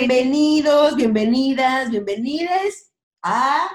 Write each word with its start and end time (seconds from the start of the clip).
Bienvenidos, 0.00 0.96
bienvenidas, 0.96 1.90
bienvenides 1.90 2.90
a 3.20 3.70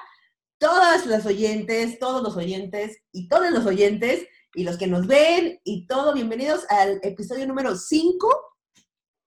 todas 0.57 1.05
las 1.05 1.23
oyentes, 1.27 1.99
todos 1.99 2.23
los 2.23 2.35
oyentes 2.35 2.97
y 3.11 3.27
todos 3.27 3.51
los 3.51 3.63
oyentes 3.67 4.25
y 4.55 4.63
los 4.63 4.77
que 4.77 4.87
nos 4.87 5.05
ven 5.05 5.61
y 5.63 5.85
todo, 5.85 6.15
bienvenidos 6.15 6.65
al 6.69 6.99
episodio 7.03 7.45
número 7.45 7.75
5, 7.75 8.27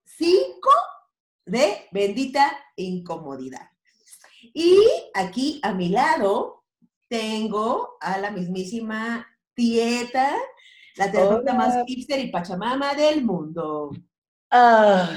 5 0.03 0.69
de 1.45 1.87
Bendita 1.93 2.51
Incomodidad. 2.75 3.69
Y 4.53 4.77
aquí 5.13 5.61
a 5.63 5.71
mi 5.73 5.87
lado 5.87 6.65
tengo 7.07 7.95
a 8.01 8.17
la 8.17 8.29
mismísima 8.29 9.25
Tieta, 9.53 10.35
la 10.97 11.09
terapeuta 11.09 11.53
más 11.53 11.81
hipster 11.87 12.19
y 12.19 12.29
pachamama 12.29 12.93
del 12.93 13.23
mundo. 13.23 13.89
Ah, 14.51 15.09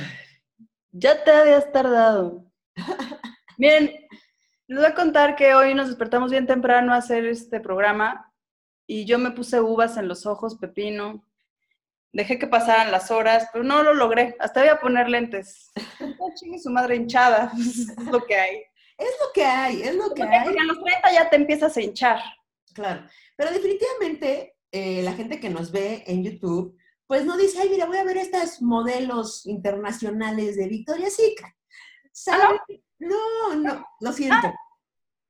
ya 0.93 1.25
te 1.25 1.31
habías 1.31 1.73
tardado. 1.73 2.45
Bien, 3.59 3.91
les 4.67 4.79
voy 4.79 4.87
a 4.87 4.95
contar 4.95 5.35
que 5.37 5.55
hoy 5.55 5.75
nos 5.75 5.89
despertamos 5.89 6.31
bien 6.31 6.47
temprano 6.47 6.93
a 6.93 6.97
hacer 6.97 7.27
este 7.27 7.61
programa 7.61 8.33
y 8.87 9.05
yo 9.05 9.19
me 9.19 9.31
puse 9.31 9.61
uvas 9.61 9.97
en 9.97 10.09
los 10.09 10.27
ojos, 10.27 10.57
pepino. 10.57 11.27
Dejé 12.13 12.39
que 12.39 12.47
pasaran 12.47 12.93
las 12.93 13.11
horas, 13.11 13.49
pero 13.53 13.65
no 13.65 13.83
lo 13.83 13.95
logré. 13.95 14.37
Hasta 14.39 14.61
voy 14.61 14.69
a 14.69 14.81
poner 14.81 15.09
lentes. 15.09 15.73
chingue 16.37 16.59
su 16.59 16.71
madre 16.71 16.97
hinchada. 16.97 17.53
es 17.59 18.07
lo 18.11 18.25
que 18.25 18.37
hay. 18.37 18.63
Es 18.99 19.15
lo 19.21 19.33
que 19.33 19.45
hay, 19.45 19.83
es 19.83 19.95
lo 19.95 20.15
que 20.15 20.23
hay. 20.23 20.45
Porque 20.45 20.61
a 20.61 20.65
los 20.65 20.83
30 20.83 21.13
ya 21.13 21.31
te 21.31 21.37
empiezas 21.37 21.77
a 21.77 21.81
hinchar. 21.81 22.21
Claro, 22.75 23.07
pero 23.37 23.51
definitivamente 23.51 24.57
eh, 24.71 25.03
la 25.03 25.13
gente 25.13 25.41
que 25.41 25.51
nos 25.51 25.73
ve 25.73 26.05
en 26.07 26.25
YouTube, 26.25 26.77
pues 27.13 27.27
no 27.27 27.37
dice, 27.37 27.61
ay, 27.61 27.69
mira, 27.69 27.85
voy 27.85 27.99
a 27.99 28.05
ver 28.05 28.17
estas 28.17 28.63
modelos 28.63 29.45
internacionales 29.45 30.57
de 30.57 30.67
Victoria's 30.67 31.15
Secret. 31.15 31.53
¿Sabes? 32.11 32.59
no? 32.99 33.55
no, 33.55 33.85
lo 34.01 34.13
siento. 34.15 34.35
Ah, 34.43 34.55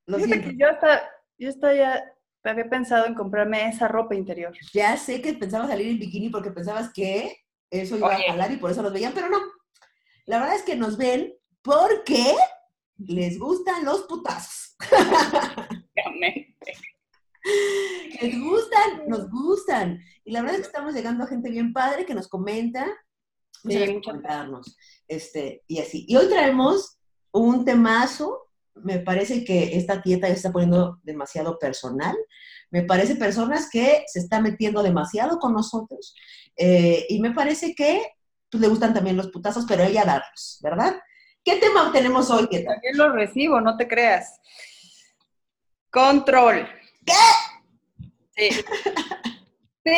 lo 0.06 0.20
siento. 0.20 0.48
Que 0.48 0.56
yo 0.56 0.68
hasta, 0.70 1.10
yo 1.38 1.48
hasta 1.48 1.74
ya 1.74 2.04
había 2.44 2.70
pensado 2.70 3.06
en 3.06 3.16
comprarme 3.16 3.68
esa 3.68 3.88
ropa 3.88 4.14
interior. 4.14 4.52
Ya 4.72 4.96
sé 4.96 5.20
que 5.20 5.32
pensabas 5.32 5.70
salir 5.70 5.88
en 5.88 5.98
bikini 5.98 6.28
porque 6.28 6.52
pensabas 6.52 6.92
que 6.92 7.36
eso 7.68 7.96
iba 7.96 8.14
a 8.14 8.22
jalar 8.28 8.52
y 8.52 8.58
por 8.58 8.70
eso 8.70 8.84
los 8.84 8.92
veían, 8.92 9.12
pero 9.12 9.28
no. 9.28 9.40
La 10.26 10.38
verdad 10.38 10.54
es 10.54 10.62
que 10.62 10.76
nos 10.76 10.96
ven 10.96 11.34
porque 11.62 12.36
les 12.96 13.40
gustan 13.40 13.84
los 13.84 14.02
putazos. 14.02 14.76
les 18.20 18.40
gustan, 18.40 19.08
nos 19.08 19.30
gustan. 19.30 20.00
Y 20.24 20.32
la 20.32 20.40
verdad 20.40 20.56
es 20.56 20.62
que 20.62 20.66
estamos 20.68 20.94
llegando 20.94 21.24
a 21.24 21.28
gente 21.28 21.50
bien 21.50 21.72
padre 21.72 22.06
que 22.06 22.14
nos 22.14 22.28
comenta. 22.28 22.86
Sí, 23.64 24.00
comentarnos. 24.04 24.76
Este, 25.06 25.62
y 25.66 25.78
así. 25.78 26.04
Y 26.08 26.16
hoy 26.16 26.28
traemos 26.28 26.98
un 27.32 27.64
temazo. 27.64 28.48
Me 28.74 28.98
parece 28.98 29.44
que 29.44 29.76
esta 29.76 30.02
tieta 30.02 30.28
ya 30.28 30.34
está 30.34 30.50
poniendo 30.50 30.98
demasiado 31.02 31.58
personal. 31.58 32.16
Me 32.70 32.82
parece 32.82 33.16
personas 33.16 33.68
que 33.70 34.04
se 34.06 34.18
están 34.18 34.42
metiendo 34.42 34.82
demasiado 34.82 35.38
con 35.38 35.52
nosotros. 35.52 36.14
Eh, 36.56 37.06
y 37.08 37.20
me 37.20 37.32
parece 37.32 37.74
que 37.74 38.02
pues, 38.50 38.60
le 38.60 38.68
gustan 38.68 38.94
también 38.94 39.16
los 39.16 39.30
putazos, 39.30 39.64
pero 39.66 39.84
ella 39.84 40.04
darlos, 40.04 40.58
¿verdad? 40.62 41.00
¿Qué 41.44 41.56
tema 41.56 41.90
tenemos 41.92 42.30
hoy? 42.30 42.48
¿Qué 42.48 42.60
También 42.60 42.96
lo 42.96 43.12
recibo, 43.12 43.60
no 43.60 43.76
te 43.76 43.88
creas. 43.88 44.40
Control. 45.90 46.66
¿Qué? 47.04 47.12
Sí. 48.36 48.50
sí. 49.84 49.92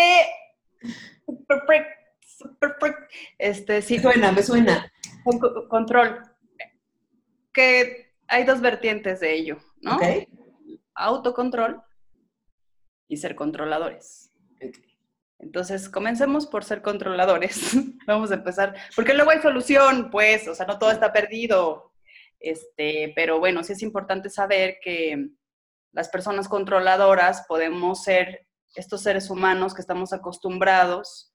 Este, 3.38 3.82
sí. 3.82 3.96
Me 3.96 4.02
suena, 4.02 4.32
me 4.32 4.42
suena. 4.42 4.92
Control. 5.68 6.20
Que 7.52 8.14
hay 8.28 8.44
dos 8.44 8.60
vertientes 8.60 9.20
de 9.20 9.34
ello, 9.34 9.58
¿no? 9.80 9.96
Ok. 9.96 10.02
Autocontrol 10.94 11.82
y 13.08 13.16
ser 13.16 13.34
controladores. 13.34 14.32
Entonces, 15.38 15.88
comencemos 15.88 16.46
por 16.46 16.64
ser 16.64 16.82
controladores. 16.82 17.74
Vamos 18.06 18.30
a 18.30 18.34
empezar, 18.34 18.74
porque 18.96 19.14
luego 19.14 19.30
hay 19.30 19.40
solución, 19.40 20.10
pues, 20.10 20.48
o 20.48 20.54
sea, 20.54 20.66
no 20.66 20.78
todo 20.78 20.90
está 20.90 21.12
perdido. 21.12 21.92
Este, 22.40 23.12
pero 23.14 23.38
bueno, 23.38 23.62
sí 23.62 23.72
es 23.72 23.82
importante 23.82 24.30
saber 24.30 24.78
que 24.82 25.30
las 25.94 26.08
personas 26.08 26.48
controladoras 26.48 27.44
podemos 27.48 28.02
ser 28.02 28.46
estos 28.74 29.02
seres 29.02 29.30
humanos 29.30 29.74
que 29.74 29.80
estamos 29.80 30.12
acostumbrados 30.12 31.32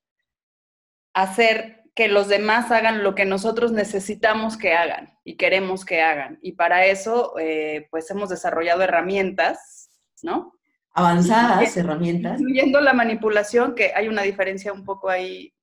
a 1.14 1.24
hacer 1.24 1.84
que 1.96 2.08
los 2.08 2.28
demás 2.28 2.72
hagan 2.72 3.03
lo 3.03 3.16
que 3.16 3.25
nosotros 3.25 3.72
necesitamos 3.72 4.58
que 4.58 4.74
hagan 4.74 5.18
y 5.24 5.38
queremos 5.38 5.86
que 5.86 6.02
hagan. 6.02 6.38
Y 6.42 6.53
para 6.53 6.86
eso, 6.86 7.34
eh, 7.40 7.88
pues 7.90 8.09
hemos 8.12 8.30
desarrollado 8.30 8.84
herramientas, 8.84 9.90
¿no? 10.22 10.53
avanzadas 10.94 11.78
herramientas. 11.78 12.40
Incluyendo 12.40 12.81
la 12.81 12.94
manipulación, 12.94 13.75
que 13.75 13.94
hay 13.96 14.08
una 14.08 14.24
diferencia 14.24 14.74
un 14.74 14.84
poco 14.84 15.09
ahí, 15.09 15.53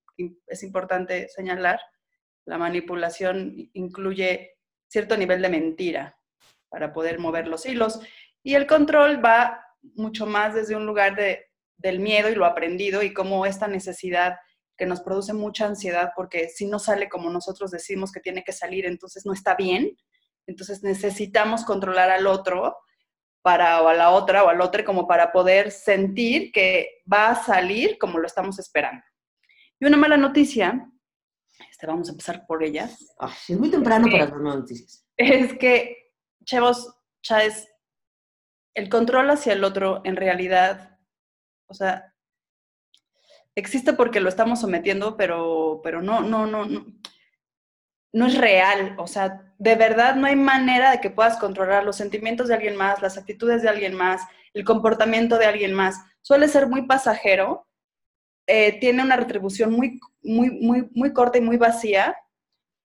es 0.47 0.63
importante 0.63 1.29
señalar. 1.29 1.81
La 2.45 2.59
manipulación 2.59 3.71
incluye 3.75 4.57
cierto 4.89 5.17
nivel 5.17 5.43
de 5.43 5.49
mentira 5.49 6.19
para 6.69 6.93
poder 6.93 7.19
mover 7.19 7.49
los 7.49 7.67
hilos. 7.67 8.01
Y 8.47 8.55
el 8.55 8.69
control 8.69 9.25
va 9.25 9.61
mucho 9.97 10.25
más 10.25 10.55
desde 10.55 10.77
un 10.77 10.87
lugar 10.87 11.17
de, 11.17 11.47
del 11.79 11.99
miedo 11.99 12.31
y 12.31 12.37
lo 12.37 12.45
aprendido 12.45 13.03
y 13.03 13.13
como 13.13 13.45
esta 13.45 13.67
necesidad 13.67 14.37
que 14.77 14.87
nos 14.87 15.01
produce 15.01 15.33
mucha 15.33 15.67
ansiedad 15.67 16.13
porque 16.15 16.49
si 16.49 16.65
no 16.65 16.79
sale 16.79 17.09
como 17.09 17.29
nosotros 17.29 17.73
decimos 17.73 18.13
que 18.13 18.21
tiene 18.21 18.45
que 18.45 18.53
salir, 18.53 18.87
entonces 18.87 19.27
no 19.27 19.33
está 19.33 19.57
bien. 19.57 19.97
Entonces 20.47 20.85
necesitamos 20.85 21.65
controlar 21.65 22.09
al 22.09 22.29
otro 22.29 22.77
para 23.43 23.83
o 23.83 23.89
a 23.89 23.95
la 23.95 24.11
otra 24.11 24.45
o 24.45 24.49
al 24.49 24.61
otro 24.61 24.85
como 24.85 25.09
para 25.09 25.33
poder 25.33 25.73
sentir 25.73 26.53
que 26.53 27.03
va 27.13 27.31
a 27.31 27.45
salir 27.45 27.99
como 27.99 28.21
lo 28.21 28.29
estamos 28.29 28.61
esperando. 28.61 29.03
Y 29.81 29.87
una 29.87 29.97
mala 29.97 30.17
noticia, 30.17 30.89
este, 31.69 31.89
vamos 31.89 32.09
a 32.09 32.13
empezar 32.13 32.47
por 32.47 32.63
ellas. 32.63 33.13
es 33.49 33.59
muy 33.59 33.73
temprano 33.73 34.07
para 34.07 34.27
las 34.27 34.33
malas 34.35 34.59
noticias. 34.59 35.05
Es 35.17 35.59
que, 35.59 36.13
chavos, 36.45 36.93
Chávez, 37.23 37.67
el 38.77 38.89
control 38.91 39.31
hacia 39.31 39.55
el 39.55 39.65
otro 39.65 40.03
en 40.05 40.17
realidad, 40.17 40.99
o 41.67 41.75
sea, 41.75 42.15
existe 43.57 43.95
porque 43.95 44.21
lo 44.21 44.29
estamos 44.29 44.61
sometiendo, 44.61 45.17
pero, 45.17 45.81
pero 45.83 46.03
no, 46.03 46.21
no, 46.21 46.47
no, 46.47 46.67
no, 46.67 46.87
no 48.13 48.27
es 48.27 48.37
real. 48.37 48.95
O 48.99 49.07
sea, 49.07 49.55
de 49.59 49.75
verdad 49.75 50.15
no 50.15 50.27
hay 50.27 50.37
manera 50.37 50.91
de 50.91 51.01
que 51.01 51.11
puedas 51.11 51.39
controlar 51.39 51.85
los 51.85 51.97
sentimientos 51.97 52.49
de 52.49 52.55
alguien 52.55 52.77
más, 52.77 53.01
las 53.01 53.17
actitudes 53.17 53.63
de 53.63 53.71
alguien 53.71 53.95
más, 53.95 54.23
el 54.53 54.65
comportamiento 54.65 55.39
de 55.39 55.47
alguien 55.47 55.73
más. 55.73 55.97
Suele 56.21 56.47
ser 56.47 56.69
muy 56.69 56.83
pasajero, 56.83 57.67
eh, 58.47 58.79
tiene 58.79 59.03
una 59.03 59.17
retribución 59.17 59.73
muy, 59.73 59.99
muy, 60.23 60.51
muy, 60.51 60.91
muy 60.93 61.15
corta 61.15 61.39
y 61.39 61.41
muy 61.41 61.57
vacía. 61.57 62.15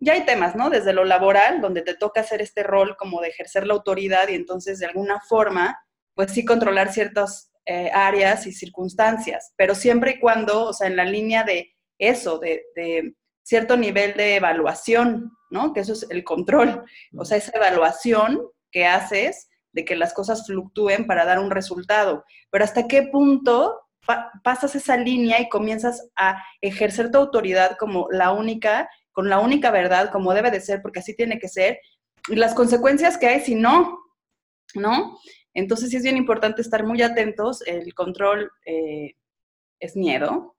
Ya 0.00 0.14
hay 0.14 0.24
temas, 0.24 0.56
¿no? 0.56 0.70
Desde 0.70 0.92
lo 0.92 1.04
laboral, 1.04 1.60
donde 1.60 1.82
te 1.82 1.94
toca 1.94 2.22
hacer 2.22 2.40
este 2.40 2.62
rol 2.62 2.96
como 2.96 3.20
de 3.20 3.28
ejercer 3.28 3.66
la 3.66 3.74
autoridad 3.74 4.28
y 4.28 4.34
entonces 4.34 4.78
de 4.78 4.86
alguna 4.86 5.20
forma, 5.20 5.78
pues 6.14 6.32
sí 6.32 6.44
controlar 6.44 6.92
ciertas 6.92 7.52
eh, 7.66 7.90
áreas 7.92 8.46
y 8.46 8.52
circunstancias, 8.52 9.52
pero 9.56 9.74
siempre 9.74 10.12
y 10.12 10.20
cuando, 10.20 10.68
o 10.68 10.72
sea, 10.72 10.86
en 10.88 10.96
la 10.96 11.04
línea 11.04 11.44
de 11.44 11.76
eso, 11.98 12.38
de 12.38 12.62
cierto 13.42 13.76
nivel 13.76 14.14
de 14.14 14.36
evaluación, 14.36 15.32
¿no? 15.50 15.72
Que 15.72 15.80
eso 15.80 15.92
es 15.92 16.06
el 16.08 16.24
control, 16.24 16.84
o 17.16 17.24
sea, 17.24 17.36
esa 17.36 17.52
evaluación 17.54 18.40
que 18.70 18.86
haces 18.86 19.48
de 19.72 19.84
que 19.84 19.96
las 19.96 20.14
cosas 20.14 20.46
fluctúen 20.46 21.06
para 21.06 21.24
dar 21.24 21.38
un 21.38 21.50
resultado. 21.50 22.24
Pero 22.50 22.64
hasta 22.64 22.86
qué 22.86 23.02
punto 23.02 23.78
pasas 24.42 24.74
esa 24.74 24.96
línea 24.96 25.40
y 25.40 25.48
comienzas 25.48 26.10
a 26.16 26.42
ejercer 26.60 27.10
tu 27.10 27.18
autoridad 27.18 27.76
como 27.76 28.08
la 28.10 28.32
única, 28.32 28.88
con 29.20 29.28
la 29.28 29.38
única 29.38 29.70
verdad, 29.70 30.10
como 30.10 30.32
debe 30.32 30.50
de 30.50 30.62
ser, 30.62 30.80
porque 30.80 31.00
así 31.00 31.14
tiene 31.14 31.38
que 31.38 31.48
ser, 31.48 31.78
y 32.28 32.36
las 32.36 32.54
consecuencias 32.54 33.18
que 33.18 33.26
hay 33.26 33.40
si 33.40 33.54
no, 33.54 33.98
¿no? 34.74 35.18
Entonces 35.52 35.90
sí 35.90 35.96
es 35.96 36.02
bien 36.02 36.16
importante 36.16 36.62
estar 36.62 36.84
muy 36.86 37.02
atentos, 37.02 37.60
el 37.66 37.92
control 37.92 38.50
eh, 38.64 39.12
es 39.78 39.94
miedo, 39.94 40.56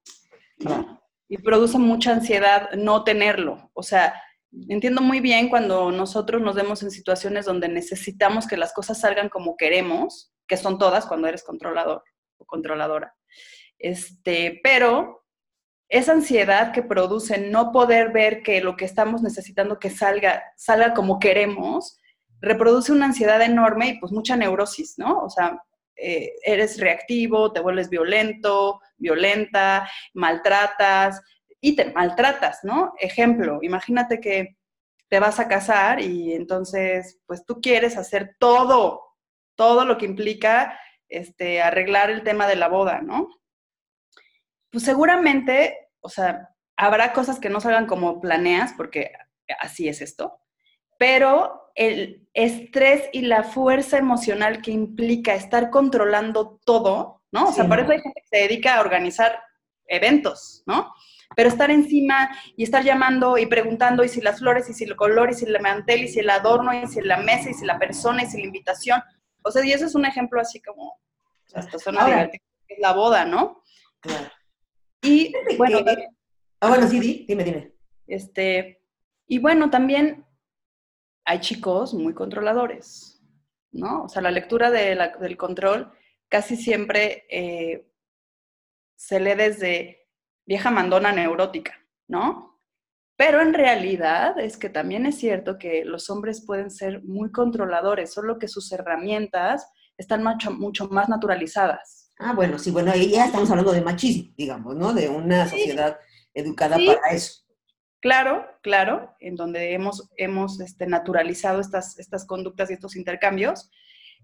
¿no? 0.59 1.01
y 1.31 1.37
produce 1.37 1.79
mucha 1.79 2.11
ansiedad 2.11 2.71
no 2.73 3.05
tenerlo. 3.05 3.71
O 3.73 3.83
sea, 3.83 4.21
entiendo 4.67 5.01
muy 5.01 5.21
bien 5.21 5.47
cuando 5.47 5.89
nosotros 5.89 6.41
nos 6.41 6.55
vemos 6.55 6.83
en 6.83 6.91
situaciones 6.91 7.45
donde 7.45 7.69
necesitamos 7.69 8.45
que 8.45 8.57
las 8.57 8.73
cosas 8.73 8.99
salgan 8.99 9.29
como 9.29 9.55
queremos, 9.55 10.33
que 10.45 10.57
son 10.57 10.77
todas 10.77 11.05
cuando 11.05 11.29
eres 11.29 11.43
controlador 11.43 12.03
o 12.37 12.45
controladora. 12.45 13.15
Este, 13.79 14.59
pero 14.61 15.20
esa 15.91 16.13
ansiedad 16.13 16.71
que 16.71 16.83
produce 16.83 17.37
no 17.37 17.73
poder 17.73 18.13
ver 18.13 18.43
que 18.43 18.61
lo 18.61 18.77
que 18.77 18.85
estamos 18.85 19.21
necesitando 19.21 19.77
que 19.77 19.89
salga, 19.89 20.41
salga 20.55 20.93
como 20.93 21.19
queremos, 21.19 21.99
reproduce 22.39 22.93
una 22.93 23.07
ansiedad 23.07 23.41
enorme 23.41 23.89
y 23.89 23.99
pues 23.99 24.13
mucha 24.13 24.37
neurosis, 24.37 24.97
¿no? 24.97 25.19
O 25.19 25.29
sea, 25.29 25.61
eh, 25.97 26.31
eres 26.45 26.79
reactivo, 26.79 27.51
te 27.51 27.59
vuelves 27.59 27.89
violento, 27.89 28.79
violenta, 28.97 29.89
maltratas 30.13 31.21
y 31.59 31.75
te 31.75 31.91
maltratas, 31.91 32.59
¿no? 32.63 32.93
Ejemplo, 32.97 33.59
imagínate 33.61 34.21
que 34.21 34.55
te 35.09 35.19
vas 35.19 35.41
a 35.41 35.49
casar 35.49 35.99
y 35.99 36.33
entonces, 36.33 37.19
pues 37.25 37.45
tú 37.45 37.59
quieres 37.59 37.97
hacer 37.97 38.37
todo, 38.39 39.01
todo 39.55 39.83
lo 39.83 39.97
que 39.97 40.05
implica 40.05 40.79
este, 41.09 41.61
arreglar 41.61 42.09
el 42.09 42.23
tema 42.23 42.47
de 42.47 42.55
la 42.55 42.69
boda, 42.69 43.01
¿no? 43.01 43.40
Pues 44.71 44.83
seguramente, 44.83 45.89
o 45.99 46.09
sea, 46.09 46.49
habrá 46.77 47.13
cosas 47.13 47.39
que 47.39 47.49
no 47.49 47.59
salgan 47.59 47.85
como 47.85 48.19
planeas, 48.21 48.73
porque 48.73 49.11
así 49.59 49.87
es 49.87 50.01
esto, 50.01 50.39
pero 50.97 51.71
el 51.75 52.27
estrés 52.33 53.09
y 53.11 53.21
la 53.21 53.43
fuerza 53.43 53.97
emocional 53.97 54.61
que 54.61 54.71
implica 54.71 55.33
estar 55.33 55.69
controlando 55.69 56.59
todo, 56.65 57.21
¿no? 57.31 57.49
O 57.49 57.51
sea, 57.51 57.67
por 57.67 57.79
eso 57.79 57.91
hay 57.91 58.01
gente 58.01 58.21
que 58.21 58.37
se 58.37 58.43
dedica 58.43 58.75
a 58.75 58.81
organizar 58.81 59.41
eventos, 59.87 60.63
¿no? 60.65 60.93
Pero 61.35 61.49
estar 61.49 61.71
encima 61.71 62.29
y 62.57 62.63
estar 62.63 62.83
llamando 62.83 63.37
y 63.37 63.45
preguntando 63.45 64.03
y 64.03 64.09
si 64.09 64.19
las 64.21 64.39
flores 64.39 64.69
y 64.69 64.73
si 64.73 64.83
el 64.83 64.95
color 64.95 65.31
y 65.31 65.33
si 65.33 65.45
el 65.45 65.59
mantel 65.61 66.03
y 66.03 66.07
si 66.07 66.19
el 66.19 66.29
adorno 66.29 66.73
y 66.73 66.87
si 66.87 67.01
la 67.01 67.17
mesa 67.17 67.49
y 67.49 67.53
si 67.53 67.65
la 67.65 67.79
persona 67.79 68.23
y 68.23 68.27
si 68.27 68.37
la 68.37 68.47
invitación. 68.47 69.01
O 69.43 69.51
sea, 69.51 69.65
y 69.65 69.71
eso 69.71 69.85
es 69.85 69.95
un 69.95 70.05
ejemplo 70.05 70.41
así 70.41 70.61
como, 70.61 70.99
hasta 71.53 71.79
suena 71.79 72.05
divertido, 72.05 72.43
es 72.67 72.79
la 72.79 72.93
boda, 72.93 73.25
¿no? 73.25 73.63
Claro. 74.01 74.29
Y 75.01 75.33
bueno, 75.57 75.79
ah, 76.59 76.67
bueno, 76.69 76.87
sí, 76.87 77.25
dime, 77.27 77.43
dime. 77.43 77.73
Este, 78.07 78.83
y 79.27 79.39
bueno, 79.39 79.69
también 79.69 80.25
hay 81.25 81.39
chicos 81.39 81.93
muy 81.93 82.13
controladores, 82.13 83.21
¿no? 83.71 84.03
O 84.03 84.09
sea, 84.09 84.21
la 84.21 84.31
lectura 84.31 84.69
del 84.69 85.37
control 85.37 85.91
casi 86.29 86.55
siempre 86.55 87.25
eh, 87.29 87.87
se 88.95 89.19
lee 89.19 89.35
desde 89.35 90.09
vieja 90.45 90.71
mandona 90.71 91.11
neurótica, 91.11 91.73
¿no? 92.07 92.59
Pero 93.15 93.41
en 93.41 93.53
realidad 93.53 94.39
es 94.39 94.57
que 94.57 94.69
también 94.69 95.05
es 95.05 95.19
cierto 95.19 95.57
que 95.59 95.85
los 95.85 96.09
hombres 96.09 96.43
pueden 96.45 96.71
ser 96.71 97.03
muy 97.03 97.31
controladores, 97.31 98.13
solo 98.13 98.39
que 98.39 98.47
sus 98.47 98.71
herramientas 98.71 99.71
están 99.97 100.23
mucho, 100.23 100.51
mucho 100.51 100.87
más 100.87 101.07
naturalizadas. 101.07 102.00
Ah, 102.21 102.33
bueno, 102.33 102.59
sí, 102.59 102.71
bueno, 102.71 102.91
ahí 102.91 103.09
ya 103.09 103.25
estamos 103.25 103.49
hablando 103.49 103.71
de 103.71 103.81
machismo, 103.81 104.31
digamos, 104.37 104.75
¿no? 104.75 104.93
De 104.93 105.09
una 105.09 105.47
sociedad 105.47 105.99
educada 106.33 106.77
para 106.77 107.15
eso. 107.15 107.41
Claro, 107.99 108.45
claro, 108.61 109.15
en 109.19 109.35
donde 109.35 109.73
hemos, 109.73 110.09
hemos 110.17 110.59
este, 110.59 110.87
naturalizado 110.87 111.59
estas, 111.59 111.99
estas 111.99 112.25
conductas 112.25 112.69
y 112.69 112.73
estos 112.73 112.95
intercambios, 112.95 113.69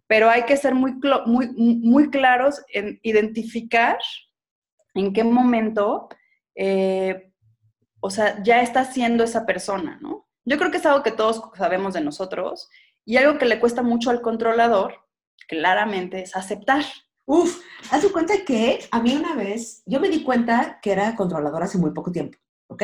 pero 0.07 0.29
hay 0.29 0.43
que 0.43 0.57
ser 0.57 0.73
muy, 0.73 0.93
muy, 1.25 1.49
muy 1.49 2.09
claros 2.09 2.63
en 2.73 2.99
identificar 3.03 3.97
en 4.95 5.13
qué 5.13 5.23
momento, 5.23 6.09
eh, 6.55 7.31
o 7.99 8.09
sea, 8.09 8.41
ya 8.43 8.61
está 8.61 8.85
siendo 8.85 9.23
esa 9.23 9.45
persona, 9.45 9.99
¿no? 10.01 10.27
Yo 10.45 10.57
creo 10.57 10.71
que 10.71 10.77
es 10.77 10.85
algo 10.85 11.03
que 11.03 11.11
todos 11.11 11.43
sabemos 11.55 11.93
de 11.93 12.01
nosotros 12.01 12.69
y 13.05 13.17
algo 13.17 13.37
que 13.37 13.45
le 13.45 13.59
cuesta 13.59 13.81
mucho 13.81 14.09
al 14.09 14.21
controlador, 14.21 15.05
claramente, 15.47 16.21
es 16.21 16.35
aceptar. 16.35 16.83
Uf, 17.29 17.61
haz 17.91 18.01
tu 18.01 18.11
cuenta 18.13 18.45
que 18.45 18.79
a 18.89 19.01
mí 19.01 19.13
una 19.13 19.35
vez, 19.35 19.83
yo 19.85 19.99
me 19.99 20.07
di 20.07 20.23
cuenta 20.23 20.79
que 20.81 20.93
era 20.93 21.13
controlador 21.13 21.61
hace 21.61 21.77
muy 21.77 21.91
poco 21.91 22.09
tiempo, 22.09 22.37
¿ok? 22.67 22.83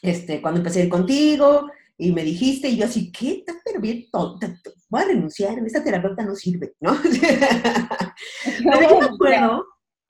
Este, 0.00 0.40
cuando 0.40 0.60
empecé 0.60 0.80
a 0.80 0.84
ir 0.84 0.88
contigo 0.88 1.70
y 1.98 2.12
me 2.12 2.24
dijiste, 2.24 2.70
y 2.70 2.78
yo 2.78 2.86
así, 2.86 3.12
¿qué? 3.12 3.32
Estás 3.32 3.56
pero 3.62 3.78
bien 3.78 4.06
tonta, 4.10 4.58
voy 4.88 5.02
a 5.02 5.04
renunciar, 5.04 5.58
esta 5.66 5.84
terapeuta 5.84 6.24
no 6.24 6.34
sirve, 6.34 6.72
¿no? 6.80 6.96
pero 8.64 8.88
yo 8.88 9.00
me 9.00 9.06
acuerdo 9.06 9.66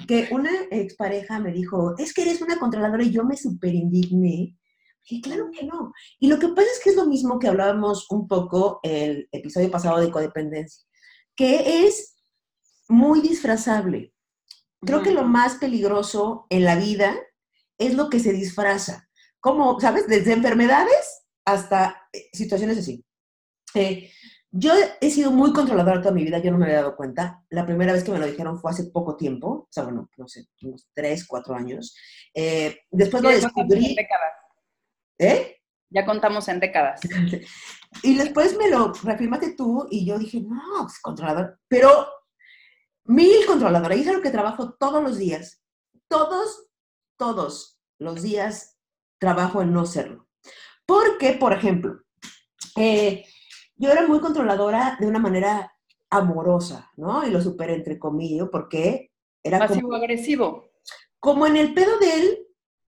que 0.06 0.28
una 0.30 0.52
expareja 0.70 1.40
me 1.40 1.50
dijo, 1.50 1.96
es 1.98 2.14
que 2.14 2.22
eres 2.22 2.40
una 2.42 2.60
controladora 2.60 3.02
y 3.02 3.10
yo 3.10 3.24
me 3.24 3.36
super 3.36 3.74
indigné. 3.74 4.56
Y 5.04 5.20
claro 5.20 5.50
que 5.50 5.66
no. 5.66 5.92
Y 6.20 6.28
lo 6.28 6.38
que 6.38 6.46
pasa 6.46 6.68
es 6.72 6.80
que 6.82 6.90
es 6.90 6.96
lo 6.96 7.06
mismo 7.06 7.40
que 7.40 7.48
hablábamos 7.48 8.08
un 8.08 8.28
poco 8.28 8.78
el 8.84 9.28
episodio 9.32 9.68
pasado 9.68 9.98
de 9.98 10.12
codependencia, 10.12 10.84
que 11.34 11.86
es 11.86 12.11
muy 12.92 13.22
disfrazable. 13.22 14.12
Creo 14.84 15.02
que 15.02 15.12
lo 15.12 15.24
más 15.24 15.54
peligroso 15.56 16.46
en 16.50 16.64
la 16.64 16.76
vida 16.76 17.16
es 17.78 17.94
lo 17.94 18.10
que 18.10 18.20
se 18.20 18.32
disfraza. 18.32 19.08
Como, 19.40 19.80
¿sabes? 19.80 20.06
Desde 20.06 20.32
enfermedades 20.32 21.24
hasta 21.44 22.08
eh, 22.12 22.28
situaciones 22.32 22.78
así. 22.78 23.04
Eh, 23.74 24.10
yo 24.50 24.72
he 25.00 25.10
sido 25.10 25.30
muy 25.30 25.54
controladora 25.54 26.02
toda 26.02 26.14
mi 26.14 26.24
vida, 26.24 26.38
yo 26.38 26.50
no 26.50 26.58
me 26.58 26.66
había 26.66 26.82
dado 26.82 26.94
cuenta. 26.94 27.42
La 27.48 27.64
primera 27.64 27.94
vez 27.94 28.04
que 28.04 28.12
me 28.12 28.18
lo 28.18 28.26
dijeron 28.26 28.60
fue 28.60 28.70
hace 28.70 28.84
poco 28.84 29.16
tiempo, 29.16 29.48
o 29.48 29.68
sea, 29.70 29.84
bueno, 29.84 30.10
no 30.18 30.28
sé, 30.28 30.44
unos 30.62 30.90
tres, 30.92 31.26
cuatro 31.26 31.54
años. 31.54 31.96
Eh, 32.34 32.80
después 32.90 33.22
lo 33.22 33.30
descubrí. 33.30 33.96
¿Eh? 35.18 35.56
Ya 35.88 36.04
contamos 36.04 36.46
en 36.48 36.60
décadas. 36.60 37.00
Y 38.02 38.16
después 38.16 38.56
me 38.56 38.70
lo 38.70 38.90
reafirmaste 38.94 39.54
tú 39.54 39.86
y 39.90 40.06
yo 40.06 40.18
dije, 40.18 40.40
no, 40.40 40.86
es 40.86 40.98
controlador. 41.00 41.60
Pero 41.68 42.06
mil 43.04 43.46
controladora, 43.46 43.96
y 43.96 44.00
es 44.00 44.08
algo 44.08 44.22
que 44.22 44.30
trabajo 44.30 44.74
todos 44.74 45.02
los 45.02 45.18
días. 45.18 45.62
Todos, 46.08 46.66
todos 47.16 47.80
los 47.98 48.22
días 48.22 48.78
trabajo 49.18 49.62
en 49.62 49.72
no 49.72 49.86
serlo. 49.86 50.28
Porque, 50.86 51.34
por 51.34 51.52
ejemplo, 51.52 52.02
eh, 52.76 53.24
yo 53.76 53.90
era 53.90 54.06
muy 54.06 54.20
controladora 54.20 54.96
de 55.00 55.06
una 55.06 55.18
manera 55.18 55.72
amorosa, 56.10 56.90
¿no? 56.96 57.26
Y 57.26 57.30
lo 57.30 57.40
superé 57.40 57.74
entre 57.74 57.98
comillas, 57.98 58.48
porque 58.50 59.12
era 59.42 59.58
Pasivo 59.58 59.94
agresivo. 59.94 60.70
Como 61.18 61.46
en 61.46 61.56
el 61.56 61.72
pedo 61.74 61.98
de 61.98 62.14
él, 62.14 62.46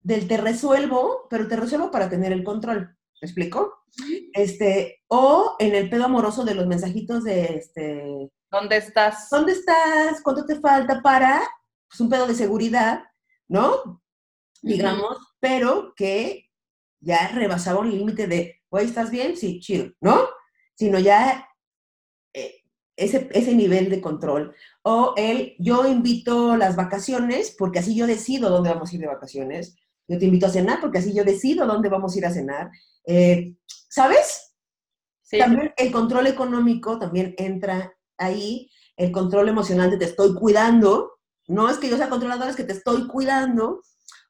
del 0.01 0.27
te 0.27 0.37
resuelvo, 0.37 1.27
pero 1.29 1.47
te 1.49 1.57
resuelvo 1.57 1.91
para 1.91 2.09
tener 2.09 2.33
el 2.33 2.45
control. 2.45 2.97
¿Me 3.21 3.27
explico? 3.27 3.85
Este, 4.33 5.03
o 5.09 5.57
en 5.59 5.75
el 5.75 5.91
pedo 5.91 6.07
amoroso 6.07 6.45
de 6.45 6.55
los 6.55 6.67
mensajitos 6.67 7.25
de 7.25 7.57
este. 7.57 8.31
¿Dónde 8.53 8.77
estás? 8.77 9.31
¿Dónde 9.31 9.53
estás? 9.53 10.21
¿Cuánto 10.23 10.45
te 10.45 10.61
falta 10.61 11.01
para? 11.01 11.43
Pues 11.89 12.01
un 12.01 12.11
pedo 12.11 12.27
de 12.27 12.35
seguridad, 12.35 13.03
¿no? 13.49 14.03
Digamos, 14.61 15.17
pero 15.41 15.95
que 15.97 16.51
ya 17.01 17.29
rebasaba 17.29 17.81
un 17.81 17.91
límite 17.91 18.27
de, 18.27 18.61
oye, 18.69 18.85
¿estás 18.85 19.11
bien? 19.11 19.37
Sí, 19.37 19.59
chido, 19.59 19.91
¿no? 20.01 20.29
sino 20.75 20.99
ya 20.99 21.49
eh, 22.33 22.63
ese, 22.97 23.29
ese 23.33 23.55
nivel 23.55 23.89
de 23.89 24.01
control. 24.01 24.55
O 24.83 25.15
el, 25.17 25.55
yo 25.59 25.87
invito 25.87 26.57
las 26.57 26.77
vacaciones 26.77 27.55
porque 27.57 27.79
así 27.79 27.95
yo 27.95 28.07
decido 28.07 28.51
dónde 28.51 28.71
vamos 28.71 28.91
a 28.91 28.95
ir 28.95 29.01
de 29.01 29.07
vacaciones. 29.07 29.77
Yo 30.09 30.19
te 30.19 30.25
invito 30.25 30.47
a 30.47 30.51
cenar 30.51 30.81
porque 30.81 30.99
así 30.99 31.15
yo 31.15 31.25
decido 31.25 31.67
dónde 31.67 31.89
vamos 31.89 32.15
a 32.15 32.19
ir 32.19 32.27
a 32.27 32.33
cenar. 32.33 32.71
Eh, 33.07 33.55
¿Sabes? 33.67 34.55
También 35.31 35.73
el 35.77 35.91
control 35.91 36.27
económico 36.27 36.99
también 36.99 37.35
entra 37.39 37.95
ahí. 38.25 38.71
El 38.97 39.13
control 39.13 39.49
emocional 39.49 39.91
de 39.91 39.99
te 39.99 40.05
estoy 40.05 40.35
cuidando. 40.35 41.19
No 41.49 41.69
es 41.69 41.79
que 41.79 41.89
yo 41.89 41.97
sea 41.97 42.09
controlador, 42.09 42.49
es 42.49 42.57
que 42.57 42.65
te 42.65 42.73
estoy 42.73 43.07
cuidando. 43.07 43.83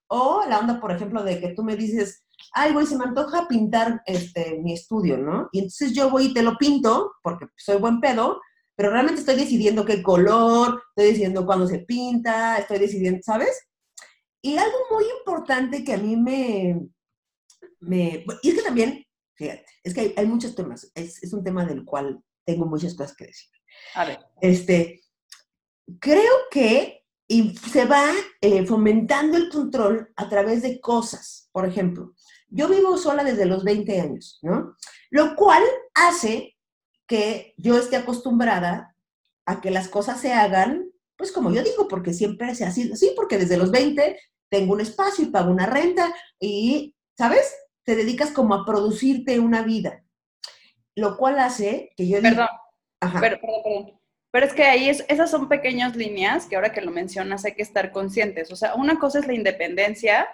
O 0.06 0.44
la 0.48 0.58
onda, 0.58 0.80
por 0.80 0.92
ejemplo, 0.92 1.22
de 1.22 1.40
que 1.40 1.54
tú 1.54 1.62
me 1.62 1.76
dices, 1.76 2.24
ay, 2.52 2.72
güey, 2.72 2.86
se 2.86 2.96
me 2.96 3.04
antoja 3.04 3.48
pintar 3.48 4.02
este, 4.06 4.58
mi 4.62 4.74
estudio, 4.74 5.18
¿no? 5.18 5.48
Y 5.52 5.60
entonces 5.60 5.92
yo 5.92 6.10
voy 6.10 6.26
y 6.26 6.34
te 6.34 6.42
lo 6.42 6.56
pinto, 6.58 7.12
porque 7.22 7.46
soy 7.56 7.78
buen 7.78 8.00
pedo, 8.00 8.40
pero 8.76 8.90
realmente 8.90 9.20
estoy 9.20 9.36
decidiendo 9.36 9.84
qué 9.84 10.02
color, 10.02 10.82
estoy 10.90 11.10
decidiendo 11.10 11.46
cuándo 11.46 11.66
se 11.66 11.80
pinta, 11.80 12.58
estoy 12.58 12.78
decidiendo, 12.78 13.20
¿sabes? 13.22 13.68
Y 14.42 14.56
algo 14.56 14.76
muy 14.90 15.04
importante 15.18 15.84
que 15.84 15.94
a 15.94 15.98
mí 15.98 16.16
me... 16.16 16.88
me 17.80 18.24
y 18.42 18.48
es 18.48 18.54
que 18.54 18.62
también, 18.62 19.04
fíjate, 19.36 19.64
es 19.84 19.94
que 19.94 20.14
hay, 20.16 20.26
muchos 20.26 20.54
temas, 20.54 20.90
es, 20.94 21.32
un 21.32 21.44
tema 21.44 21.64
del 21.64 21.84
cual 21.84 22.20
tengo 22.44 22.66
muchas 22.66 22.94
cosas 22.94 23.14
que 23.16 23.26
decir. 23.26 23.51
A 23.94 24.04
ver. 24.04 24.18
Este, 24.40 25.02
creo 26.00 26.32
que 26.50 27.02
y 27.32 27.56
se 27.56 27.86
va 27.86 28.10
eh, 28.42 28.66
fomentando 28.66 29.38
el 29.38 29.48
control 29.48 30.12
a 30.16 30.28
través 30.28 30.60
de 30.60 30.80
cosas. 30.80 31.48
Por 31.50 31.66
ejemplo, 31.66 32.12
yo 32.48 32.68
vivo 32.68 32.98
sola 32.98 33.24
desde 33.24 33.46
los 33.46 33.64
20 33.64 34.00
años, 34.00 34.38
¿no? 34.42 34.76
Lo 35.10 35.34
cual 35.34 35.62
hace 35.94 36.58
que 37.06 37.54
yo 37.56 37.78
esté 37.78 37.96
acostumbrada 37.96 38.94
a 39.46 39.62
que 39.62 39.70
las 39.70 39.88
cosas 39.88 40.20
se 40.20 40.34
hagan, 40.34 40.90
pues 41.16 41.32
como 41.32 41.50
yo 41.50 41.62
digo, 41.62 41.88
porque 41.88 42.12
siempre 42.12 42.54
se 42.54 42.66
ha 42.66 42.70
sido 42.70 42.94
así, 42.94 43.12
porque 43.16 43.38
desde 43.38 43.56
los 43.56 43.70
20 43.70 44.18
tengo 44.50 44.74
un 44.74 44.82
espacio 44.82 45.24
y 45.24 45.28
pago 45.28 45.50
una 45.50 45.64
renta 45.64 46.14
y, 46.38 46.94
¿sabes? 47.16 47.54
Te 47.84 47.96
dedicas 47.96 48.30
como 48.32 48.54
a 48.54 48.66
producirte 48.66 49.40
una 49.40 49.62
vida. 49.62 50.04
Lo 50.94 51.16
cual 51.16 51.38
hace 51.38 51.92
que 51.96 52.06
yo... 52.06 52.20
Perdón, 52.20 52.48
Ajá. 53.02 53.20
perdón, 53.20 53.40
perdón. 53.64 54.02
Pero 54.32 54.46
es 54.46 54.54
que 54.54 54.64
ahí 54.64 54.88
es, 54.88 55.04
esas 55.08 55.30
son 55.30 55.48
pequeñas 55.48 55.94
líneas 55.94 56.46
que 56.46 56.56
ahora 56.56 56.72
que 56.72 56.80
lo 56.80 56.90
mencionas 56.90 57.44
hay 57.44 57.54
que 57.54 57.62
estar 57.62 57.92
conscientes. 57.92 58.50
O 58.50 58.56
sea, 58.56 58.74
una 58.74 58.98
cosa 58.98 59.18
es 59.18 59.26
la 59.26 59.34
independencia, 59.34 60.26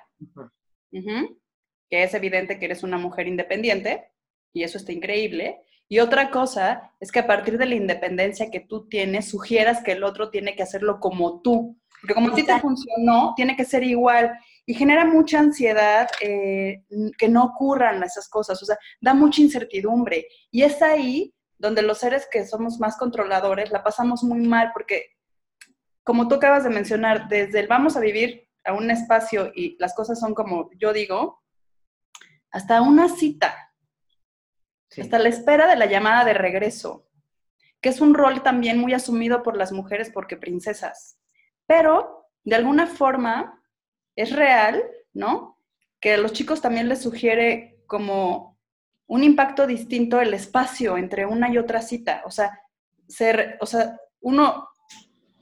que 0.92 2.02
es 2.04 2.14
evidente 2.14 2.58
que 2.58 2.66
eres 2.66 2.84
una 2.84 2.96
mujer 2.96 3.26
independiente 3.26 4.12
y 4.52 4.62
eso 4.62 4.78
está 4.78 4.92
increíble. 4.92 5.60
Y 5.88 5.98
otra 5.98 6.30
cosa 6.30 6.92
es 7.00 7.10
que 7.10 7.18
a 7.18 7.26
partir 7.26 7.58
de 7.58 7.66
la 7.66 7.74
independencia 7.74 8.50
que 8.50 8.60
tú 8.60 8.88
tienes, 8.88 9.30
sugieras 9.30 9.82
que 9.82 9.92
el 9.92 10.04
otro 10.04 10.30
tiene 10.30 10.54
que 10.54 10.62
hacerlo 10.62 11.00
como 11.00 11.40
tú. 11.40 11.76
Porque 12.00 12.14
como 12.14 12.30
a 12.30 12.34
ti 12.34 12.44
te 12.44 12.60
funcionó, 12.60 13.32
tiene 13.34 13.56
que 13.56 13.64
ser 13.64 13.82
igual. 13.82 14.38
y 14.64 14.74
genera 14.74 15.04
mucha 15.06 15.40
ansiedad 15.40 16.08
eh, 16.20 16.84
que 17.16 17.28
no 17.28 17.42
ocurran 17.42 18.02
esas 18.02 18.28
cosas, 18.28 18.62
o 18.62 18.66
sea, 18.66 18.76
da 19.00 19.14
mucha 19.14 19.40
incertidumbre. 19.40 20.28
Y 20.52 20.62
es 20.62 20.80
ahí 20.82 21.34
donde 21.58 21.82
los 21.82 21.98
seres 21.98 22.28
que 22.30 22.46
somos 22.46 22.78
más 22.78 22.96
controladores 22.96 23.70
la 23.70 23.82
pasamos 23.82 24.22
muy 24.22 24.46
mal 24.46 24.70
porque, 24.72 25.16
como 26.04 26.28
tú 26.28 26.36
acabas 26.36 26.64
de 26.64 26.70
mencionar, 26.70 27.28
desde 27.28 27.60
el 27.60 27.66
vamos 27.66 27.96
a 27.96 28.00
vivir 28.00 28.48
a 28.64 28.72
un 28.72 28.90
espacio 28.90 29.50
y 29.54 29.76
las 29.78 29.94
cosas 29.94 30.20
son 30.20 30.34
como 30.34 30.70
yo 30.78 30.92
digo, 30.92 31.42
hasta 32.50 32.80
una 32.80 33.08
cita, 33.08 33.72
hasta 34.96 35.18
la 35.18 35.28
espera 35.28 35.66
de 35.66 35.76
la 35.76 35.86
llamada 35.86 36.24
de 36.24 36.34
regreso, 36.34 37.08
que 37.80 37.88
es 37.88 38.00
un 38.00 38.14
rol 38.14 38.42
también 38.42 38.78
muy 38.78 38.94
asumido 38.94 39.42
por 39.42 39.56
las 39.56 39.72
mujeres 39.72 40.10
porque 40.10 40.36
princesas. 40.36 41.20
Pero, 41.66 42.30
de 42.44 42.56
alguna 42.56 42.86
forma, 42.86 43.62
es 44.16 44.32
real, 44.32 44.82
¿no? 45.12 45.60
Que 46.00 46.14
a 46.14 46.18
los 46.18 46.32
chicos 46.32 46.60
también 46.60 46.88
les 46.88 47.02
sugiere 47.02 47.82
como 47.86 48.57
un 49.08 49.24
impacto 49.24 49.66
distinto 49.66 50.20
el 50.20 50.32
espacio 50.32 50.96
entre 50.96 51.26
una 51.26 51.50
y 51.50 51.58
otra 51.58 51.82
cita. 51.82 52.22
O 52.24 52.30
sea, 52.30 52.60
ser, 53.08 53.58
o 53.60 53.66
sea, 53.66 53.98
uno, 54.20 54.68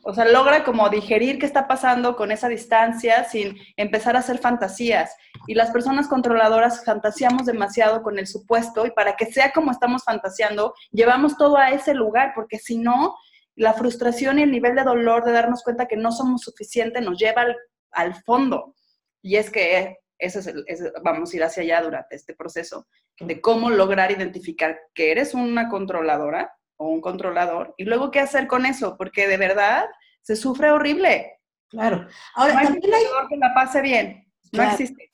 o 0.02 0.14
sea, 0.14 0.24
logra 0.24 0.64
como 0.64 0.88
digerir 0.88 1.38
qué 1.38 1.44
está 1.44 1.68
pasando 1.68 2.16
con 2.16 2.32
esa 2.32 2.48
distancia 2.48 3.24
sin 3.24 3.58
empezar 3.76 4.16
a 4.16 4.20
hacer 4.20 4.38
fantasías. 4.38 5.14
Y 5.46 5.54
las 5.54 5.70
personas 5.70 6.08
controladoras 6.08 6.84
fantaseamos 6.84 7.44
demasiado 7.44 8.02
con 8.02 8.18
el 8.18 8.26
supuesto 8.26 8.86
y 8.86 8.90
para 8.90 9.16
que 9.16 9.26
sea 9.26 9.52
como 9.52 9.70
estamos 9.70 10.04
fantaseando, 10.04 10.72
llevamos 10.90 11.36
todo 11.36 11.58
a 11.58 11.70
ese 11.70 11.92
lugar, 11.92 12.32
porque 12.34 12.58
si 12.58 12.78
no, 12.78 13.14
la 13.54 13.74
frustración 13.74 14.38
y 14.38 14.42
el 14.42 14.50
nivel 14.50 14.74
de 14.74 14.84
dolor 14.84 15.24
de 15.24 15.32
darnos 15.32 15.62
cuenta 15.62 15.86
que 15.86 15.96
no 15.96 16.12
somos 16.12 16.42
suficientes 16.42 17.02
nos 17.02 17.18
lleva 17.18 17.42
al 17.42 17.56
al 17.96 18.14
fondo. 18.22 18.74
Y 19.22 19.36
es 19.36 19.50
que 19.50 19.98
eso 20.18 20.40
es, 20.40 20.82
vamos 21.02 21.32
a 21.32 21.36
ir 21.36 21.44
hacia 21.44 21.62
allá 21.62 21.82
durante 21.82 22.16
este 22.16 22.34
proceso 22.34 22.86
de 23.20 23.40
cómo 23.40 23.70
lograr 23.70 24.10
identificar 24.10 24.78
que 24.94 25.10
eres 25.10 25.34
una 25.34 25.68
controladora 25.68 26.52
o 26.76 26.88
un 26.88 27.00
controlador 27.00 27.74
y 27.76 27.84
luego 27.84 28.10
qué 28.10 28.20
hacer 28.20 28.46
con 28.46 28.66
eso, 28.66 28.96
porque 28.96 29.28
de 29.28 29.36
verdad 29.36 29.86
se 30.22 30.36
sufre 30.36 30.70
horrible. 30.70 31.40
Claro. 31.68 32.06
Ahora, 32.34 32.62
también 32.62 32.94
hay 32.94 33.04
que 33.28 33.36
la 33.36 33.54
pase 33.54 33.80
bien. 33.80 34.26
No 34.52 34.62
existe. 34.62 35.12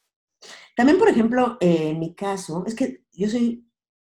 También, 0.76 0.98
por 0.98 1.08
ejemplo, 1.08 1.56
en 1.60 1.98
mi 1.98 2.14
caso, 2.14 2.64
es 2.66 2.74
que 2.74 3.04
yo 3.12 3.28
soy, 3.28 3.66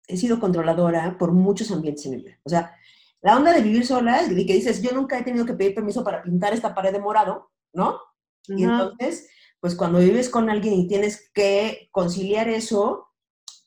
he 0.06 0.16
sido 0.16 0.40
controladora 0.40 1.16
por 1.18 1.32
muchos 1.32 1.70
ambientes 1.70 2.06
en 2.06 2.14
el 2.14 2.22
vida. 2.22 2.38
O 2.44 2.48
sea, 2.48 2.74
la 3.22 3.36
onda 3.36 3.52
de 3.52 3.62
vivir 3.62 3.86
sola, 3.86 4.26
de 4.26 4.46
que 4.46 4.54
dices, 4.54 4.82
yo 4.82 4.92
nunca 4.92 5.18
he 5.18 5.22
tenido 5.22 5.44
que 5.44 5.54
pedir 5.54 5.74
permiso 5.74 6.02
para 6.02 6.22
pintar 6.22 6.52
esta 6.52 6.74
pared 6.74 6.92
de 6.92 7.00
morado, 7.00 7.50
¿no? 7.72 8.00
Y 8.46 8.64
entonces, 8.64 9.28
pues 9.60 9.74
cuando 9.74 9.98
vives 9.98 10.28
con 10.28 10.48
alguien 10.48 10.74
y 10.74 10.88
tienes 10.88 11.30
que 11.32 11.88
conciliar 11.92 12.48
eso, 12.48 13.08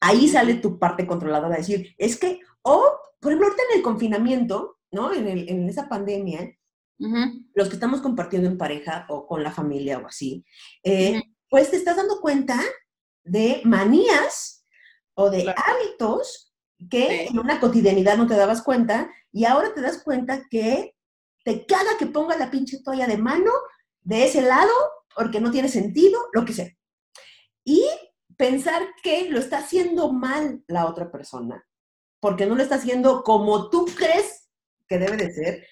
ahí 0.01 0.27
sale 0.27 0.55
tu 0.55 0.79
parte 0.79 1.07
controladora, 1.07 1.57
decir, 1.57 1.95
es 1.97 2.17
que, 2.17 2.41
o, 2.63 2.83
por 3.19 3.31
ejemplo, 3.31 3.47
ahorita 3.47 3.63
en 3.71 3.77
el 3.77 3.83
confinamiento, 3.83 4.79
¿no? 4.91 5.13
En, 5.13 5.27
el, 5.27 5.49
en 5.49 5.69
esa 5.69 5.87
pandemia, 5.87 6.57
los 7.53 7.67
que 7.67 7.73
estamos 7.73 7.99
compartiendo 8.01 8.47
en 8.47 8.57
pareja 8.57 9.05
o 9.09 9.27
con 9.27 9.43
la 9.43 9.51
familia 9.51 9.99
o 9.99 10.07
así, 10.07 10.45
eh, 10.83 11.21
pues 11.49 11.69
te 11.69 11.75
estás 11.75 11.97
dando 11.97 12.21
cuenta 12.21 12.59
de 13.23 13.61
manías 13.65 14.65
o 15.13 15.29
de 15.29 15.53
hábitos 15.55 16.53
que 16.89 17.25
en 17.25 17.39
una 17.39 17.59
cotidianidad 17.59 18.17
no 18.17 18.27
te 18.27 18.35
dabas 18.35 18.61
cuenta 18.61 19.09
y 19.31 19.45
ahora 19.45 19.73
te 19.73 19.81
das 19.81 20.01
cuenta 20.01 20.43
que 20.49 20.95
te 21.43 21.65
caga 21.65 21.97
que 21.99 22.05
ponga 22.05 22.37
la 22.37 22.51
pinche 22.51 22.81
toalla 22.83 23.07
de 23.07 23.17
mano 23.17 23.51
de 24.01 24.25
ese 24.25 24.41
lado 24.41 24.71
porque 25.15 25.39
no 25.39 25.51
tiene 25.51 25.69
sentido, 25.69 26.19
lo 26.33 26.45
que 26.45 26.53
sea. 26.53 26.69
Y 27.65 27.85
pensar 28.37 28.81
que 29.01 29.29
lo 29.29 29.39
está 29.39 29.59
haciendo 29.59 30.11
mal 30.11 30.63
la 30.67 30.87
otra 30.87 31.11
persona, 31.11 31.65
porque 32.19 32.45
no 32.45 32.55
lo 32.55 32.63
está 32.63 32.75
haciendo 32.75 33.23
como 33.23 33.69
tú 33.69 33.85
crees 33.95 34.49
que 34.87 34.97
debe 34.97 35.17
de 35.17 35.33
ser, 35.33 35.67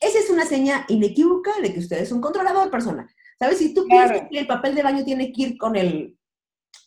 esa 0.00 0.18
es 0.18 0.30
una 0.30 0.46
seña 0.46 0.84
inequívoca 0.88 1.60
de 1.60 1.72
que 1.72 1.80
usted 1.80 1.98
es 1.98 2.12
un 2.12 2.20
controlador 2.20 2.70
persona. 2.70 3.08
¿Sabes? 3.38 3.58
Si 3.58 3.72
tú 3.72 3.86
piensas 3.86 4.28
que 4.30 4.38
el 4.38 4.46
papel 4.46 4.74
de 4.74 4.82
baño 4.82 5.04
tiene 5.04 5.32
que 5.32 5.42
ir 5.42 5.58
con 5.58 5.74
el, 5.74 6.18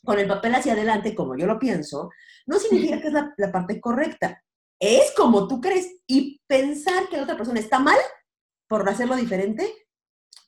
con 0.04 0.20
el 0.20 0.28
papel 0.28 0.54
hacia 0.54 0.74
adelante, 0.74 1.16
como 1.16 1.36
yo 1.36 1.48
lo 1.48 1.58
pienso, 1.58 2.12
no 2.46 2.60
significa 2.60 3.02
que 3.02 3.08
es 3.08 3.14
la, 3.14 3.34
la 3.38 3.52
parte 3.52 3.82
correcta. 3.82 4.44
Es 4.80 5.14
como 5.16 5.48
tú 5.48 5.60
crees. 5.60 5.96
Y 6.06 6.42
pensar 6.46 7.10
que 7.10 7.18
la 7.18 7.24
otra 7.24 7.38
persona 7.38 7.60
está 7.60 7.80
mal 7.80 7.98
por 8.68 8.88
hacerlo 8.88 9.16
diferente, 9.16 9.68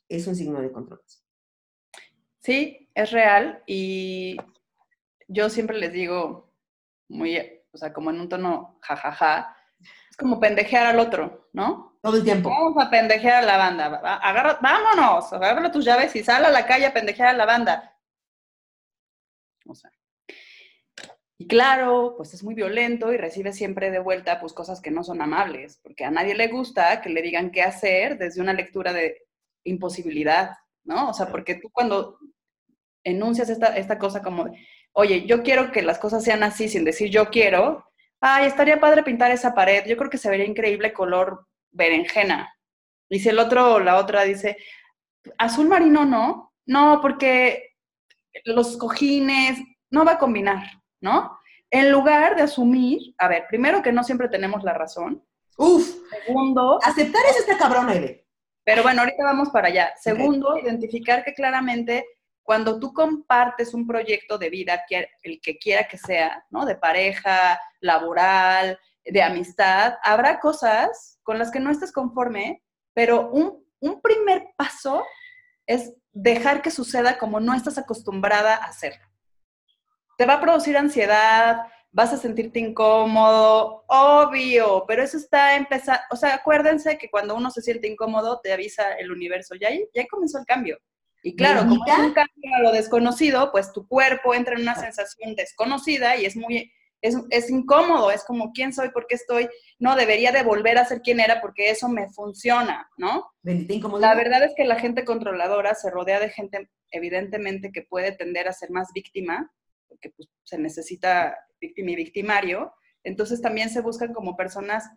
es 0.08 0.26
un 0.26 0.36
signo 0.36 0.60
de 0.60 0.72
control. 0.72 1.00
Sí, 2.46 2.88
es 2.94 3.10
real 3.10 3.60
y 3.66 4.36
yo 5.26 5.50
siempre 5.50 5.76
les 5.78 5.92
digo, 5.92 6.54
muy, 7.08 7.36
o 7.72 7.76
sea, 7.76 7.92
como 7.92 8.10
en 8.10 8.20
un 8.20 8.28
tono 8.28 8.78
jajaja, 8.82 9.56
es 10.08 10.16
como 10.16 10.38
pendejear 10.38 10.86
al 10.86 11.00
otro, 11.00 11.48
¿no? 11.52 11.98
Todo 12.00 12.18
el 12.18 12.22
tiempo. 12.22 12.48
Vamos 12.48 12.80
a 12.80 12.88
pendejear 12.88 13.42
a 13.42 13.46
la 13.46 13.56
banda. 13.56 13.86
Agarra, 14.22 14.60
vámonos, 14.62 15.32
agarra 15.32 15.72
tus 15.72 15.84
llaves 15.84 16.14
y 16.14 16.22
sal 16.22 16.44
a 16.44 16.50
la 16.50 16.64
calle 16.66 16.86
a 16.86 16.94
pendejear 16.94 17.30
a 17.30 17.36
la 17.36 17.46
banda. 17.46 17.98
O 19.66 19.74
sea. 19.74 19.90
Y 21.38 21.48
claro, 21.48 22.14
pues 22.16 22.32
es 22.32 22.44
muy 22.44 22.54
violento 22.54 23.12
y 23.12 23.16
recibe 23.16 23.52
siempre 23.52 23.90
de 23.90 23.98
vuelta 23.98 24.38
pues 24.38 24.52
cosas 24.52 24.80
que 24.80 24.92
no 24.92 25.02
son 25.02 25.20
amables, 25.20 25.80
porque 25.82 26.04
a 26.04 26.12
nadie 26.12 26.36
le 26.36 26.46
gusta 26.46 27.00
que 27.00 27.10
le 27.10 27.22
digan 27.22 27.50
qué 27.50 27.62
hacer 27.62 28.18
desde 28.18 28.40
una 28.40 28.52
lectura 28.52 28.92
de 28.92 29.26
imposibilidad, 29.64 30.52
¿no? 30.84 31.10
O 31.10 31.12
sea, 31.12 31.26
porque 31.26 31.56
tú 31.56 31.70
cuando 31.72 32.20
enuncias 33.06 33.48
esta, 33.48 33.76
esta 33.76 33.98
cosa 33.98 34.20
como, 34.20 34.50
oye, 34.92 35.26
yo 35.26 35.42
quiero 35.42 35.70
que 35.70 35.82
las 35.82 35.98
cosas 35.98 36.24
sean 36.24 36.42
así 36.42 36.68
sin 36.68 36.84
decir 36.84 37.08
yo 37.08 37.30
quiero, 37.30 37.84
ay, 38.20 38.46
estaría 38.46 38.80
padre 38.80 39.04
pintar 39.04 39.30
esa 39.30 39.54
pared, 39.54 39.86
yo 39.86 39.96
creo 39.96 40.10
que 40.10 40.18
se 40.18 40.28
vería 40.28 40.44
increíble 40.44 40.92
color 40.92 41.46
berenjena. 41.70 42.52
Y 43.08 43.20
si 43.20 43.28
el 43.28 43.38
otro 43.38 43.74
o 43.74 43.78
la 43.78 43.96
otra 43.96 44.24
dice, 44.24 44.56
azul 45.38 45.68
marino 45.68 46.04
no, 46.04 46.52
no, 46.66 46.98
porque 47.00 47.76
los 48.44 48.76
cojines 48.76 49.58
no 49.90 50.04
va 50.04 50.12
a 50.12 50.18
combinar, 50.18 50.64
¿no? 51.00 51.38
En 51.70 51.92
lugar 51.92 52.34
de 52.34 52.42
asumir, 52.42 53.14
a 53.18 53.28
ver, 53.28 53.44
primero 53.48 53.82
que 53.82 53.92
no 53.92 54.02
siempre 54.02 54.28
tenemos 54.28 54.64
la 54.64 54.74
razón. 54.74 55.24
Uf. 55.56 55.96
Segundo. 56.26 56.80
Aceptar 56.82 57.22
es 57.30 57.38
esta 57.38 57.56
cabrona, 57.56 57.94
Eve. 57.94 58.26
Pero 58.64 58.82
bueno, 58.82 59.02
ahorita 59.02 59.22
vamos 59.22 59.50
para 59.50 59.68
allá. 59.68 59.92
Segundo, 59.96 60.58
identificar 60.58 61.22
que 61.22 61.34
claramente 61.34 62.04
cuando 62.46 62.78
tú 62.78 62.94
compartes 62.94 63.74
un 63.74 63.88
proyecto 63.88 64.38
de 64.38 64.50
vida, 64.50 64.84
el 65.24 65.40
que 65.40 65.58
quiera 65.58 65.88
que 65.88 65.98
sea, 65.98 66.46
¿no? 66.48 66.64
De 66.64 66.76
pareja, 66.76 67.60
laboral, 67.80 68.78
de 69.04 69.20
amistad, 69.20 69.94
habrá 70.04 70.38
cosas 70.38 71.18
con 71.24 71.40
las 71.40 71.50
que 71.50 71.58
no 71.58 71.72
estés 71.72 71.90
conforme, 71.90 72.62
pero 72.94 73.30
un, 73.30 73.66
un 73.80 74.00
primer 74.00 74.46
paso 74.56 75.04
es 75.66 75.92
dejar 76.12 76.62
que 76.62 76.70
suceda 76.70 77.18
como 77.18 77.40
no 77.40 77.52
estás 77.52 77.78
acostumbrada 77.78 78.54
a 78.54 78.66
hacerlo. 78.66 79.04
Te 80.16 80.24
va 80.24 80.34
a 80.34 80.40
producir 80.40 80.76
ansiedad, 80.76 81.66
vas 81.90 82.12
a 82.12 82.16
sentirte 82.16 82.60
incómodo, 82.60 83.84
obvio, 83.88 84.84
pero 84.86 85.02
eso 85.02 85.16
está 85.16 85.56
empezando, 85.56 86.00
o 86.10 86.16
sea, 86.16 86.36
acuérdense 86.36 86.96
que 86.96 87.10
cuando 87.10 87.34
uno 87.34 87.50
se 87.50 87.60
siente 87.60 87.88
incómodo, 87.88 88.38
te 88.40 88.52
avisa 88.52 88.92
el 88.92 89.10
universo, 89.10 89.56
ya, 89.56 89.70
ya 89.92 90.06
comenzó 90.06 90.38
el 90.38 90.46
cambio. 90.46 90.78
Y 91.26 91.34
claro, 91.34 91.62
como 91.68 91.84
es 91.84 91.98
un 91.98 92.12
cambio 92.12 92.54
a 92.54 92.62
lo 92.62 92.70
desconocido, 92.70 93.50
pues 93.50 93.72
tu 93.72 93.88
cuerpo 93.88 94.32
entra 94.32 94.54
en 94.54 94.62
una 94.62 94.76
sensación 94.76 95.34
desconocida 95.34 96.16
y 96.16 96.24
es 96.24 96.36
muy, 96.36 96.72
es, 97.02 97.16
es, 97.30 97.50
incómodo, 97.50 98.12
es 98.12 98.22
como, 98.22 98.52
¿quién 98.52 98.72
soy? 98.72 98.90
¿Por 98.90 99.08
qué 99.08 99.16
estoy? 99.16 99.48
No, 99.80 99.96
debería 99.96 100.30
de 100.30 100.44
volver 100.44 100.78
a 100.78 100.84
ser 100.84 101.02
quien 101.02 101.18
era 101.18 101.40
porque 101.40 101.70
eso 101.70 101.88
me 101.88 102.08
funciona, 102.10 102.88
¿no? 102.96 103.26
La 103.42 104.14
verdad 104.14 104.44
es 104.44 104.52
que 104.56 104.64
la 104.64 104.78
gente 104.78 105.04
controladora 105.04 105.74
se 105.74 105.90
rodea 105.90 106.20
de 106.20 106.30
gente, 106.30 106.70
evidentemente, 106.92 107.72
que 107.72 107.82
puede 107.82 108.12
tender 108.12 108.46
a 108.46 108.52
ser 108.52 108.70
más 108.70 108.92
víctima, 108.94 109.52
porque 109.88 110.10
pues, 110.10 110.28
se 110.44 110.58
necesita 110.58 111.36
víctima 111.60 111.90
y 111.90 111.96
victimario, 111.96 112.72
entonces 113.02 113.42
también 113.42 113.68
se 113.68 113.80
buscan 113.80 114.14
como 114.14 114.36
personas 114.36 114.88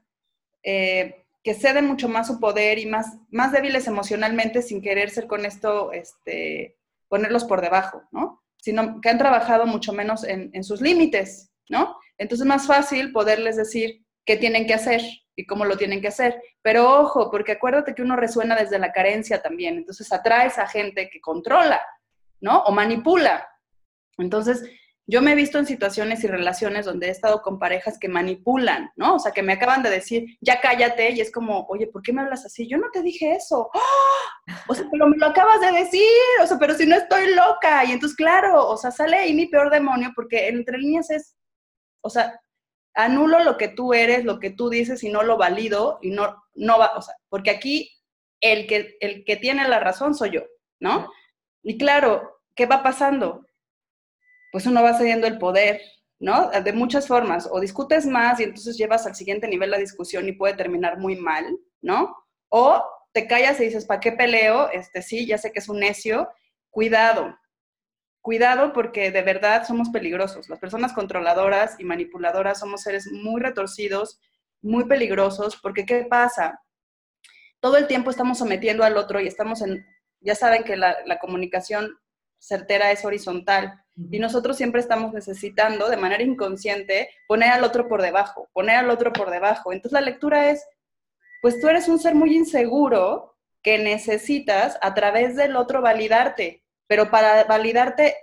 eh, 0.62 1.26
que 1.44 1.54
ceden 1.54 1.86
mucho 1.86 2.10
más 2.10 2.28
su 2.28 2.40
poder 2.40 2.80
y 2.80 2.86
más, 2.86 3.18
más 3.30 3.52
débiles 3.52 3.88
emocionalmente 3.88 4.62
sin 4.62 4.82
querer 4.82 5.10
ser 5.10 5.28
con 5.28 5.46
esto, 5.46 5.92
este, 5.92 6.78
ponerlos 7.08 7.46
por 7.46 7.62
debajo, 7.62 8.04
¿no? 8.12 8.44
Sino 8.58 9.00
que 9.02 9.10
han 9.10 9.18
trabajado 9.18 9.66
mucho 9.66 9.94
menos 9.94 10.24
en, 10.24 10.50
en 10.54 10.64
sus 10.64 10.82
límites, 10.82 11.52
¿no? 11.70 11.98
Entonces 12.18 12.46
es 12.46 12.50
más 12.50 12.68
fácil 12.68 13.12
poderles 13.14 13.56
decir 13.56 14.04
qué 14.26 14.36
tienen 14.36 14.68
que 14.68 14.74
hacer 14.74 15.02
y 15.36 15.46
cómo 15.46 15.64
lo 15.64 15.78
tienen 15.78 16.02
que 16.02 16.10
hacer. 16.10 16.42
Pero 16.62 17.00
ojo, 17.00 17.32
porque 17.32 17.54
acuérdate 17.54 17.96
que 17.96 18.02
uno 18.02 18.18
resuena 18.18 18.56
desde 18.56 18.78
la 18.78 18.92
carencia 18.92 19.42
también, 19.42 19.78
entonces 19.78 20.12
atraes 20.12 20.58
a 20.58 20.68
gente 20.68 21.10
que 21.10 21.22
controla, 21.22 21.82
¿no? 22.42 22.64
O 22.64 22.72
manipula. 22.74 23.48
Entonces, 24.18 24.70
yo 25.10 25.24
me 25.24 25.32
he 25.32 25.36
visto 25.36 25.58
en 25.58 25.66
situaciones 25.66 26.24
y 26.24 26.28
relaciones 26.28 26.86
donde 26.86 27.08
he 27.08 27.10
estado 27.10 27.42
con 27.42 27.58
parejas 27.58 27.98
que 27.98 28.08
manipulan, 28.08 28.92
¿no? 28.96 29.16
O 29.16 29.20
sea, 29.20 29.32
que 29.32 29.42
me 29.42 29.54
acaban 29.54 29.82
de 29.82 29.90
decir, 29.90 30.38
ya 30.40 30.62
cállate, 30.62 31.10
y 31.12 31.20
es 31.20 31.32
como, 31.32 31.66
oye, 31.68 31.88
¿por 31.88 32.04
qué 32.04 32.14
me 32.14 32.22
hablas 32.22 32.46
así? 32.46 32.68
Yo 32.68 32.78
no 32.78 32.92
te 32.92 33.02
dije 33.02 33.34
eso. 33.34 33.72
¡Ah! 33.74 34.54
O 34.68 34.76
sea, 34.76 34.86
pero 34.92 35.08
me 35.08 35.18
lo 35.18 35.26
acabas 35.26 35.62
de 35.62 35.72
decir, 35.72 36.04
o 36.44 36.46
sea, 36.46 36.60
pero 36.60 36.76
si 36.76 36.86
no 36.86 36.96
estoy 36.96 37.34
loca. 37.34 37.84
Y 37.86 37.92
entonces, 37.92 38.16
claro, 38.16 38.68
o 38.68 38.78
sea, 38.78 38.92
sale 38.92 39.18
ahí 39.18 39.34
mi 39.34 39.48
peor 39.48 39.72
demonio, 39.72 40.12
porque 40.16 40.48
entre 40.48 40.78
líneas 40.78 41.10
es, 41.10 41.36
o 42.02 42.10
sea, 42.12 42.40
anulo 42.94 43.44
lo 43.44 43.58
que 43.58 43.70
tú 43.70 43.96
eres, 43.96 44.26
lo 44.26 44.40
que 44.40 44.52
tú 44.52 44.70
dices 44.70 45.04
y 45.04 45.10
no 45.10 45.24
lo 45.24 45.38
valido 45.38 45.98
y 46.04 46.12
no, 46.12 46.44
no 46.54 46.78
va, 46.78 46.92
o 46.96 47.02
sea, 47.02 47.16
porque 47.30 47.50
aquí 47.50 47.92
el 48.42 48.68
que, 48.68 48.96
el 49.00 49.24
que 49.26 49.38
tiene 49.38 49.68
la 49.68 49.80
razón 49.80 50.14
soy 50.14 50.32
yo, 50.32 50.42
¿no? 50.80 51.12
Y 51.64 51.80
claro, 51.80 52.42
¿qué 52.56 52.68
va 52.68 52.84
pasando? 52.84 53.44
Pues 54.52 54.66
uno 54.66 54.84
va 54.84 54.98
cediendo 54.98 55.28
el 55.28 55.38
poder, 55.38 55.82
¿no? 56.20 56.50
De 56.50 56.74
muchas 56.74 57.08
formas. 57.08 57.48
O 57.52 57.60
discutes 57.60 58.06
más 58.06 58.40
y 58.40 58.44
entonces 58.44 58.78
llevas 58.78 59.06
al 59.06 59.16
siguiente 59.16 59.48
nivel 59.48 59.72
la 59.72 59.78
discusión 59.78 60.28
y 60.28 60.34
puede 60.34 60.56
terminar 60.56 60.98
muy 60.98 61.16
mal, 61.16 61.46
¿no? 61.82 62.16
O 62.50 62.84
te 63.14 63.28
callas 63.28 63.60
y 63.60 63.66
dices, 63.66 63.86
¿para 63.86 64.00
qué 64.00 64.12
peleo? 64.12 64.70
Este 64.72 65.02
sí, 65.02 65.26
ya 65.26 65.38
sé 65.38 65.52
que 65.52 65.60
es 65.60 65.70
un 65.70 65.80
necio. 65.80 66.30
Cuidado. 66.70 67.38
Cuidado 68.22 68.74
porque 68.74 69.12
de 69.12 69.22
verdad 69.22 69.66
somos 69.66 69.90
peligrosos. 69.90 70.50
Las 70.50 70.60
personas 70.60 70.94
controladoras 70.94 71.80
y 71.80 71.84
manipuladoras 71.84 72.60
somos 72.60 72.82
seres 72.82 73.10
muy 73.12 73.42
retorcidos, 73.42 74.20
muy 74.62 74.86
peligrosos, 74.86 75.58
porque 75.62 75.86
¿qué 75.86 76.06
pasa? 76.10 76.62
Todo 77.60 77.78
el 77.78 77.88
tiempo 77.88 78.10
estamos 78.10 78.38
sometiendo 78.38 78.84
al 78.84 78.98
otro 78.98 79.20
y 79.20 79.28
estamos 79.28 79.62
en, 79.62 79.86
ya 80.20 80.36
saben 80.36 80.64
que 80.64 80.76
la, 80.76 80.98
la 81.06 81.18
comunicación 81.20 81.98
certera 82.40 82.92
es 82.92 83.06
horizontal. 83.06 83.84
Y 84.12 84.20
nosotros 84.20 84.56
siempre 84.56 84.80
estamos 84.80 85.14
necesitando, 85.14 85.90
de 85.90 85.98
manera 85.98 86.24
inconsciente, 86.24 87.10
poner 87.28 87.50
al 87.50 87.64
otro 87.64 87.88
por 87.88 88.02
debajo, 88.02 88.50
poner 88.54 88.78
al 88.78 88.90
otro 88.90 89.12
por 89.12 89.30
debajo. 89.30 89.74
Entonces 89.74 89.92
la 89.92 90.02
lectura 90.02 90.50
es, 90.50 90.66
pues 91.42 91.60
tú 91.60 91.68
eres 91.68 91.88
un 91.90 92.00
ser 92.00 92.16
muy 92.16 92.36
inseguro 92.36 93.36
que 93.62 93.78
necesitas 93.78 94.78
a 94.82 94.94
través 94.94 95.36
del 95.36 95.58
otro 95.58 95.82
validarte, 95.82 96.64
pero 96.88 97.12
para 97.12 97.44
validarte 97.44 98.16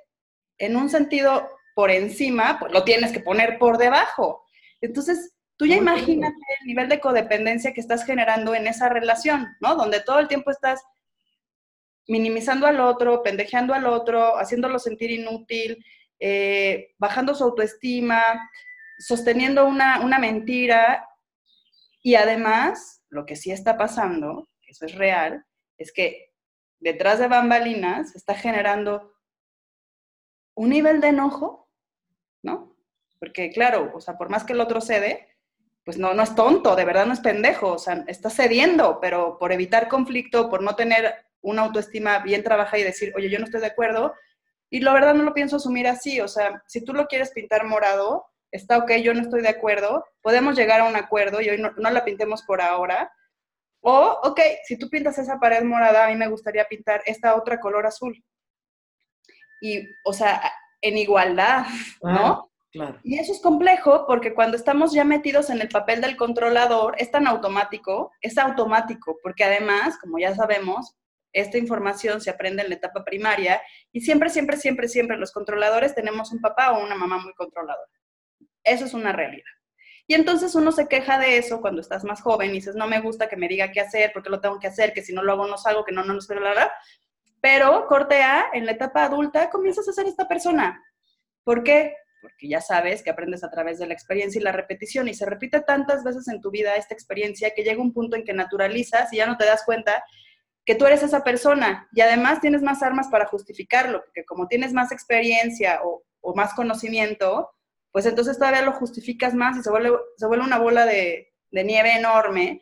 en 0.59 0.77
un 0.77 0.89
sentido 0.89 1.51
por 1.75 1.91
encima, 1.91 2.59
pues 2.59 2.73
lo 2.73 2.85
tienes 2.85 3.13
que 3.13 3.21
poner 3.21 3.59
por 3.59 3.77
debajo. 3.77 4.47
Entonces, 4.81 5.35
tú 5.59 5.67
ya 5.67 5.77
imagínate 5.77 6.37
el 6.61 6.67
nivel 6.67 6.89
de 6.89 7.01
codependencia 7.01 7.75
que 7.75 7.83
estás 7.83 8.05
generando 8.05 8.55
en 8.55 8.67
esa 8.67 8.89
relación, 8.89 9.47
¿no? 9.61 9.75
Donde 9.77 10.01
todo 10.01 10.19
el 10.19 10.29
tiempo 10.29 10.51
estás 10.51 10.83
minimizando 12.09 12.67
al 12.67 12.81
otro, 12.81 13.23
pendejeando 13.23 13.75
al 13.75 13.87
otro, 13.87 14.39
haciéndolo 14.39 14.79
sentir 14.79 15.11
inútil, 15.11 15.85
eh, 16.19 16.95
bajando 16.99 17.35
su 17.35 17.45
autoestima, 17.45 18.23
sosteniendo 18.99 19.67
una, 19.67 20.01
una 20.01 20.19
mentira. 20.19 21.09
Y 22.03 22.15
además, 22.15 23.03
lo 23.09 23.27
que 23.27 23.37
sí 23.37 23.51
está 23.51 23.77
pasando, 23.77 24.49
eso 24.67 24.87
es 24.87 24.95
real, 24.95 25.45
es 25.79 25.93
que 25.93 26.33
detrás 26.79 27.19
de 27.19 27.29
bambalinas 27.29 28.15
está 28.15 28.35
generando 28.35 29.13
un 30.55 30.71
nivel 30.71 31.01
de 31.01 31.09
enojo, 31.09 31.69
¿no? 32.43 32.77
Porque 33.19 33.51
claro, 33.51 33.93
o 33.95 34.01
sea, 34.01 34.17
por 34.17 34.29
más 34.29 34.45
que 34.45 34.53
el 34.53 34.61
otro 34.61 34.81
cede, 34.81 35.29
pues 35.85 35.99
no, 35.99 36.15
no 36.15 36.23
es 36.23 36.35
tonto, 36.35 36.75
de 36.77 36.85
verdad 36.85 37.07
no 37.07 37.13
es 37.13 37.21
pendejo, 37.21 37.73
o 37.73 37.79
sea, 37.79 38.05
está 38.09 38.31
cediendo, 38.31 38.99
pero 39.01 39.39
por 39.39 39.53
evitar 39.53 39.89
conflicto, 39.89 40.51
por 40.51 40.63
no 40.63 40.75
tener 40.75 41.25
una 41.47 41.62
autoestima 41.62 42.19
bien 42.19 42.43
trabajada 42.43 42.79
y 42.79 42.85
decir, 42.85 43.12
oye, 43.17 43.31
yo 43.31 43.38
no 43.38 43.45
estoy 43.45 43.61
de 43.61 43.69
acuerdo. 43.69 44.15
Y 44.69 44.81
la 44.81 44.93
verdad 44.93 45.15
no 45.15 45.23
lo 45.23 45.33
pienso 45.33 45.57
asumir 45.57 45.87
así. 45.87 46.21
O 46.21 46.26
sea, 46.26 46.62
si 46.67 46.85
tú 46.85 46.93
lo 46.93 47.07
quieres 47.07 47.31
pintar 47.31 47.65
morado, 47.65 48.26
está 48.50 48.79
ok, 48.79 48.93
yo 48.97 49.15
no 49.15 49.21
estoy 49.21 49.43
de 49.43 49.49
acuerdo, 49.49 50.05
podemos 50.23 50.57
llegar 50.57 50.81
a 50.81 50.88
un 50.88 50.97
acuerdo 50.97 51.41
y 51.41 51.49
hoy 51.49 51.59
no, 51.59 51.91
la 51.91 52.05
pintemos 52.05 52.43
por 52.43 52.61
ahora. 52.61 53.12
O, 53.81 54.19
ok, 54.25 54.41
si 54.65 54.76
tú 54.76 54.91
pintas 54.91 55.19
esa 55.19 55.38
pared 55.38 55.62
morada, 55.62 56.07
a 56.07 56.09
mí 56.09 56.17
me 56.17 56.26
gustaría 56.29 56.65
pintar 56.65 57.03
esta 57.07 57.37
otra 57.37 57.61
color 57.61 57.87
azul. 57.87 58.21
Y, 59.61 59.87
o 60.05 60.12
sea, 60.12 60.52
en 60.80 60.99
igualdad, 60.99 61.67
¿no? 62.02 62.50
claro. 62.73 62.99
Y 63.04 63.19
eso 63.19 63.32
es 63.32 63.41
complejo 63.41 64.04
porque 64.09 64.35
cuando 64.35 64.56
estamos 64.56 64.93
ya 64.93 65.04
metidos 65.04 65.49
en 65.50 65.61
el 65.61 65.69
papel 65.69 66.00
del 66.00 66.17
controlador, 66.17 66.97
es 66.99 67.13
tan 67.13 67.28
automático, 67.28 68.11
es 68.21 68.37
automático, 68.37 69.17
porque 69.23 69.45
además, 69.45 69.97
como 69.99 70.19
ya 70.19 70.35
sabemos, 70.35 70.97
esta 71.32 71.58
información 71.58 72.21
se 72.21 72.30
aprende 72.30 72.62
en 72.62 72.71
la 72.71 72.76
etapa 72.76 73.04
primaria 73.04 73.60
y 73.93 74.00
siempre, 74.00 74.30
siempre, 74.30 74.56
siempre, 74.56 74.89
siempre 74.89 75.17
los 75.19 75.32
controladores 75.32 75.95
tenemos 75.95 76.32
un 76.32 76.41
papá 76.41 76.73
o 76.73 76.84
una 76.84 76.95
mamá 76.95 77.19
muy 77.19 77.34
controladora. 77.34 77.91
Eso 78.65 78.84
es 78.84 78.95
una 78.95 79.12
realidad. 79.12 79.45
Y 80.08 80.15
entonces 80.15 80.54
uno 80.54 80.71
se 80.71 80.86
queja 80.86 81.19
de 81.19 81.36
eso 81.39 81.60
cuando 81.60 81.80
estás 81.80 82.04
más 82.04 82.23
joven 82.23 82.50
y 82.50 82.54
dices, 82.54 82.76
no 82.76 82.86
me 82.86 83.00
gusta 83.00 83.28
que 83.28 83.36
me 83.36 83.49
diga 83.49 83.73
qué 83.73 83.80
hacer, 83.80 84.12
porque 84.12 84.30
lo 84.30 84.41
tengo 84.41 84.58
que 84.60 84.69
hacer, 84.69 84.93
que 84.93 85.02
si 85.02 85.12
no 85.12 85.23
lo 85.23 85.32
hago 85.32 85.47
no 85.47 85.58
salgo, 85.58 85.84
que 85.84 85.93
no, 85.93 86.04
no, 86.04 86.15
no, 86.15 86.41
la, 86.41 86.54
la. 86.54 86.73
Pero 87.41 87.86
corte 87.86 88.23
A, 88.23 88.47
en 88.52 88.67
la 88.67 88.73
etapa 88.73 89.04
adulta 89.04 89.50
comienzas 89.50 89.89
a 89.89 89.93
ser 89.93 90.06
esta 90.06 90.28
persona. 90.28 90.82
¿Por 91.43 91.65
qué? 91.65 91.95
Porque 92.21 92.49
ya 92.49 92.60
sabes 92.60 93.02
que 93.02 93.10
aprendes 93.10 93.43
a 93.43 93.50
través 93.50 93.78
de 93.78 93.86
la 93.86 93.95
experiencia 93.95 94.41
y 94.41 94.45
la 94.45 94.52
repetición 94.52 95.08
y 95.08 95.15
se 95.15 95.26
repite 95.26 95.60
tantas 95.60 96.04
veces 96.04 96.28
en 96.28 96.41
tu 96.41 96.50
vida 96.50 96.76
esta 96.76 96.95
experiencia 96.95 97.50
que 97.54 97.62
llega 97.62 97.82
un 97.82 97.93
punto 97.93 98.17
en 98.17 98.25
que 98.25 98.32
naturalizas 98.32 99.12
y 99.12 99.17
ya 99.17 99.26
no 99.26 99.36
te 99.36 99.45
das 99.45 99.65
cuenta 99.65 100.04
que 100.67 100.75
tú 100.75 100.85
eres 100.85 101.02
esa 101.05 101.23
persona 101.23 101.89
y 101.93 102.00
además 102.00 102.41
tienes 102.41 102.61
más 102.61 102.83
armas 102.83 103.07
para 103.09 103.26
justificarlo, 103.26 104.02
porque 104.05 104.25
como 104.25 104.49
tienes 104.49 104.73
más 104.73 104.91
experiencia 104.93 105.81
o, 105.85 106.02
más 106.35 106.55
conocimiento, 106.55 107.49
pues 107.93 108.05
entonces 108.05 108.37
todavía 108.37 108.63
lo 108.63 108.73
justificas 108.73 109.33
más 109.33 109.57
y 109.57 109.63
se 109.63 109.71
vuelve, 109.71 109.97
se 110.17 110.26
vuelve 110.26 110.45
una 110.45 110.59
bola 110.59 110.85
de, 110.85 111.33
nieve 111.52 111.93
enorme 111.97 112.61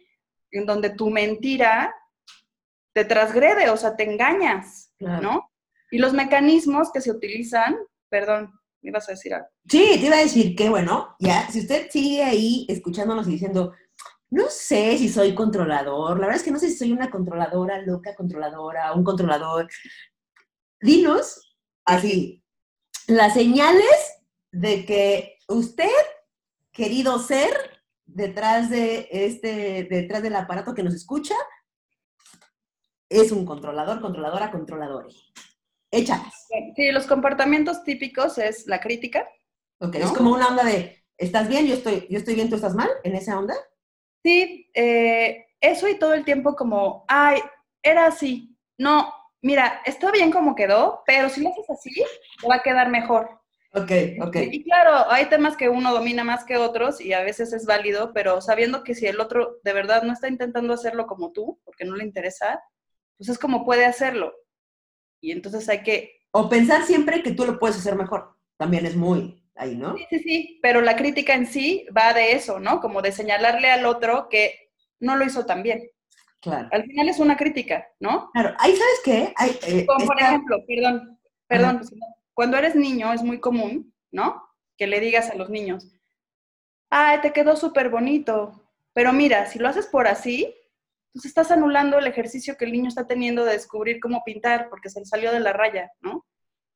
en 0.51 0.67
donde 0.67 0.91
tu 0.91 1.09
mentira 1.09 1.95
te 2.93 3.07
transgrede, 3.07 3.71
o 3.71 3.77
sea, 3.79 3.97
te 3.97 4.05
engañas, 4.05 4.93
¿no? 5.01 5.51
Y 5.91 5.99
los 5.99 6.13
mecanismos 6.13 6.93
que 6.93 7.01
se 7.01 7.11
utilizan, 7.11 7.75
perdón, 8.11 8.53
me 8.83 8.91
ibas 8.91 9.09
a 9.09 9.13
decir 9.13 9.33
algo. 9.33 9.49
Sí, 9.67 9.97
te 9.99 10.07
iba 10.07 10.17
a 10.17 10.21
decir 10.21 10.55
que, 10.55 10.69
bueno, 10.69 11.17
ya, 11.19 11.49
si 11.51 11.61
usted 11.61 11.89
sigue 11.91 12.23
ahí 12.23 12.67
escuchándonos 12.69 13.27
y 13.27 13.33
diciendo, 13.33 13.73
no 14.35 14.51
sé 14.51 14.99
si 14.99 15.09
soy 15.09 15.33
controlador, 15.33 16.19
la 16.19 16.27
verdad 16.27 16.41
es 16.41 16.43
que 16.43 16.51
no 16.51 16.59
sé 16.59 16.69
si 16.69 16.77
soy 16.77 16.93
una 16.93 17.09
controladora, 17.09 17.81
loca 17.83 18.17
controladora, 18.17 18.93
un 18.93 19.05
controlador. 19.05 19.69
Dinos 20.81 21.57
así, 21.85 22.43
las 23.07 23.35
señales 23.35 23.95
de 24.51 24.85
que 24.85 25.39
usted, 25.47 25.89
querido 26.73 27.21
ser, 27.21 27.53
detrás 28.07 28.71
de 28.71 29.09
este, 29.13 29.87
detrás 29.89 30.21
del 30.21 30.35
aparato 30.35 30.75
que 30.75 30.83
nos 30.83 30.95
escucha, 30.95 31.37
es 33.09 33.31
un 33.31 33.47
controlador, 33.47 34.01
controladora, 34.01 34.51
controlador. 34.51 35.07
Échalas. 35.93 36.49
Sí, 36.75 36.91
los 36.91 37.07
comportamientos 37.07 37.85
típicos 37.85 38.39
es 38.39 38.67
la 38.67 38.81
crítica. 38.81 39.29
Ok, 39.79 39.95
es 39.95 40.11
como 40.11 40.33
una 40.33 40.49
onda 40.49 40.65
de, 40.65 41.05
¿estás 41.17 41.49
bien? 41.49 41.69
Yo 41.69 41.75
estoy, 41.75 42.09
yo 42.11 42.19
estoy 42.19 42.35
bien, 42.35 42.51
tú 42.51 42.57
estás 42.57 42.75
mal, 42.75 42.91
en 43.05 43.15
esa 43.15 43.39
onda. 43.39 43.55
Sí, 44.25 44.71
eh, 44.73 45.47
eso 45.61 45.87
y 45.87 45.99
todo 45.99 46.15
el 46.15 46.25
tiempo 46.25 46.57
como, 46.57 47.05
ay, 47.09 47.41
era 47.83 48.07
así. 48.07 48.57
No, 48.79 49.13
mira, 49.43 49.83
está 49.85 50.11
bien 50.11 50.33
como 50.33 50.55
quedó, 50.55 51.03
pero 51.07 51.29
si 51.29 51.43
lo 51.43 51.51
haces 51.51 51.69
así, 51.69 51.93
te 52.41 52.49
va 52.49 52.57
a 52.57 52.63
quedar 52.63 52.89
mejor. 52.89 53.29
Ok, 53.75 53.91
ok. 54.23 54.37
Y 54.51 54.65
claro, 54.65 55.11
hay 55.11 55.27
temas 55.27 55.57
que 55.57 55.69
uno 55.69 55.93
domina 55.93 56.25
más 56.25 56.45
que 56.45 56.57
otros 56.57 57.01
y 57.01 57.13
a 57.13 57.23
veces 57.23 57.53
es 57.53 57.67
válido, 57.67 58.13
pero 58.15 58.41
sabiendo 58.41 58.83
que 58.83 58.95
si 58.95 59.07
el 59.07 59.21
otro 59.21 59.59
de 59.63 59.73
verdad 59.73 60.05
no 60.05 60.13
está 60.13 60.29
intentando 60.29 60.73
hacerlo 60.73 61.07
como 61.07 61.33
tú, 61.33 61.61
porque 61.65 61.85
no 61.85 61.95
le 61.97 62.05
interesa, 62.05 62.63
pues 63.19 63.29
es 63.29 63.39
como 63.39 63.65
puede 63.65 63.85
hacerlo. 63.85 64.33
Y 65.21 65.33
entonces 65.33 65.69
hay 65.69 65.83
que... 65.83 66.13
O 66.31 66.49
pensar 66.49 66.85
siempre 66.85 67.23
que 67.23 67.33
tú 67.33 67.45
lo 67.45 67.59
puedes 67.59 67.77
hacer 67.77 67.97
mejor. 67.97 68.39
También 68.57 68.87
es 68.87 68.97
muy, 68.97 69.44
ahí, 69.57 69.77
¿no? 69.77 69.97
Sí, 69.97 70.07
sí, 70.11 70.19
sí, 70.21 70.59
pero 70.63 70.81
la 70.81 70.97
crítica 70.97 71.35
en 71.35 71.47
sí 71.47 71.87
va 71.97 72.13
de 72.13 72.33
eso, 72.33 72.61
¿no? 72.61 72.81
Como 72.81 73.03
de 73.03 73.13
señalarle 73.13 73.71
al 73.71 73.87
otro 73.87 74.29
que 74.29 74.71
no 75.01 75.17
lo 75.17 75.25
hizo 75.25 75.47
tan 75.47 75.63
bien. 75.63 75.89
Claro. 76.41 76.69
Al 76.73 76.85
final 76.85 77.09
es 77.09 77.19
una 77.19 77.37
crítica, 77.37 77.87
¿no? 78.01 78.31
Claro, 78.33 78.55
ahí 78.59 78.77
sabes 78.77 79.01
qué? 79.05 79.35
Eh, 79.67 79.87
Como 79.87 80.07
por 80.07 80.21
ejemplo, 80.21 80.59
perdón, 80.67 81.19
perdón, 81.47 81.81
cuando 82.35 82.59
eres 82.59 82.75
niño 82.75 83.13
es 83.13 83.23
muy 83.23 83.41
común, 83.41 83.95
¿no? 84.11 84.43
Que 84.77 84.87
le 84.87 85.01
digas 85.01 85.31
a 85.31 85.37
los 85.37 85.49
niños, 85.49 85.91
ay, 86.91 87.21
te 87.23 87.33
quedó 87.33 87.57
súper 87.57 87.89
bonito, 87.89 88.71
pero 88.93 89.13
mira, 89.13 89.47
si 89.47 89.59
lo 89.59 89.69
haces 89.69 89.87
por 89.87 90.07
así, 90.07 90.55
pues 91.13 91.25
estás 91.25 91.51
anulando 91.51 91.99
el 91.99 92.07
ejercicio 92.07 92.57
que 92.57 92.65
el 92.65 92.73
niño 92.73 92.89
está 92.89 93.07
teniendo 93.07 93.45
de 93.45 93.53
descubrir 93.53 94.01
cómo 94.01 94.23
pintar 94.25 94.69
porque 94.69 94.91
se 94.91 95.01
le 95.01 95.07
salió 95.07 95.33
de 95.33 95.41
la 95.41 95.53
raya, 95.53 95.91
¿no? 96.01 96.27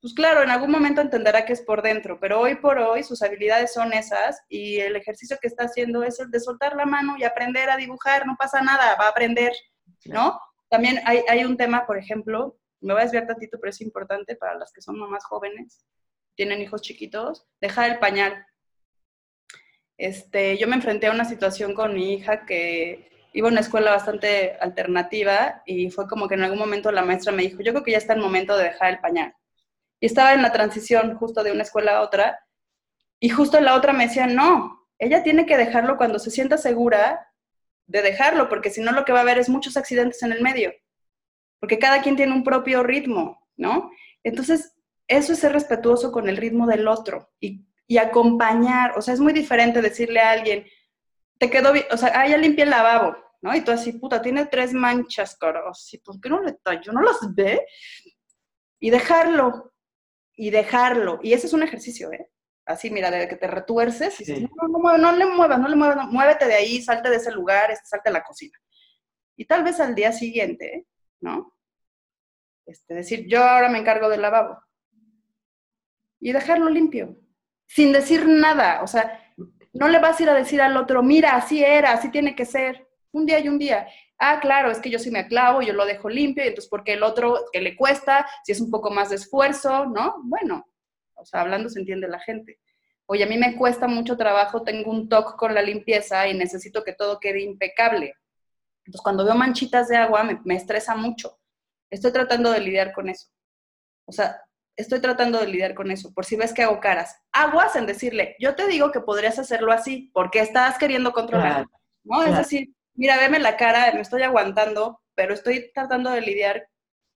Pues 0.00 0.14
claro, 0.14 0.42
en 0.42 0.50
algún 0.50 0.70
momento 0.70 1.00
entenderá 1.00 1.44
que 1.44 1.52
es 1.52 1.62
por 1.62 1.82
dentro, 1.82 2.20
pero 2.20 2.40
hoy 2.40 2.54
por 2.54 2.78
hoy 2.78 3.02
sus 3.02 3.20
habilidades 3.22 3.72
son 3.72 3.92
esas 3.92 4.40
y 4.48 4.78
el 4.78 4.94
ejercicio 4.94 5.38
que 5.40 5.48
está 5.48 5.64
haciendo 5.64 6.04
es 6.04 6.20
el 6.20 6.30
de 6.30 6.38
soltar 6.38 6.76
la 6.76 6.86
mano 6.86 7.16
y 7.18 7.24
aprender 7.24 7.68
a 7.68 7.76
dibujar, 7.76 8.24
no 8.24 8.36
pasa 8.38 8.62
nada, 8.62 8.94
va 8.94 9.06
a 9.06 9.10
aprender, 9.10 9.52
¿no? 10.04 10.38
También 10.70 11.00
hay, 11.04 11.44
un 11.44 11.56
tema, 11.56 11.86
por 11.86 11.98
ejemplo, 11.98 12.58
me 12.80 12.92
voy 12.92 13.00
a 13.00 13.04
desviar 13.04 13.26
tantito, 13.26 13.58
pero 13.58 13.70
es 13.70 13.80
importante 13.80 14.36
para 14.36 14.54
las 14.54 14.70
que 14.72 14.82
son 14.82 14.98
más 15.10 15.24
jóvenes. 15.24 15.84
tienen 16.36 16.62
hijos 16.62 16.82
chiquitos, 16.82 17.48
dejar 17.60 17.90
el 17.90 17.98
pañal. 17.98 18.46
Este, 19.96 20.56
yo 20.58 20.68
me 20.68 20.76
enfrenté 20.76 21.08
a 21.08 21.12
una 21.12 21.24
situación 21.24 21.74
con 21.74 21.94
mi 21.94 22.14
hija 22.14 22.46
que 22.46 23.10
iba 23.32 23.48
a 23.48 23.50
una 23.50 23.60
escuela 23.60 23.90
bastante 23.90 24.56
alternativa 24.60 25.62
y 25.66 25.90
fue 25.90 26.06
como 26.06 26.28
que 26.28 26.34
en 26.34 26.42
algún 26.42 26.58
momento 26.58 26.92
la 26.92 27.04
maestra 27.04 27.32
me 27.32 27.42
dijo, 27.42 27.62
yo 27.62 27.72
creo 27.72 27.82
que 27.82 27.92
ya 27.92 27.98
está 27.98 28.12
el 28.12 28.20
momento 28.20 28.56
de 28.56 28.64
dejar 28.64 28.90
el 28.90 29.00
pañal. 29.00 29.34
Y 30.00 30.06
estaba 30.06 30.34
en 30.34 30.42
la 30.42 30.52
transición 30.52 31.16
justo 31.16 31.42
de 31.42 31.52
una 31.52 31.62
escuela 31.62 31.96
a 31.96 32.00
otra 32.02 32.38
y 33.20 33.28
justo 33.30 33.60
la 33.60 33.74
otra 33.74 33.92
me 33.92 34.06
decía, 34.06 34.26
no, 34.26 34.86
ella 34.98 35.22
tiene 35.22 35.46
que 35.46 35.56
dejarlo 35.56 35.96
cuando 35.96 36.18
se 36.18 36.30
sienta 36.30 36.56
segura 36.56 37.28
de 37.86 38.02
dejarlo, 38.02 38.48
porque 38.48 38.70
si 38.70 38.80
no 38.80 38.92
lo 38.92 39.04
que 39.04 39.12
va 39.12 39.18
a 39.20 39.22
haber 39.22 39.38
es 39.38 39.48
muchos 39.48 39.76
accidentes 39.76 40.22
en 40.22 40.32
el 40.32 40.42
medio, 40.42 40.72
porque 41.58 41.78
cada 41.78 42.02
quien 42.02 42.16
tiene 42.16 42.32
un 42.32 42.44
propio 42.44 42.82
ritmo, 42.82 43.48
¿no? 43.56 43.90
Entonces, 44.22 44.74
eso 45.08 45.32
es 45.32 45.38
ser 45.38 45.52
respetuoso 45.52 46.12
con 46.12 46.28
el 46.28 46.36
ritmo 46.36 46.66
del 46.66 46.86
otro 46.86 47.30
y, 47.40 47.64
acompañar, 47.98 48.98
o 48.98 49.02
sea, 49.02 49.14
es 49.14 49.20
muy 49.20 49.32
diferente 49.32 49.80
decirle 49.80 50.20
a 50.20 50.32
alguien, 50.32 50.66
te 51.38 51.48
quedó 51.48 51.72
bien, 51.72 51.86
o 51.90 51.96
sea, 51.96 52.12
ah, 52.14 52.28
ya 52.28 52.36
limpié 52.36 52.64
el 52.64 52.70
lavabo, 52.70 53.16
¿no? 53.40 53.56
Y 53.56 53.62
tú 53.62 53.70
así, 53.70 53.92
puta, 53.92 54.20
tiene 54.20 54.44
tres 54.44 54.74
manchas, 54.74 55.36
caro, 55.36 55.72
sí, 55.72 55.96
¿por 55.98 56.20
qué 56.20 56.28
no 56.28 56.42
le 56.42 56.54
yo 56.82 56.92
¿No 56.92 57.00
las 57.00 57.16
ve? 57.34 57.64
Y 58.78 58.90
dejarlo, 58.90 59.72
y 60.40 60.50
dejarlo, 60.50 61.18
y 61.20 61.32
ese 61.32 61.48
es 61.48 61.52
un 61.52 61.64
ejercicio, 61.64 62.12
¿eh? 62.12 62.30
así, 62.64 62.90
mira, 62.90 63.10
de 63.10 63.26
que 63.26 63.34
te 63.34 63.48
retuerces 63.48 64.20
y 64.20 64.24
dices, 64.24 64.42
no, 64.42 64.68
no, 64.68 64.78
no, 64.78 64.98
no, 64.98 65.12
le 65.12 65.26
muevas, 65.26 65.58
no 65.58 65.68
le 65.68 65.74
muevas, 65.74 66.06
muévete 66.06 66.46
de 66.46 66.54
ahí, 66.54 66.80
salte 66.80 67.10
de 67.10 67.16
ese 67.16 67.32
lugar, 67.32 67.72
este, 67.72 67.86
salte 67.86 68.10
a 68.10 68.12
la 68.12 68.22
cocina. 68.22 68.56
Y 69.36 69.46
tal 69.46 69.64
vez 69.64 69.80
al 69.80 69.96
día 69.96 70.12
siguiente, 70.12 70.86
¿no? 71.20 71.56
Este, 72.66 72.94
decir, 72.94 73.26
yo 73.26 73.42
ahora 73.42 73.68
me 73.68 73.78
encargo 73.78 74.08
del 74.08 74.22
lavabo. 74.22 74.62
Y 76.20 76.32
dejarlo 76.32 76.70
limpio, 76.70 77.16
sin 77.66 77.92
decir 77.92 78.28
nada. 78.28 78.82
O 78.82 78.86
sea, 78.86 79.34
no 79.72 79.88
le 79.88 79.98
vas 79.98 80.20
a 80.20 80.22
ir 80.22 80.30
a 80.30 80.34
decir 80.34 80.62
al 80.62 80.76
otro, 80.76 81.02
mira, 81.02 81.34
así 81.34 81.64
era, 81.64 81.92
así 81.92 82.10
tiene 82.10 82.36
que 82.36 82.44
ser. 82.44 82.86
Un 83.10 83.26
día 83.26 83.40
y 83.40 83.48
un 83.48 83.58
día. 83.58 83.88
Ah, 84.18 84.40
claro, 84.40 84.70
es 84.70 84.80
que 84.80 84.90
yo 84.90 84.98
sí 84.98 85.10
me 85.10 85.20
aclavo, 85.20 85.62
yo 85.62 85.72
lo 85.72 85.86
dejo 85.86 86.08
limpio, 86.08 86.44
y 86.44 86.48
entonces, 86.48 86.68
porque 86.68 86.94
el 86.94 87.04
otro 87.04 87.44
que 87.52 87.60
le 87.60 87.76
cuesta, 87.76 88.26
si 88.44 88.52
es 88.52 88.60
un 88.60 88.70
poco 88.70 88.90
más 88.90 89.10
de 89.10 89.16
esfuerzo, 89.16 89.86
¿no? 89.86 90.16
Bueno, 90.24 90.66
o 91.14 91.24
sea, 91.24 91.42
hablando 91.42 91.68
se 91.68 91.78
entiende 91.78 92.08
la 92.08 92.18
gente. 92.18 92.58
Oye, 93.06 93.24
a 93.24 93.26
mí 93.26 93.38
me 93.38 93.56
cuesta 93.56 93.86
mucho 93.86 94.16
trabajo, 94.16 94.62
tengo 94.62 94.90
un 94.90 95.08
toque 95.08 95.36
con 95.36 95.54
la 95.54 95.62
limpieza 95.62 96.26
y 96.28 96.36
necesito 96.36 96.84
que 96.84 96.92
todo 96.92 97.20
quede 97.20 97.42
impecable. 97.42 98.14
Entonces, 98.84 99.02
cuando 99.02 99.24
veo 99.24 99.34
manchitas 99.34 99.88
de 99.88 99.96
agua, 99.96 100.24
me, 100.44 100.54
estresa 100.54 100.94
mucho. 100.94 101.38
Estoy 101.90 102.12
tratando 102.12 102.50
de 102.50 102.60
lidiar 102.60 102.92
con 102.92 103.08
eso. 103.08 103.28
O 104.04 104.12
sea, 104.12 104.42
estoy 104.76 105.00
tratando 105.00 105.38
de 105.40 105.46
lidiar 105.46 105.74
con 105.74 105.90
eso. 105.90 106.12
Por 106.12 106.24
si 106.24 106.36
ves 106.36 106.52
que 106.52 106.62
hago 106.62 106.80
caras. 106.80 107.16
Aguas 107.32 107.76
en 107.76 107.86
decirle, 107.86 108.36
yo 108.38 108.54
te 108.54 108.66
digo 108.66 108.90
que 108.90 109.00
podrías 109.00 109.38
hacerlo 109.38 109.72
así, 109.72 110.10
porque 110.12 110.40
estás 110.40 110.76
queriendo 110.76 111.12
controlar. 111.12 111.66
¿no? 112.04 112.22
Es 112.22 112.36
decir, 112.36 112.74
mira, 112.98 113.16
veme 113.16 113.38
la 113.38 113.56
cara, 113.56 113.92
me 113.94 114.00
estoy 114.00 114.22
aguantando, 114.22 115.00
pero 115.14 115.32
estoy 115.32 115.70
tratando 115.72 116.10
de 116.10 116.20
lidiar 116.20 116.68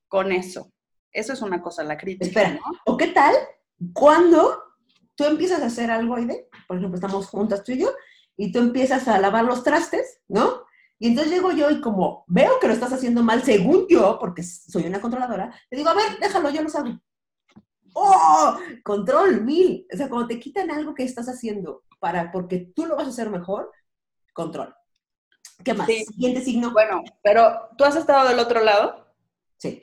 con 0.08 0.32
eso. 0.32 0.72
Eso 1.10 1.34
es 1.34 1.42
una 1.42 1.60
cosa, 1.60 1.84
la 1.84 1.98
crítica. 1.98 2.26
Espera, 2.26 2.60
¿o 2.86 2.96
qué 2.96 3.08
tal 3.08 3.34
cuando 3.92 4.62
tú 5.16 5.24
empiezas 5.24 5.60
a 5.60 5.66
hacer 5.66 5.90
algo, 5.90 6.14
Aide, 6.14 6.48
por 6.68 6.78
ejemplo, 6.78 6.94
estamos 6.94 7.26
juntas 7.26 7.64
tú 7.64 7.72
y 7.72 7.80
yo, 7.80 7.90
y 8.36 8.52
tú 8.52 8.60
empiezas 8.60 9.08
a 9.08 9.18
lavar 9.18 9.44
los 9.44 9.62
trastes, 9.62 10.20
¿no? 10.28 10.64
Y 10.98 11.08
entonces 11.08 11.32
llego 11.32 11.50
yo 11.50 11.68
y 11.68 11.80
como 11.80 12.24
veo 12.28 12.60
que 12.60 12.68
lo 12.68 12.74
estás 12.74 12.92
haciendo 12.92 13.24
mal, 13.24 13.42
según 13.42 13.86
yo, 13.88 14.18
porque 14.20 14.44
soy 14.44 14.86
una 14.86 15.00
controladora, 15.00 15.52
te 15.68 15.76
digo, 15.76 15.88
a 15.88 15.94
ver, 15.94 16.18
déjalo, 16.20 16.50
yo 16.50 16.62
lo 16.62 16.68
hago. 16.68 17.00
¡Oh! 17.94 18.58
Control 18.84 19.42
mil. 19.42 19.86
O 19.92 19.96
sea, 19.96 20.08
cuando 20.08 20.28
te 20.28 20.38
quitan 20.38 20.70
algo 20.70 20.94
que 20.94 21.02
estás 21.02 21.28
haciendo 21.28 21.82
para, 21.98 22.30
porque 22.30 22.72
tú 22.74 22.86
lo 22.86 22.96
vas 22.96 23.06
a 23.06 23.10
hacer 23.10 23.28
mejor, 23.30 23.70
control. 24.32 24.74
¿Qué 25.64 25.74
más? 25.74 25.86
Siguiente 25.86 26.40
signo. 26.40 26.72
Bueno, 26.72 27.02
pero 27.22 27.68
¿tú 27.76 27.84
has 27.84 27.96
estado 27.96 28.28
del 28.28 28.38
otro 28.38 28.62
lado? 28.62 29.14
Sí. 29.56 29.80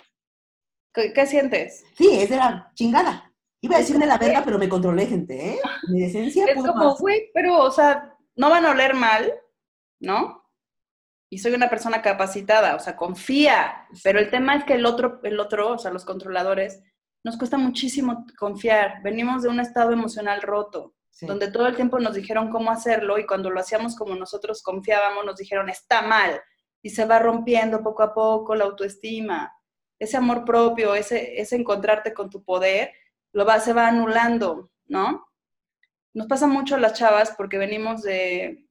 ¿Qué, 0.93 1.13
qué 1.13 1.25
sientes? 1.25 1.83
Sí, 1.95 2.09
es 2.11 2.29
de 2.29 2.37
la 2.37 2.71
chingada. 2.75 3.31
Iba 3.61 3.75
a 3.75 3.79
decir 3.79 3.97
de 3.97 4.05
la 4.05 4.17
verga, 4.17 4.43
pero 4.45 4.57
me 4.57 4.69
controlé, 4.69 5.05
gente, 5.05 5.51
¿eh? 5.51 5.59
Mi 5.89 6.01
decencia. 6.01 6.45
Es 6.45 6.55
como, 6.55 6.95
güey, 6.95 7.29
pero, 7.33 7.61
o 7.61 7.71
sea, 7.71 8.17
no 8.35 8.49
van 8.49 8.65
a 8.65 8.71
oler 8.71 8.93
mal, 8.93 9.33
¿no? 9.99 10.49
Y 11.29 11.39
soy 11.39 11.53
una 11.53 11.69
persona 11.69 12.01
capacitada, 12.01 12.75
o 12.75 12.79
sea, 12.79 12.95
confía. 12.95 13.87
Pero 14.03 14.19
el 14.19 14.31
tema 14.31 14.55
es 14.55 14.63
que 14.63 14.73
el 14.75 14.85
otro, 14.85 15.19
el 15.23 15.39
otro, 15.39 15.73
o 15.73 15.77
sea, 15.77 15.91
los 15.91 16.05
controladores, 16.05 16.81
nos 17.23 17.37
cuesta 17.37 17.57
muchísimo 17.57 18.25
confiar. 18.37 19.01
Venimos 19.03 19.43
de 19.43 19.49
un 19.49 19.59
estado 19.59 19.91
emocional 19.91 20.41
roto, 20.41 20.95
donde 21.21 21.51
todo 21.51 21.67
el 21.67 21.75
tiempo 21.75 21.99
nos 21.99 22.15
dijeron 22.15 22.49
cómo 22.49 22.71
hacerlo 22.71 23.17
y 23.17 23.25
cuando 23.25 23.49
lo 23.49 23.59
hacíamos 23.59 23.95
como 23.95 24.15
nosotros 24.15 24.63
confiábamos, 24.63 25.25
nos 25.25 25.37
dijeron, 25.37 25.69
está 25.69 26.01
mal. 26.01 26.41
Y 26.81 26.91
se 26.91 27.05
va 27.05 27.19
rompiendo 27.19 27.83
poco 27.83 28.03
a 28.03 28.13
poco 28.13 28.55
la 28.55 28.65
autoestima. 28.65 29.53
Ese 29.99 30.17
amor 30.17 30.45
propio, 30.45 30.95
ese, 30.95 31.39
ese 31.39 31.57
encontrarte 31.57 32.13
con 32.13 32.29
tu 32.29 32.43
poder, 32.43 32.91
lo 33.33 33.45
va, 33.45 33.59
se 33.59 33.73
va 33.73 33.87
anulando, 33.87 34.71
¿no? 34.85 35.27
Nos 36.13 36.27
pasa 36.27 36.47
mucho 36.47 36.75
a 36.75 36.79
las 36.79 36.93
chavas 36.93 37.33
porque 37.37 37.57
venimos 37.57 38.01
de, 38.01 38.65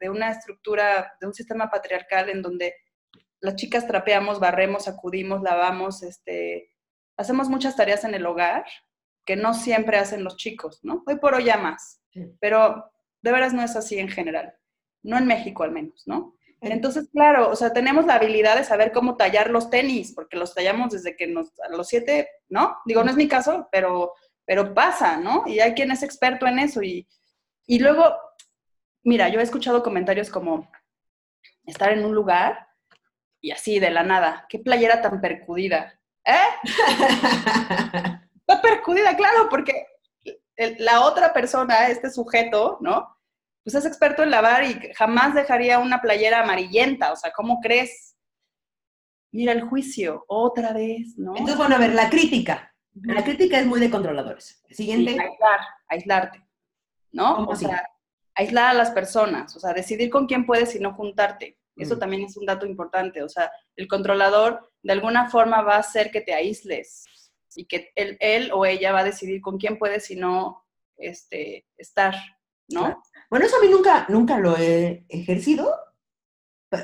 una 0.00 0.30
estructura, 0.30 1.12
de 1.20 1.26
un 1.26 1.34
sistema 1.34 1.70
patriarcal 1.70 2.28
en 2.30 2.42
donde 2.42 2.74
las 3.40 3.56
chicas 3.56 3.86
trapeamos, 3.86 4.40
barremos, 4.40 4.88
acudimos, 4.88 5.42
lavamos, 5.42 6.02
este, 6.02 6.72
hacemos 7.16 7.48
muchas 7.48 7.76
tareas 7.76 8.04
en 8.04 8.14
el 8.14 8.26
hogar 8.26 8.64
que 9.24 9.36
no 9.36 9.54
siempre 9.54 9.98
hacen 9.98 10.24
los 10.24 10.36
chicos, 10.36 10.80
¿no? 10.82 11.02
Hoy 11.06 11.16
por 11.16 11.34
hoy 11.34 11.44
ya 11.44 11.56
más, 11.56 12.00
pero 12.40 12.92
de 13.22 13.32
veras 13.32 13.52
no 13.52 13.62
es 13.62 13.76
así 13.76 13.98
en 13.98 14.08
general, 14.08 14.54
no 15.02 15.18
en 15.18 15.26
México 15.26 15.62
al 15.62 15.72
menos, 15.72 16.02
¿no? 16.06 16.36
Entonces, 16.62 17.08
claro, 17.10 17.48
o 17.48 17.56
sea, 17.56 17.72
tenemos 17.72 18.04
la 18.04 18.16
habilidad 18.16 18.56
de 18.56 18.64
saber 18.64 18.92
cómo 18.92 19.16
tallar 19.16 19.50
los 19.50 19.70
tenis, 19.70 20.12
porque 20.14 20.36
los 20.36 20.54
tallamos 20.54 20.92
desde 20.92 21.16
que 21.16 21.26
nos, 21.26 21.58
a 21.60 21.74
los 21.74 21.88
siete, 21.88 22.28
¿no? 22.50 22.76
Digo, 22.84 23.02
no 23.02 23.10
es 23.10 23.16
mi 23.16 23.28
caso, 23.28 23.68
pero, 23.72 24.12
pero 24.44 24.74
pasa, 24.74 25.16
¿no? 25.16 25.44
Y 25.46 25.60
hay 25.60 25.72
quien 25.72 25.90
es 25.90 26.02
experto 26.02 26.46
en 26.46 26.58
eso. 26.58 26.82
Y, 26.82 27.08
y 27.66 27.78
luego, 27.78 28.14
mira, 29.02 29.30
yo 29.30 29.40
he 29.40 29.42
escuchado 29.42 29.82
comentarios 29.82 30.28
como 30.28 30.70
estar 31.64 31.92
en 31.92 32.04
un 32.04 32.14
lugar 32.14 32.68
y 33.40 33.52
así 33.52 33.80
de 33.80 33.90
la 33.90 34.02
nada, 34.02 34.46
qué 34.50 34.58
playera 34.58 35.00
tan 35.00 35.20
percudida. 35.22 35.98
¿Eh? 36.26 36.34
Está 38.50 38.62
percudida, 38.62 39.16
claro, 39.16 39.48
porque 39.48 39.86
la 40.78 41.02
otra 41.02 41.32
persona, 41.32 41.88
este 41.88 42.10
sujeto, 42.10 42.78
¿no? 42.80 43.16
pues 43.62 43.74
es 43.74 43.86
experto 43.86 44.22
en 44.22 44.30
lavar 44.30 44.64
y 44.64 44.92
jamás 44.94 45.34
dejaría 45.34 45.78
una 45.78 46.00
playera 46.00 46.42
amarillenta, 46.42 47.12
o 47.12 47.16
sea, 47.16 47.30
¿cómo 47.32 47.60
crees? 47.60 48.16
Mira 49.32 49.52
el 49.52 49.62
juicio, 49.62 50.24
otra 50.26 50.72
vez, 50.72 51.16
¿no? 51.16 51.32
Entonces, 51.32 51.56
bueno, 51.56 51.76
a 51.76 51.78
ver, 51.78 51.94
la 51.94 52.10
crítica. 52.10 52.74
La 52.94 53.22
crítica 53.22 53.60
es 53.60 53.66
muy 53.66 53.78
de 53.78 53.90
controladores. 53.90 54.62
Siguiente. 54.70 55.10
aislar, 55.12 55.60
aislarte, 55.88 56.44
¿no? 57.12 57.46
O 57.46 57.54
sea, 57.54 57.86
aislar 58.34 58.70
a 58.70 58.74
las 58.74 58.90
personas, 58.90 59.54
o 59.54 59.60
sea, 59.60 59.72
decidir 59.72 60.10
con 60.10 60.26
quién 60.26 60.46
puedes 60.46 60.74
y 60.74 60.80
no 60.80 60.94
juntarte. 60.94 61.58
Eso 61.76 61.96
mm. 61.96 61.98
también 61.98 62.22
es 62.24 62.36
un 62.36 62.46
dato 62.46 62.66
importante, 62.66 63.22
o 63.22 63.28
sea, 63.28 63.52
el 63.76 63.86
controlador 63.86 64.72
de 64.82 64.92
alguna 64.92 65.30
forma 65.30 65.62
va 65.62 65.76
a 65.76 65.80
hacer 65.80 66.10
que 66.10 66.20
te 66.20 66.34
aísles 66.34 67.04
y 67.56 67.66
que 67.66 67.90
él, 67.94 68.16
él 68.20 68.50
o 68.52 68.64
ella 68.64 68.92
va 68.92 69.00
a 69.00 69.04
decidir 69.04 69.40
con 69.40 69.58
quién 69.58 69.78
puedes 69.78 70.10
y 70.10 70.16
no 70.16 70.64
este, 70.96 71.66
estar, 71.76 72.14
¿no? 72.68 73.02
Bueno, 73.30 73.46
eso 73.46 73.56
a 73.56 73.60
mí 73.60 73.68
nunca, 73.68 74.06
nunca 74.08 74.38
lo 74.38 74.56
he 74.56 75.04
ejercido. 75.08 75.74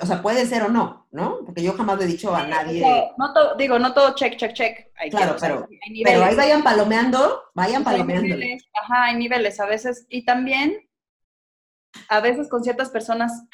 O 0.02 0.06
sea, 0.06 0.20
puede 0.20 0.46
ser 0.46 0.64
o 0.64 0.68
no, 0.68 1.06
¿no? 1.12 1.44
Porque 1.44 1.62
yo 1.62 1.72
jamás 1.74 1.98
le 1.98 2.04
he 2.04 2.08
dicho 2.08 2.34
a 2.34 2.44
nadie. 2.44 2.84
No, 3.16 3.54
digo, 3.54 3.78
no 3.78 3.94
todo 3.94 4.16
check, 4.16 4.36
check, 4.36 4.52
check. 4.52 4.92
claro, 5.10 5.36
pero, 5.40 5.68
pero 6.04 6.24
ahí 6.24 6.34
vayan 6.34 6.64
palomeando, 6.64 7.44
vayan 7.54 7.84
palomeando. 7.84 8.34
ajá, 8.74 9.04
hay 9.04 9.16
niveles 9.16 9.60
a 9.60 9.66
veces. 9.66 10.04
Y 10.08 10.24
también, 10.24 10.88
a 12.08 12.20
veces 12.20 12.48
con 12.48 12.64
ciertas 12.64 12.90
personas 12.90 13.44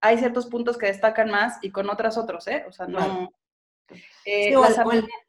hay 0.00 0.18
ciertos 0.18 0.46
puntos 0.46 0.78
que 0.78 0.86
destacan 0.86 1.30
más 1.30 1.58
y 1.62 1.70
con 1.70 1.90
otras 1.90 2.16
otros, 2.16 2.46
¿eh? 2.46 2.64
O 2.68 2.72
sea, 2.72 2.86
no. 2.86 3.32
Eh, 4.24 4.54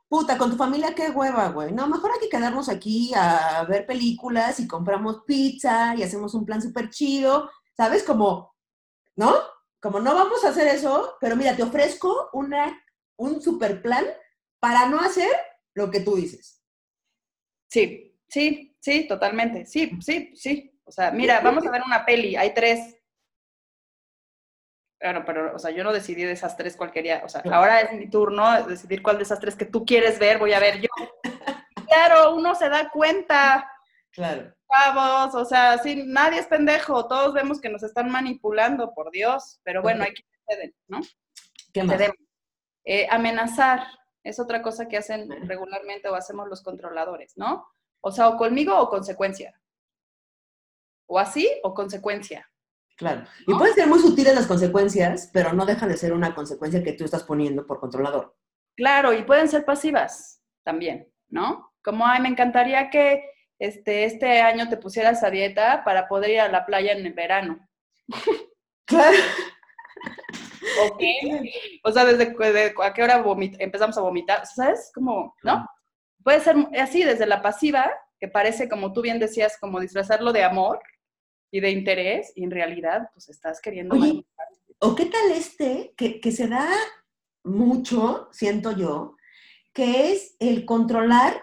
puta, 0.09 0.37
con 0.37 0.49
tu 0.49 0.57
familia 0.57 0.95
qué 0.95 1.11
hueva, 1.11 1.49
güey. 1.49 1.71
No, 1.71 1.87
mejor 1.87 2.11
hay 2.11 2.19
que 2.19 2.29
quedarnos 2.29 2.67
aquí 2.67 3.11
a 3.15 3.63
ver 3.69 3.85
películas 3.85 4.59
y 4.59 4.67
compramos 4.67 5.23
pizza 5.25 5.95
y 5.95 6.03
hacemos 6.03 6.33
un 6.33 6.45
plan 6.45 6.61
súper 6.61 6.89
chido, 6.89 7.49
¿sabes? 7.77 8.03
Como, 8.03 8.55
¿no? 9.15 9.35
Como 9.79 9.99
no 9.99 10.15
vamos 10.15 10.43
a 10.43 10.49
hacer 10.49 10.67
eso, 10.67 11.15
pero 11.21 11.35
mira, 11.35 11.55
te 11.55 11.63
ofrezco 11.63 12.29
una, 12.33 12.83
un 13.17 13.41
super 13.41 13.81
plan 13.81 14.05
para 14.59 14.89
no 14.89 14.99
hacer 14.99 15.29
lo 15.75 15.91
que 15.91 16.01
tú 16.01 16.15
dices. 16.15 16.61
Sí, 17.69 18.19
sí, 18.27 18.75
sí, 18.79 19.07
totalmente. 19.07 19.65
Sí, 19.65 19.91
sí, 20.01 20.33
sí. 20.35 20.79
O 20.83 20.91
sea, 20.91 21.11
mira, 21.11 21.39
vamos 21.41 21.65
a 21.67 21.71
ver 21.71 21.83
una 21.85 22.03
peli, 22.03 22.35
hay 22.35 22.53
tres. 22.53 22.98
Claro, 24.99 25.23
pero, 25.25 25.55
o 25.55 25.59
sea, 25.59 25.71
yo 25.71 25.83
no 25.83 25.93
decidí 25.93 26.23
de 26.23 26.33
esas 26.33 26.57
tres 26.57 26.75
cuál 26.75 26.91
quería. 26.91 27.21
O 27.23 27.29
sea, 27.29 27.41
ahora 27.51 27.81
es 27.81 27.93
mi 27.93 28.09
turno 28.09 28.63
decidir 28.63 29.01
cuál 29.01 29.17
de 29.17 29.23
esas 29.23 29.39
tres 29.39 29.55
que 29.55 29.65
tú 29.65 29.85
quieres 29.85 30.19
ver 30.19 30.37
voy 30.37 30.51
a 30.51 30.59
ver 30.59 30.81
yo. 30.81 30.89
claro, 31.87 32.35
uno 32.35 32.53
se 32.53 32.67
da 32.67 32.89
cuenta. 32.89 33.71
Claro. 34.11 34.53
Vamos, 34.67 35.33
o 35.35 35.45
sea, 35.45 35.77
sí, 35.79 36.03
nadie 36.05 36.39
es 36.39 36.47
pendejo, 36.47 37.07
todos 37.07 37.33
vemos 37.33 37.59
que 37.59 37.69
nos 37.69 37.81
están 37.81 38.11
manipulando, 38.11 38.93
por 38.93 39.09
Dios, 39.09 39.59
pero 39.63 39.81
bueno, 39.81 40.03
hay 40.03 40.13
que 40.13 40.23
ceder, 40.47 40.73
¿no? 40.87 40.99
¿Qué 41.73 41.83
más? 41.83 41.99
Eh, 42.83 43.07
amenazar 43.09 43.87
es 44.23 44.39
otra 44.39 44.61
cosa 44.61 44.87
que 44.87 44.97
hacen 44.97 45.47
regularmente 45.47 46.09
o 46.09 46.15
hacemos 46.15 46.47
los 46.47 46.61
controladores, 46.61 47.35
¿no? 47.35 47.67
O 48.01 48.11
sea, 48.11 48.27
o 48.29 48.37
conmigo 48.37 48.77
o 48.77 48.89
consecuencia. 48.89 49.59
O 51.07 51.17
así 51.17 51.49
o 51.63 51.73
consecuencia. 51.73 52.49
Claro. 52.99 53.23
Y 53.47 53.53
pueden 53.55 53.73
ser 53.73 53.87
muy 53.87 53.99
sutiles 53.99 54.35
las 54.35 54.45
consecuencias, 54.45 55.29
pero 55.31 55.53
no 55.53 55.65
dejan 55.65 55.87
de 55.87 55.95
ser 55.95 56.11
una 56.11 56.35
consecuencia 56.35 56.83
que 56.83 56.91
tú 56.91 57.05
estás 57.05 57.23
poniendo 57.23 57.65
por 57.65 57.79
controlador. 57.79 58.35
Claro, 58.75 59.13
y 59.13 59.23
pueden 59.23 59.47
ser 59.47 59.63
pasivas 59.63 60.43
también, 60.65 61.09
¿no? 61.29 61.71
Como, 61.81 62.05
ay, 62.05 62.19
me 62.21 62.27
encantaría 62.27 62.89
que 62.89 63.23
este, 63.57 64.03
este 64.03 64.41
año 64.41 64.67
te 64.67 64.75
pusieras 64.75 65.23
a 65.23 65.29
dieta 65.29 65.85
para 65.85 66.09
poder 66.09 66.31
ir 66.31 66.39
a 66.41 66.49
la 66.49 66.65
playa 66.65 66.91
en 66.91 67.05
el 67.05 67.13
verano. 67.13 67.65
Claro. 68.85 69.17
Ok. 70.85 71.01
O 71.83 71.91
sea, 71.91 72.05
desde, 72.05 72.33
a 72.83 72.93
qué 72.93 73.03
hora 73.03 73.23
empezamos 73.59 73.97
a 73.97 74.01
vomitar, 74.01 74.45
¿sabes? 74.45 74.91
Como, 74.93 75.35
¿no? 75.43 75.65
Puede 76.23 76.39
ser 76.41 76.55
así, 76.79 77.03
desde 77.03 77.25
la 77.25 77.41
pasiva, 77.41 77.91
que 78.19 78.27
parece, 78.27 78.67
como 78.67 78.91
tú 78.91 79.01
bien 79.01 79.19
decías, 79.19 79.57
como 79.59 79.79
disfrazarlo 79.79 80.33
de 80.33 80.43
amor 80.43 80.79
y 81.51 81.59
de 81.59 81.71
interés, 81.71 82.31
y 82.35 82.43
en 82.43 82.51
realidad, 82.51 83.09
pues 83.13 83.29
estás 83.29 83.61
queriendo... 83.61 83.95
Oye, 83.95 84.25
¿o 84.79 84.95
qué 84.95 85.05
tal 85.05 85.31
este, 85.31 85.93
que, 85.97 86.19
que 86.19 86.31
se 86.31 86.47
da 86.47 86.69
mucho, 87.43 88.29
siento 88.31 88.71
yo, 88.71 89.15
que 89.73 90.11
es 90.11 90.35
el 90.39 90.65
controlar, 90.65 91.41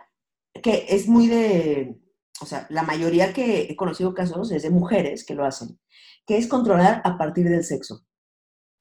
que 0.62 0.87
es 0.88 1.09
muy 1.09 1.27
de, 1.27 1.99
o 2.40 2.47
sea, 2.47 2.66
la 2.71 2.83
mayoría 2.83 3.33
que 3.33 3.62
he 3.62 3.77
conocido 3.77 4.14
casos 4.14 4.51
es 4.53 4.62
de 4.62 4.71
mujeres 4.71 5.25
que 5.25 5.35
lo 5.35 5.45
hacen, 5.45 5.81
que 6.27 6.37
es 6.37 6.47
controlar 6.47 7.01
a 7.05 7.16
partir 7.16 7.49
del 7.49 7.64
sexo. 7.64 8.05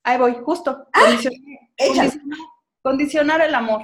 Ahí 0.04 0.18
voy, 0.20 0.36
justo. 0.44 0.88
¡Ah! 0.94 1.02
Condicionar, 1.78 2.40
condicionar, 2.82 3.42
el 3.42 3.56
amor. 3.56 3.82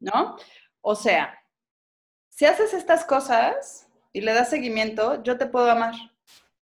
¿No? 0.00 0.36
O 0.80 0.94
sea, 0.94 1.38
si 2.30 2.46
haces 2.46 2.72
estas 2.72 3.04
cosas 3.04 3.86
y 4.12 4.20
le 4.20 4.32
das 4.32 4.50
seguimiento, 4.50 5.22
yo 5.22 5.38
te 5.38 5.46
puedo 5.46 5.70
amar. 5.70 5.94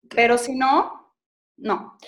Pero 0.09 0.39
si 0.39 0.55
no, 0.55 1.15
no. 1.57 1.99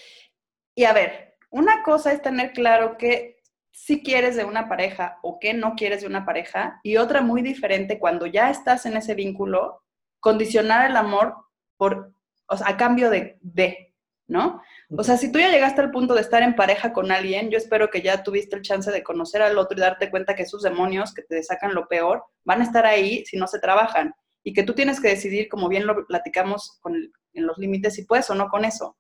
Y 0.75 0.85
a 0.85 0.93
ver, 0.93 1.37
una 1.51 1.83
cosa 1.83 2.13
es 2.13 2.23
tener 2.23 2.53
claro 2.53 2.97
que 2.97 3.41
si 3.73 4.03
quieres 4.03 4.37
de 4.37 4.45
una 4.45 4.69
pareja 4.69 5.19
o 5.23 5.39
que 5.39 5.55
no 5.55 5.75
quieres 5.75 6.03
de 6.03 6.07
una 6.07 6.25
pareja, 6.25 6.81
y 6.83 6.97
otra 6.97 7.23
muy 7.23 7.43
diferente 7.43 7.99
cuando 7.99 8.27
ya 8.27 8.51
estás 8.51 8.87
en 8.87 8.97
ese 8.97 9.15
vínculo, 9.15 9.83
condicionar 10.21 10.91
el 10.91 10.97
amor 10.97 11.35
por, 11.77 12.13
a 12.49 12.77
cambio 12.77 13.11
de, 13.11 13.39
de, 13.41 13.95
¿no? 14.27 14.63
O 14.97 15.03
sea, 15.03 15.17
si 15.17 15.33
tú 15.33 15.39
ya 15.39 15.49
llegaste 15.49 15.81
al 15.81 15.91
punto 15.91 16.15
de 16.15 16.21
estar 16.21 16.43
en 16.43 16.55
pareja 16.55 16.93
con 16.93 17.11
alguien, 17.11 17.51
yo 17.51 17.57
espero 17.57 17.91
que 17.91 18.03
ya 18.03 18.23
tuviste 18.23 18.57
el 18.57 18.63
chance 18.63 18.91
de 18.91 19.03
conocer 19.03 19.41
al 19.41 19.57
otro 19.57 19.79
y 19.79 19.81
darte 19.81 20.11
cuenta 20.11 20.35
que 20.35 20.43
esos 20.43 20.63
demonios 20.63 21.15
que 21.15 21.23
te 21.23 21.43
sacan 21.43 21.75
lo 21.75 21.89
peor 21.89 22.25
van 22.45 22.61
a 22.61 22.65
estar 22.65 22.87
ahí 22.87 23.25
si 23.25 23.37
no 23.37 23.47
se 23.47 23.61
trabajan 23.61 24.15
y 24.43 24.53
que 24.53 24.63
tú 24.63 24.75
tienes 24.75 25.01
que 25.01 25.09
decidir, 25.09 25.49
como 25.49 25.69
bien 25.69 25.87
lo 25.87 26.07
platicamos 26.07 26.81
en 26.85 27.47
los 27.47 27.59
límites, 27.59 27.95
si 27.95 28.05
puedes 28.05 28.29
o 28.31 28.35
no 28.35 28.49
con 28.49 28.65
eso. 28.65 28.97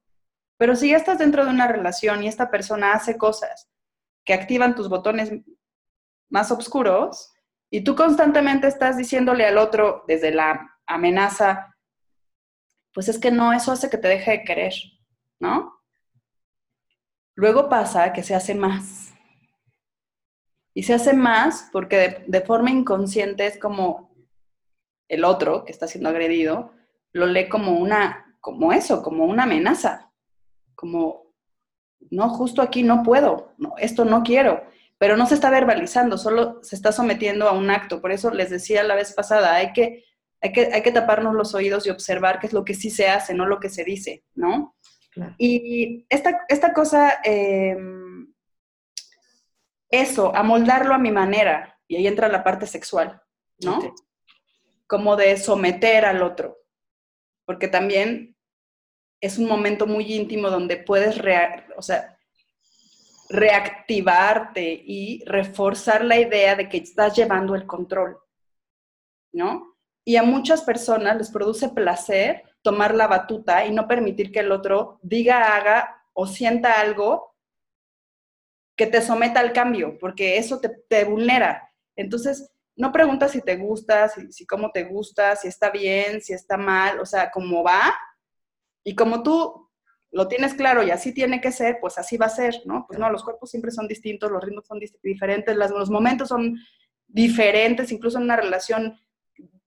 Pero 0.57 0.76
si 0.76 0.90
ya 0.90 0.96
estás 0.96 1.18
dentro 1.18 1.44
de 1.44 1.50
una 1.50 1.66
relación 1.66 2.22
y 2.22 2.29
esta 2.29 2.50
persona 2.50 2.92
hace 2.92 3.16
cosas 3.16 3.70
que 4.24 4.35
activan 4.35 4.74
tus 4.74 4.88
botones 4.88 5.33
más 6.29 6.50
oscuros 6.50 7.33
y 7.70 7.83
tú 7.83 7.96
constantemente 7.96 8.66
estás 8.66 8.96
diciéndole 8.96 9.46
al 9.46 9.59
otro 9.59 10.05
desde 10.07 10.33
la 10.33 10.79
amenaza, 10.87 11.74
pues 12.92 13.09
es 13.09 13.18
que 13.18 13.31
no, 13.31 13.53
eso 13.53 13.72
hace 13.72 13.88
que 13.88 13.98
te 13.98 14.09
deje 14.09 14.31
de 14.33 14.44
querer. 14.44 14.74
¿no? 15.40 15.81
Luego 17.35 17.68
pasa 17.68 18.12
que 18.12 18.22
se 18.22 18.35
hace 18.35 18.55
más. 18.55 19.14
Y 20.74 20.85
se 20.85 20.94
hace 20.94 21.14
más 21.14 21.68
porque 21.72 22.24
de, 22.26 22.40
forma 22.42 22.70
inconsciente 22.70 23.46
es 23.46 23.59
como 23.59 24.10
el 25.11 25.25
otro 25.25 25.64
que 25.64 25.73
está 25.73 25.87
siendo 25.87 26.09
agredido 26.09 26.73
lo 27.12 27.27
lee 27.27 27.49
como 27.49 27.79
una, 27.79 28.37
como 28.40 28.73
eso, 28.73 29.03
como 29.03 29.25
una 29.25 29.42
amenaza, 29.42 30.12
como, 30.77 31.35
no, 32.11 32.29
justo 32.31 32.62
aquí 32.62 32.85
no 32.85 33.03
puedo, 33.03 33.53
no, 33.59 33.75
esto 33.79 34.05
no 34.05 34.23
quiero, 34.23 34.62
pero 34.99 35.16
no 35.16 35.27
se 35.27 35.35
está 35.35 35.51
verbalizando, 35.51 36.16
solo 36.16 36.61
se 36.62 36.77
está 36.77 36.92
sometiendo 36.92 37.49
a 37.49 37.53
un 37.53 37.70
acto. 37.70 38.01
Por 38.01 38.12
eso 38.12 38.31
les 38.31 38.51
decía 38.51 38.85
la 38.85 38.94
vez 38.94 39.12
pasada, 39.12 39.57
hay 39.57 39.73
que, 39.73 40.05
hay 40.40 40.53
que, 40.53 40.73
hay 40.73 40.83
que 40.83 40.92
taparnos 40.92 41.35
los 41.35 41.55
oídos 41.55 41.87
y 41.87 41.90
observar 41.90 42.38
qué 42.38 42.46
es 42.46 42.53
lo 42.53 42.64
que 42.64 42.75
sí 42.75 42.88
se 42.88 43.09
hace, 43.09 43.35
no 43.35 43.46
lo 43.46 43.59
que 43.59 43.68
se 43.68 43.83
dice, 43.83 44.25
¿no? 44.35 44.77
Y 45.38 46.07
esta, 46.09 46.44
esta 46.49 46.73
cosa, 46.73 47.18
em, 47.25 48.33
eso, 49.90 50.35
amoldarlo 50.37 50.94
a 50.94 50.99
mi 50.99 51.11
manera, 51.11 51.79
y 51.88 51.96
ahí 51.96 52.07
entra 52.07 52.29
la 52.29 52.44
parte 52.44 52.66
sexual, 52.66 53.20
¿no? 53.64 53.81
Como 54.90 55.14
de 55.14 55.37
someter 55.37 56.05
al 56.05 56.20
otro, 56.20 56.59
porque 57.46 57.68
también 57.68 58.37
es 59.20 59.38
un 59.38 59.46
momento 59.46 59.87
muy 59.87 60.12
íntimo 60.12 60.50
donde 60.50 60.79
puedes, 60.79 61.16
o 61.76 61.83
sea, 61.83 62.18
reactivarte 63.29 64.83
y 64.85 65.22
reforzar 65.24 66.05
la 66.05 66.18
idea 66.18 66.57
de 66.57 66.68
que 66.68 66.79
estás 66.79 67.14
llevando 67.16 67.55
el 67.55 67.66
control, 67.66 68.18
¿no? 69.33 69.76
Y 70.05 70.16
a 70.16 70.24
muchas 70.24 70.62
personas 70.62 71.16
les 71.16 71.31
produce 71.31 71.68
placer 71.68 72.42
tomar 72.62 72.96
la 72.96 73.07
batuta 73.07 73.64
y 73.64 73.70
no 73.70 73.87
permitir 73.87 74.33
que 74.33 74.40
el 74.40 74.50
otro 74.50 74.98
diga, 75.03 75.55
haga 75.55 76.03
o 76.12 76.26
sienta 76.26 76.81
algo 76.81 77.37
que 78.76 78.87
te 78.87 79.03
someta 79.03 79.40
al 79.40 79.53
cambio, 79.53 79.98
porque 79.98 80.38
eso 80.38 80.59
te, 80.88 81.05
vulnera. 81.05 81.70
Entonces, 81.96 82.50
no 82.76 82.92
preguntas 82.92 83.33
si 83.33 83.42
te 83.42 83.56
gusta, 83.56 84.09
si, 84.09 84.33
si, 84.33 84.46
cómo 84.46 84.70
te 84.70 84.85
gusta, 84.85 85.37
si 85.37 85.48
está 85.48 85.70
bien, 85.70 86.20
si 86.20 86.33
está 86.33 86.56
mal, 86.56 87.00
o 87.00 87.06
sea, 87.06 87.30
cómo 87.30 87.62
va. 87.62 87.94
Y 88.85 88.94
como 88.94 89.22
tú 89.22 89.70
lo 90.12 90.26
tienes 90.28 90.54
claro 90.54 90.83
y 90.83 90.90
así 90.90 91.12
tiene 91.12 91.40
que 91.40 91.52
ser, 91.52 91.78
pues 91.80 91.98
así 91.98 92.16
va 92.16 92.26
a 92.26 92.30
ser, 92.30 92.62
¿no? 92.64 92.85
Pues 92.87 92.98
no, 92.98 93.11
los 93.11 93.22
cuerpos 93.22 93.50
siempre 93.50 93.70
son 93.70 93.87
distintos, 93.87 94.30
los 94.30 94.42
ritmos 94.42 94.66
son 94.66 94.80
diferentes, 95.02 95.56
los 95.56 95.90
momentos 95.90 96.28
son 96.28 96.59
diferentes, 97.06 97.92
incluso 97.92 98.18
en 98.18 98.24
una 98.24 98.37
relación 98.37 98.98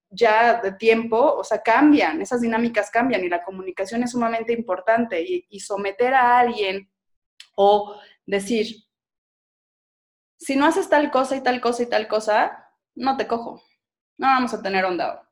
ya 0.09 0.61
de 0.61 0.73
tiempo, 0.73 1.17
o 1.17 1.43
sea, 1.43 1.61
cambian, 1.61 2.21
esas 2.21 2.41
dinámicas 2.41 2.91
cambian 2.91 3.23
y 3.23 3.29
la 3.29 3.43
comunicación 3.43 4.03
es 4.03 4.11
sumamente 4.11 4.53
importante 4.53 5.21
y, 5.21 5.59
someter 5.59 6.13
a 6.13 6.39
alguien 6.39 6.89
o 7.55 7.99
decir, 8.25 8.85
si 10.37 10.55
no 10.55 10.65
haces 10.65 10.89
tal 10.89 11.09
cosa 11.09 11.35
y 11.35 11.41
tal 11.41 11.61
cosa 11.61 11.83
y 11.83 11.85
tal 11.87 12.07
cosa, 12.07 12.62
no 12.95 13.17
te 13.17 13.27
cojo, 13.27 13.61
no 14.17 14.27
vamos 14.27 14.53
a 14.53 14.61
tener 14.61 14.85
onda, 14.85 15.29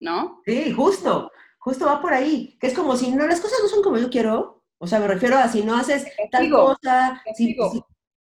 ¿no? 0.00 0.40
Sí, 0.44 0.72
justo, 0.72 1.30
justo 1.58 1.86
va 1.86 2.00
por 2.00 2.12
ahí, 2.12 2.56
que 2.60 2.66
es 2.66 2.74
como 2.74 2.96
si 2.96 3.10
no, 3.12 3.26
las 3.26 3.40
cosas 3.40 3.58
no 3.62 3.68
son 3.68 3.82
como 3.82 3.98
yo 3.98 4.10
quiero, 4.10 4.64
o 4.78 4.86
sea, 4.86 4.98
me 4.98 5.06
refiero 5.06 5.38
a 5.38 5.48
si 5.48 5.62
no 5.62 5.76
haces 5.76 6.06
tal 6.30 6.50
cosa, 6.50 7.22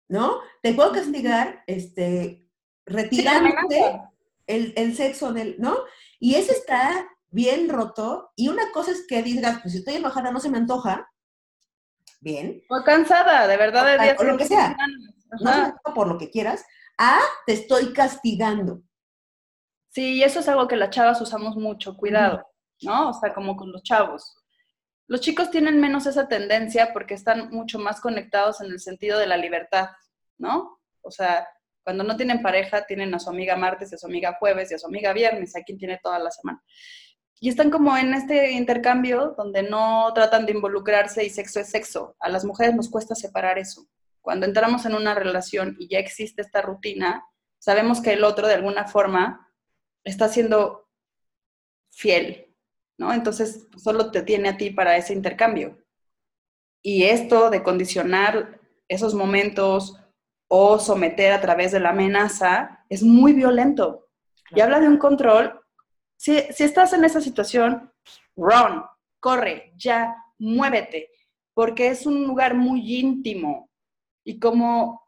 ¿no? 0.08 0.40
Te 0.62 0.74
puedo 0.74 0.92
castigar, 0.92 1.64
este, 1.68 2.48
retirándote 2.88 4.02
el, 4.48 4.96
sexo 4.96 5.34
del, 5.34 5.56
¿no? 5.60 5.78
Y 6.20 6.36
eso 6.36 6.52
está 6.52 7.08
bien 7.30 7.70
roto. 7.70 8.32
Y 8.36 8.48
una 8.48 8.72
cosa 8.72 8.92
es 8.92 9.06
que 9.08 9.22
digas, 9.22 9.60
pues 9.62 9.74
si 9.74 9.80
estoy 9.80 9.96
enojada 9.96 10.32
no 10.32 10.40
se 10.40 10.50
me 10.50 10.58
antoja. 10.58 11.10
Bien. 12.22 12.64
O 12.70 12.84
cansada, 12.84 13.48
de 13.48 13.58
verdad. 13.58 14.00
De 14.00 14.16
o, 14.18 14.24
lo 14.24 14.38
que 14.38 14.46
sea. 14.46 14.76
No 15.42 15.76
por 15.94 16.08
lo 16.08 16.18
que 16.18 16.30
quieras. 16.30 16.66
Ah, 16.98 17.22
te 17.46 17.54
estoy 17.54 17.94
castigando. 17.94 18.82
Sí, 19.90 20.16
y 20.16 20.24
eso 20.24 20.40
es 20.40 20.48
algo 20.48 20.68
que 20.68 20.76
las 20.76 20.90
chavas 20.90 21.22
usamos 21.22 21.56
mucho, 21.56 21.96
cuidado, 21.96 22.46
¿no? 22.82 23.10
O 23.10 23.14
sea, 23.14 23.34
como 23.34 23.56
con 23.56 23.72
los 23.72 23.84
chavos. 23.84 24.36
Los 25.08 25.22
chicos 25.22 25.50
tienen 25.50 25.80
menos 25.80 26.06
esa 26.06 26.28
tendencia 26.28 26.92
porque 26.94 27.14
están 27.14 27.50
mucho 27.50 27.80
más 27.80 28.02
conectados 28.02 28.62
en 28.62 28.68
el 28.68 28.80
sentido 28.80 29.18
de 29.20 29.28
la 29.28 29.38
libertad, 29.38 29.90
¿no? 30.38 30.80
O 31.02 31.12
sea, 31.12 31.48
cuando 31.84 32.04
no 32.04 32.18
tienen 32.18 32.42
pareja, 32.42 32.86
tienen 32.86 33.14
a 33.16 33.20
su 33.20 33.30
amiga 33.30 33.56
martes, 33.56 33.94
a 33.94 33.98
su 33.98 34.08
amiga 34.08 34.36
jueves 34.40 34.72
y 34.72 34.76
a 34.76 34.80
su 34.80 34.88
amiga 34.88 35.14
viernes, 35.14 35.56
a 35.56 35.64
quien 35.64 35.78
tiene 35.78 36.00
toda 36.04 36.20
la 36.20 36.32
semana. 36.32 36.62
Y 37.40 37.50
están 37.50 37.70
como 37.70 37.96
en 37.96 38.14
este 38.14 38.52
intercambio 38.52 39.36
donde 39.38 39.64
no 39.64 40.12
tratan 40.14 40.46
de 40.46 40.54
involucrarse 40.54 41.24
y 41.24 41.30
sexo 41.30 41.60
es 41.60 41.70
sexo. 41.70 42.16
A 42.20 42.30
las 42.30 42.44
mujeres 42.44 42.76
nos 42.76 42.90
cuesta 42.90 43.16
separar 43.16 43.58
eso. 43.58 43.88
Cuando 44.28 44.46
entramos 44.46 44.86
en 44.86 44.94
una 44.94 45.16
relación 45.16 45.78
y 45.80 45.88
ya 45.88 46.00
existe 46.00 46.42
esta 46.42 46.62
rutina, 46.62 47.24
sabemos 47.60 48.02
que 48.02 48.12
el 48.12 48.26
otro 48.26 48.46
de 48.46 48.56
alguna 48.56 48.86
forma 48.86 49.50
está 50.04 50.28
siendo 50.28 50.90
fiel, 51.94 52.54
¿no? 52.98 53.14
Entonces 53.14 53.70
solo 53.78 54.12
te 54.12 54.24
tiene 54.24 54.50
a 54.50 54.58
ti 54.58 54.70
para 54.70 54.98
ese 54.98 55.14
intercambio. 55.14 55.82
Y 56.82 57.06
esto 57.06 57.50
de 57.50 57.64
condicionar 57.64 58.60
esos 58.90 59.14
momentos 59.14 59.98
o 60.50 60.78
someter 60.78 61.32
a 61.32 61.40
través 61.40 61.72
de 61.72 61.80
la 61.80 61.92
amenaza 61.92 62.84
es 62.90 63.04
muy 63.04 63.32
violento. 63.32 64.10
Y 64.52 64.60
habla 64.60 64.82
de 64.82 64.90
un 64.90 64.98
control. 64.98 65.58
Si, 66.18 66.38
si 66.52 66.66
estás 66.66 66.92
en 66.92 67.06
esa 67.06 67.22
situación, 67.22 67.94
run, 68.36 68.84
corre, 69.22 69.72
ya, 69.78 70.14
muévete, 70.38 71.12
porque 71.54 71.88
es 71.88 72.06
un 72.06 72.28
lugar 72.28 72.56
muy 72.56 73.00
íntimo. 73.00 73.67
Y 74.28 74.40
como 74.40 75.08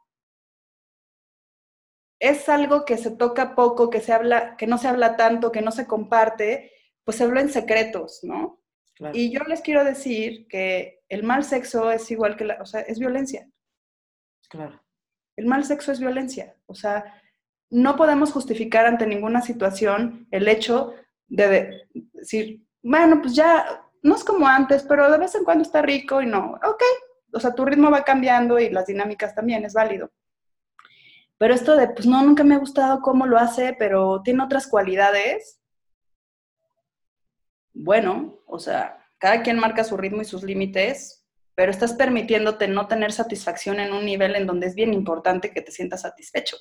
es 2.22 2.48
algo 2.48 2.86
que 2.86 2.98
se 2.98 3.12
toca 3.12 3.54
poco, 3.54 3.90
que 3.90 4.00
se 4.00 4.14
habla, 4.14 4.56
que 4.56 4.66
no 4.66 4.78
se 4.78 4.88
habla 4.88 5.18
tanto, 5.18 5.52
que 5.52 5.62
no 5.62 5.72
se 5.72 5.88
comparte, 5.88 6.72
pues 7.04 7.18
se 7.18 7.26
habla 7.26 7.42
en 7.42 7.50
secretos, 7.50 8.22
¿no? 8.24 8.62
Y 9.12 9.30
yo 9.30 9.42
les 9.44 9.60
quiero 9.60 9.84
decir 9.84 10.48
que 10.48 11.02
el 11.10 11.24
mal 11.24 11.44
sexo 11.44 11.92
es 11.92 12.10
igual 12.12 12.38
que 12.38 12.46
la, 12.46 12.62
o 12.62 12.66
sea, 12.66 12.80
es 12.80 12.98
violencia. 12.98 13.50
Claro. 14.48 14.82
El 15.36 15.48
mal 15.48 15.66
sexo 15.66 15.92
es 15.92 16.00
violencia. 16.00 16.56
O 16.66 16.74
sea, 16.74 17.22
no 17.70 17.98
podemos 17.98 18.32
justificar 18.32 18.86
ante 18.86 19.06
ninguna 19.06 19.42
situación 19.42 20.30
el 20.32 20.48
hecho 20.48 20.94
de 21.28 21.90
decir, 22.14 22.66
bueno, 22.82 23.20
pues 23.22 23.36
ya 23.36 23.86
no 24.02 24.16
es 24.16 24.24
como 24.24 24.48
antes, 24.48 24.84
pero 24.84 25.12
de 25.12 25.18
vez 25.18 25.36
en 25.36 25.44
cuando 25.44 25.64
está 25.64 25.82
rico 25.82 26.22
y 26.22 26.26
no. 26.26 26.54
Ok, 26.66 26.84
o 27.34 27.40
sea, 27.40 27.54
tu 27.54 27.66
ritmo 27.66 27.92
va 27.92 28.04
cambiando 28.04 28.60
y 28.60 28.70
las 28.70 28.88
dinámicas 28.88 29.36
también, 29.36 29.66
es 29.66 29.74
válido. 29.74 30.12
Pero 31.38 31.54
esto 31.54 31.76
de, 31.76 31.88
pues 31.88 32.06
no, 32.06 32.22
nunca 32.24 32.44
me 32.44 32.56
ha 32.56 32.60
gustado 32.60 33.02
cómo 33.02 33.26
lo 33.26 33.38
hace, 33.38 33.76
pero 33.80 34.22
tiene 34.24 34.44
otras 34.44 34.68
cualidades. 34.68 35.62
Bueno, 37.74 38.40
o 38.46 38.60
sea, 38.60 39.06
cada 39.18 39.42
quien 39.42 39.58
marca 39.58 39.84
su 39.84 39.96
ritmo 39.96 40.22
y 40.22 40.26
sus 40.26 40.44
límites, 40.44 41.26
pero 41.56 41.72
estás 41.72 41.94
permitiéndote 41.94 42.68
no 42.68 42.88
tener 42.88 43.12
satisfacción 43.12 43.80
en 43.80 43.94
un 43.94 44.06
nivel 44.06 44.36
en 44.36 44.48
donde 44.48 44.68
es 44.68 44.76
bien 44.76 44.94
importante 44.94 45.52
que 45.52 45.62
te 45.62 45.72
sientas 45.72 46.02
satisfecho. 46.02 46.58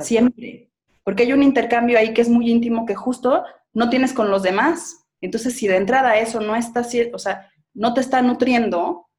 Siempre. 0.00 0.70
Porque 1.04 1.24
hay 1.24 1.32
un 1.32 1.42
intercambio 1.42 1.98
ahí 1.98 2.14
que 2.14 2.22
es 2.22 2.28
muy 2.28 2.50
íntimo 2.50 2.86
que 2.86 2.94
justo 2.94 3.44
no 3.72 3.90
tienes 3.90 4.12
con 4.12 4.30
los 4.30 4.42
demás. 4.42 5.08
Entonces, 5.20 5.56
si 5.56 5.66
de 5.66 5.76
entrada 5.76 6.18
eso 6.18 6.40
no 6.40 6.56
está, 6.56 6.86
o 7.12 7.18
sea, 7.18 7.50
no 7.74 7.94
te 7.94 8.00
está 8.00 8.22
nutriendo, 8.22 9.09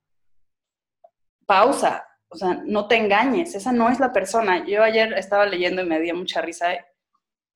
pausa, 1.51 2.07
o 2.29 2.37
sea, 2.37 2.61
no 2.65 2.87
te 2.87 2.95
engañes, 2.95 3.55
esa 3.55 3.73
no 3.73 3.89
es 3.89 3.99
la 3.99 4.13
persona. 4.13 4.65
Yo 4.65 4.81
ayer 4.81 5.11
estaba 5.17 5.45
leyendo 5.45 5.81
y 5.81 5.85
me 5.85 5.99
dio 5.99 6.15
mucha 6.15 6.39
risa. 6.39 6.67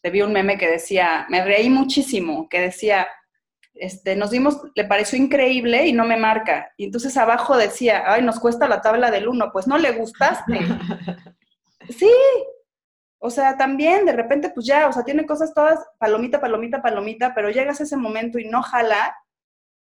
Te 0.01 0.09
vi 0.09 0.21
un 0.21 0.33
meme 0.33 0.57
que 0.57 0.69
decía, 0.69 1.25
me 1.29 1.45
reí 1.45 1.69
muchísimo, 1.69 2.49
que 2.49 2.59
decía, 2.59 3.07
este, 3.73 4.17
nos 4.17 4.31
dimos, 4.31 4.59
le 4.75 4.83
pareció 4.83 5.17
increíble 5.17 5.87
y 5.87 5.93
no 5.93 6.03
me 6.03 6.17
marca. 6.17 6.73
Y 6.75 6.83
entonces 6.83 7.15
abajo 7.15 7.55
decía, 7.55 8.03
ay, 8.05 8.21
nos 8.21 8.37
cuesta 8.37 8.67
la 8.67 8.81
tabla 8.81 9.11
del 9.11 9.29
uno, 9.29 9.49
pues 9.53 9.65
no 9.65 9.77
le 9.77 9.91
gustaste. 9.93 10.59
sí, 11.97 12.11
o 13.19 13.29
sea, 13.29 13.55
también 13.55 14.05
de 14.05 14.11
repente, 14.11 14.49
pues 14.49 14.65
ya, 14.65 14.89
o 14.89 14.91
sea, 14.91 15.03
tiene 15.03 15.25
cosas 15.25 15.53
todas 15.53 15.79
palomita, 15.99 16.41
palomita, 16.41 16.81
palomita, 16.81 17.33
pero 17.33 17.49
llegas 17.49 17.79
a 17.79 17.83
ese 17.83 17.95
momento 17.95 18.39
y 18.39 18.49
no 18.49 18.61
jala, 18.61 19.15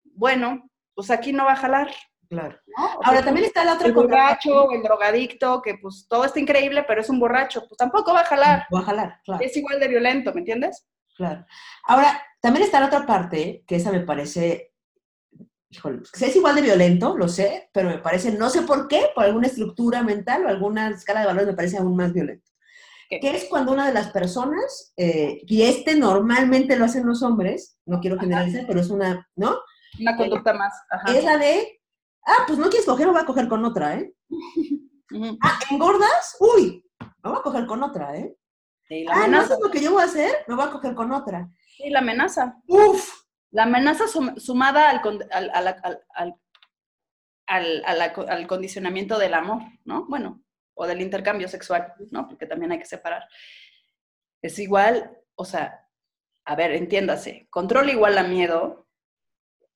bueno, 0.05 0.69
pues 0.95 1.11
aquí 1.11 1.33
no 1.33 1.47
va 1.47 1.53
a 1.53 1.57
jalar. 1.65 1.89
Claro. 2.33 2.59
Ahora 3.05 3.23
también 3.23 3.45
está 3.45 3.63
la 3.63 3.75
otra 3.75 3.89
El 3.89 3.93
borracho, 3.93 4.73
el 4.73 4.83
drogadicto, 4.83 5.61
que 5.61 5.75
pues 5.75 6.07
todo 6.09 6.25
está 6.25 6.41
increíble, 6.41 6.83
pero 6.89 7.03
es 7.03 7.11
un 7.11 7.21
borracho, 7.21 7.61
pues 7.69 7.77
tampoco 7.77 8.15
va 8.15 8.21
a 8.21 8.25
jalar. 8.25 8.67
Va 8.75 8.81
a 8.81 8.85
jalar, 8.85 9.21
claro. 9.23 9.45
Es 9.45 9.55
igual 9.55 9.79
de 9.79 9.89
violento, 9.89 10.33
¿me 10.33 10.41
entiendes? 10.41 10.89
Claro. 11.15 11.45
Ahora, 11.85 12.23
también 12.41 12.65
está 12.65 12.81
la 12.81 12.87
otra 12.87 13.05
parte, 13.05 13.65
que 13.67 13.77
esa 13.77 13.93
me 13.93 14.01
parece, 14.01 14.73
híjole, 15.69 16.01
es 16.11 16.37
igual 16.37 16.55
de 16.55 16.63
violento, 16.63 17.19
lo 17.19 17.29
sé, 17.29 17.69
pero 17.71 17.91
me 17.91 17.99
parece, 17.99 18.33
no 18.33 18.49
sé 18.49 18.63
por 18.63 18.89
qué, 18.89 19.09
por 19.15 19.25
alguna 19.25 19.49
estructura 19.49 20.03
mental 20.03 20.47
o 20.47 20.49
alguna 20.49 20.89
escala 20.89 21.21
de 21.21 21.27
valores 21.27 21.49
me 21.49 21.55
parece 21.55 21.77
aún 21.77 21.95
más 21.95 22.15
violento. 22.15 22.51
Que 23.11 23.37
es 23.37 23.45
cuando 23.45 23.73
una 23.73 23.87
de 23.87 23.93
las 23.93 24.11
personas, 24.11 24.95
eh, 24.97 25.43
y 25.47 25.65
este 25.65 25.97
normalmente 25.97 26.79
lo 26.79 26.87
hacen 26.87 27.07
los 27.07 27.23
hombres, 27.23 27.77
no 27.85 28.01
quiero 28.01 28.19
generalizar, 28.19 28.65
pero 28.67 28.81
es 28.81 28.89
una, 28.89 29.29
¿no? 29.37 29.59
Una 30.01 30.17
conducta 30.17 30.55
más. 30.55 30.73
Es 31.09 31.23
la 31.23 31.37
de, 31.37 31.82
ah, 32.27 32.45
pues 32.47 32.59
no 32.59 32.69
quieres 32.69 32.87
coger, 32.87 33.09
o 33.09 33.13
voy 33.13 33.23
a 33.23 33.27
coger 33.27 33.49
con 33.49 33.65
otra, 33.65 33.95
¿eh? 33.95 34.15
Ah, 35.43 35.59
¿engordas? 35.71 36.39
Uy, 36.41 36.83
me 36.99 37.31
voy 37.31 37.39
a 37.39 37.43
coger 37.43 37.67
con 37.67 37.83
otra, 37.83 38.17
¿eh? 38.17 38.35
ah, 39.11 39.27
no 39.29 39.47
sé 39.47 39.55
lo 39.63 39.71
que 39.71 39.83
yo 39.83 39.93
voy 39.93 40.03
a 40.03 40.07
hacer, 40.07 40.45
me 40.47 40.55
voy 40.55 40.65
a 40.67 40.71
coger 40.71 40.95
con 40.95 41.13
otra. 41.13 41.51
Sí, 41.77 41.91
la 41.91 41.99
amenaza. 42.01 42.57
Uf. 42.67 43.23
La 43.51 43.65
amenaza 43.65 44.05
sumada 44.37 44.89
al, 44.89 46.41
al, 47.47 48.47
condicionamiento 48.47 49.19
del 49.19 49.35
amor, 49.35 49.63
¿no? 49.85 50.07
Bueno, 50.07 50.43
o 50.75 50.87
del 50.87 51.03
intercambio 51.03 51.49
sexual, 51.49 51.93
¿no? 52.11 52.27
Porque 52.27 52.47
también 52.47 52.73
hay 52.73 52.79
que 52.79 52.87
separar. 52.87 53.29
Es 54.41 54.59
igual, 54.59 55.19
o 55.35 55.45
sea, 55.45 55.87
a 56.47 56.57
ver, 56.57 56.73
entiéndase, 56.73 57.47
control 57.51 57.91
igual 57.91 58.17
a 58.17 58.23
miedo 58.23 58.82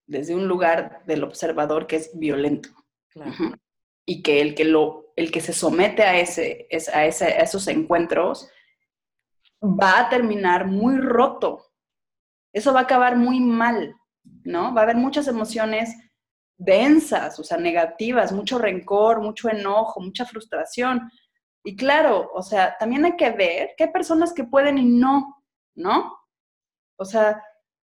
desde 0.07 0.35
un 0.35 0.47
lugar 0.47 1.03
del 1.07 1.25
observador 1.25 1.87
que 1.87 1.97
es 1.97 2.19
violento. 2.19 2.71
Y 4.05 4.23
que 4.23 4.41
el 4.41 4.55
que, 4.55 4.65
lo, 4.65 5.13
el 5.17 5.31
que 5.31 5.41
se 5.41 5.53
somete 5.53 6.03
a, 6.03 6.19
ese, 6.19 6.69
a, 6.93 7.07
ese, 7.07 7.25
a 7.25 7.41
esos 7.41 7.67
encuentros 7.69 8.49
va 9.63 10.01
a 10.01 10.09
terminar 10.09 10.67
muy 10.67 10.99
roto. 10.99 11.67
Eso 12.53 12.73
va 12.73 12.81
a 12.81 12.83
acabar 12.85 13.17
muy 13.17 13.41
mal, 13.41 13.97
¿no? 14.45 14.75
Va 14.75 14.83
a 14.83 14.85
haber 14.85 14.97
muchas 14.97 15.27
emociones 15.29 15.95
densas, 16.59 17.39
o 17.39 17.45
sea, 17.45 17.59
negativas, 17.59 18.33
mucho 18.33 18.59
rencor, 18.59 19.21
mucho 19.21 19.49
enojo, 19.51 20.01
mucha 20.01 20.25
frustración. 20.25 21.11
Y 21.65 21.77
claro, 21.77 22.31
o 22.33 22.43
sea, 22.43 22.77
también 22.79 23.05
hay 23.05 23.17
que 23.17 23.31
ver 23.31 23.75
que 23.77 23.85
hay 23.85 23.91
personas 23.91 24.33
que 24.33 24.45
pueden 24.45 24.79
y 24.79 24.85
no, 24.85 25.43
¿no? 25.75 26.17
O 26.99 27.05
sea, 27.05 27.43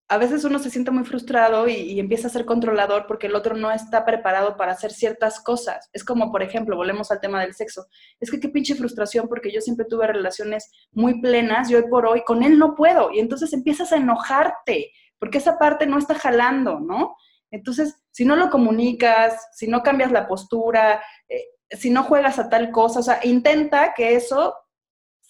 a 0.08 0.18
veces 0.18 0.44
uno 0.44 0.58
se 0.58 0.70
siente 0.70 0.90
muy 0.90 1.04
frustrado 1.04 1.66
y, 1.66 1.98
empieza 1.98 2.26
a 2.26 2.30
ser 2.30 2.44
controlador 2.44 3.06
porque 3.06 3.26
el 3.26 3.34
otro 3.34 3.56
no 3.56 3.70
está 3.70 4.04
preparado 4.04 4.56
para 4.56 4.72
hacer 4.72 4.92
ciertas 4.92 5.40
cosas. 5.40 5.88
Es 5.92 6.04
como, 6.04 6.30
por 6.30 6.42
ejemplo, 6.42 6.76
volvemos 6.76 7.10
al 7.10 7.20
tema 7.20 7.40
del 7.40 7.54
sexo. 7.54 7.86
Es 8.20 8.30
que 8.30 8.38
qué 8.38 8.48
pinche 8.48 8.74
frustración 8.74 9.28
porque 9.28 9.50
yo 9.50 9.60
siempre 9.62 9.86
tuve 9.86 10.06
relaciones 10.06 10.70
muy 10.92 11.20
plenas 11.20 11.70
y 11.70 11.74
hoy 11.74 11.84
por 11.88 12.06
hoy 12.06 12.22
con 12.24 12.42
él 12.42 12.58
no 12.58 12.74
puedo. 12.74 13.10
Y 13.12 13.20
entonces 13.20 13.52
empiezas 13.54 13.92
a 13.92 13.96
enojarte 13.96 14.92
porque 15.18 15.38
esa 15.38 15.58
parte 15.58 15.86
no 15.86 15.98
está 15.98 16.14
jalando, 16.14 16.80
¿no? 16.80 17.16
Entonces, 17.50 18.02
si 18.10 18.26
no 18.26 18.36
lo 18.36 18.50
comunicas, 18.50 19.48
si 19.52 19.68
no 19.68 19.82
cambias 19.82 20.12
la 20.12 20.26
postura, 20.26 21.02
eh, 21.28 21.44
si 21.70 21.88
no 21.88 22.02
juegas 22.02 22.38
a 22.38 22.50
tal 22.50 22.70
cosa, 22.70 23.00
o 23.00 23.02
sea, 23.02 23.20
intenta 23.22 23.94
que 23.94 24.16
eso 24.16 24.54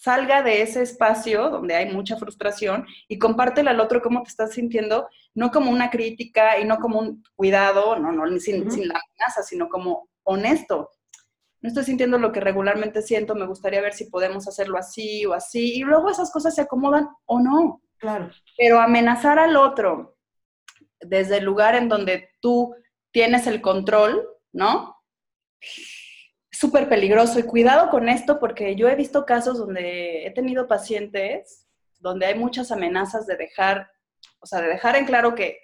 salga 0.04 0.42
de 0.42 0.60
ese 0.60 0.82
espacio 0.82 1.48
donde 1.48 1.74
hay 1.74 1.90
mucha 1.90 2.18
frustración 2.18 2.86
y 3.08 3.18
compártelo 3.18 3.70
al 3.70 3.80
otro 3.80 4.02
cómo 4.02 4.22
te 4.22 4.28
estás 4.28 4.52
sintiendo, 4.52 5.08
no 5.34 5.50
como 5.50 5.70
una 5.70 5.88
crítica 5.88 6.58
y 6.58 6.66
no 6.66 6.76
como 6.76 6.98
un 6.98 7.24
cuidado, 7.34 7.98
no, 7.98 8.12
no, 8.12 8.26
sin, 8.38 8.70
sin 8.70 8.88
la 8.88 9.00
amenaza, 9.00 9.42
sino 9.42 9.70
como 9.70 10.10
honesto. 10.22 10.90
No 11.62 11.68
estoy 11.68 11.84
sintiendo 11.84 12.18
lo 12.18 12.32
que 12.32 12.40
regularmente 12.40 13.00
siento, 13.00 13.34
me 13.34 13.46
gustaría 13.46 13.80
ver 13.80 13.94
si 13.94 14.10
podemos 14.10 14.46
hacerlo 14.46 14.76
así 14.76 15.24
o 15.24 15.32
así, 15.32 15.76
y 15.76 15.80
luego 15.80 16.10
esas 16.10 16.30
cosas 16.30 16.54
se 16.54 16.60
acomodan 16.60 17.08
o 17.24 17.40
no. 17.40 17.80
Claro. 17.96 18.30
Pero 18.58 18.80
amenazar 18.80 19.38
al 19.38 19.56
otro 19.56 20.18
desde 21.00 21.38
el 21.38 21.44
lugar 21.44 21.76
en 21.76 21.88
donde 21.88 22.28
tú 22.42 22.74
tienes 23.10 23.46
el 23.46 23.62
control, 23.62 24.22
¿no? 24.52 24.98
Súper 26.54 26.88
peligroso 26.88 27.38
y 27.38 27.42
cuidado 27.42 27.90
con 27.90 28.08
esto 28.08 28.38
porque 28.38 28.76
yo 28.76 28.88
he 28.88 28.94
visto 28.94 29.26
casos 29.26 29.58
donde 29.58 30.26
he 30.26 30.30
tenido 30.30 30.68
pacientes 30.68 31.66
donde 31.98 32.26
hay 32.26 32.34
muchas 32.34 32.70
amenazas 32.70 33.26
de 33.26 33.36
dejar, 33.36 33.90
o 34.40 34.46
sea, 34.46 34.60
de 34.60 34.68
dejar 34.68 34.94
en 34.96 35.06
claro 35.06 35.34
que 35.34 35.58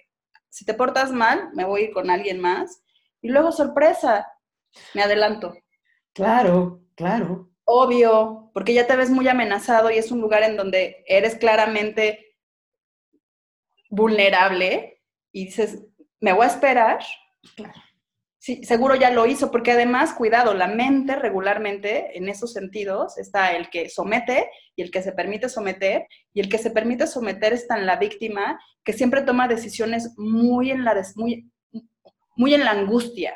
si 0.49 0.65
te 0.65 0.73
portas 0.73 1.11
mal, 1.11 1.51
me 1.53 1.65
voy 1.65 1.81
a 1.81 1.85
ir 1.85 1.93
con 1.93 2.09
alguien 2.09 2.39
más 2.39 2.83
y 3.21 3.29
luego 3.29 3.51
sorpresa, 3.51 4.27
me 4.93 5.03
adelanto. 5.03 5.53
Claro, 6.13 6.81
claro. 6.95 7.51
Obvio, 7.63 8.49
porque 8.53 8.73
ya 8.73 8.87
te 8.87 8.95
ves 8.95 9.11
muy 9.11 9.27
amenazado 9.27 9.91
y 9.91 9.97
es 9.97 10.11
un 10.11 10.19
lugar 10.19 10.43
en 10.43 10.57
donde 10.57 11.05
eres 11.07 11.35
claramente 11.35 12.35
vulnerable 13.89 15.03
y 15.31 15.45
dices, 15.45 15.85
me 16.19 16.33
voy 16.33 16.45
a 16.45 16.49
esperar. 16.49 16.99
Claro 17.55 17.81
Sí, 18.43 18.63
seguro 18.63 18.95
ya 18.95 19.11
lo 19.11 19.27
hizo, 19.27 19.51
porque 19.51 19.73
además, 19.73 20.15
cuidado, 20.15 20.55
la 20.55 20.65
mente 20.65 21.15
regularmente 21.15 22.17
en 22.17 22.27
esos 22.27 22.53
sentidos 22.53 23.19
está 23.19 23.55
el 23.55 23.69
que 23.69 23.87
somete 23.87 24.49
y 24.75 24.81
el 24.81 24.89
que 24.89 25.03
se 25.03 25.11
permite 25.11 25.47
someter, 25.47 26.07
y 26.33 26.39
el 26.39 26.49
que 26.49 26.57
se 26.57 26.71
permite 26.71 27.05
someter 27.05 27.53
está 27.53 27.77
en 27.77 27.85
la 27.85 27.97
víctima 27.97 28.59
que 28.83 28.93
siempre 28.93 29.21
toma 29.21 29.47
decisiones 29.47 30.15
muy 30.17 30.71
en 30.71 30.83
la, 30.83 30.99
muy, 31.17 31.51
muy 32.35 32.55
en 32.55 32.65
la 32.65 32.71
angustia, 32.71 33.35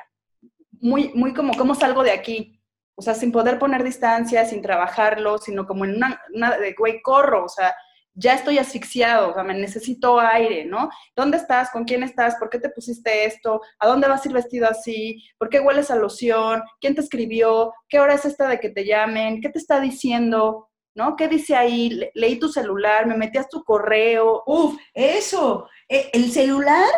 muy, 0.72 1.12
muy 1.14 1.36
como, 1.36 1.54
¿cómo 1.56 1.76
salgo 1.76 2.02
de 2.02 2.10
aquí? 2.10 2.60
O 2.96 3.04
sea, 3.04 3.14
sin 3.14 3.32
poder 3.32 3.60
poner 3.60 3.84
distancia, 3.84 4.44
sin 4.46 4.64
trabajarlo, 4.64 5.38
sino 5.38 5.68
como 5.68 5.86
en 5.86 5.98
una, 5.98 6.20
una 6.34 6.58
de, 6.58 6.74
güey, 6.74 7.04
corro, 7.04 7.46
o 7.46 7.50
sea, 7.50 7.76
ya 8.16 8.34
estoy 8.34 8.58
asfixiado, 8.58 9.30
o 9.30 9.34
sea, 9.34 9.44
me 9.44 9.54
necesito 9.54 10.20
aire, 10.20 10.66
¿no? 10.66 10.90
¿Dónde 11.16 11.38
estás? 11.38 11.70
¿Con 11.70 11.84
quién 11.84 12.02
estás? 12.02 12.36
¿Por 12.38 12.50
qué 12.50 12.60
te 12.60 12.70
pusiste 12.70 13.26
esto? 13.26 13.62
¿A 13.78 13.88
dónde 13.88 14.08
vas 14.08 14.26
a 14.26 14.28
ir 14.30 14.34
vestido 14.34 14.68
así? 14.68 15.24
¿Por 15.38 15.50
qué 15.50 15.60
hueles 15.60 15.92
a 15.92 15.96
loción? 15.96 16.64
¿Quién 16.80 16.96
te 16.96 17.02
escribió? 17.02 17.74
¿Qué 17.90 18.00
hora 18.00 18.14
es 18.14 18.26
esta 18.26 18.48
de 18.48 18.60
que 18.60 18.70
te 18.70 18.86
llamen? 18.86 19.42
¿Qué 19.42 19.50
te 19.50 19.60
está 19.60 19.80
diciendo? 19.80 20.70
¿no? 20.96 21.16
¿Qué 21.16 21.28
dice 21.28 21.56
ahí? 21.56 22.10
leí 22.14 22.40
tu 22.40 22.48
celular, 22.50 23.06
me 23.06 23.18
metías 23.18 23.50
tu 23.50 23.64
correo. 23.64 24.44
Uf, 24.48 24.80
eso. 24.94 25.68
E, 25.90 26.10
el 26.14 26.32
celular, 26.32 26.90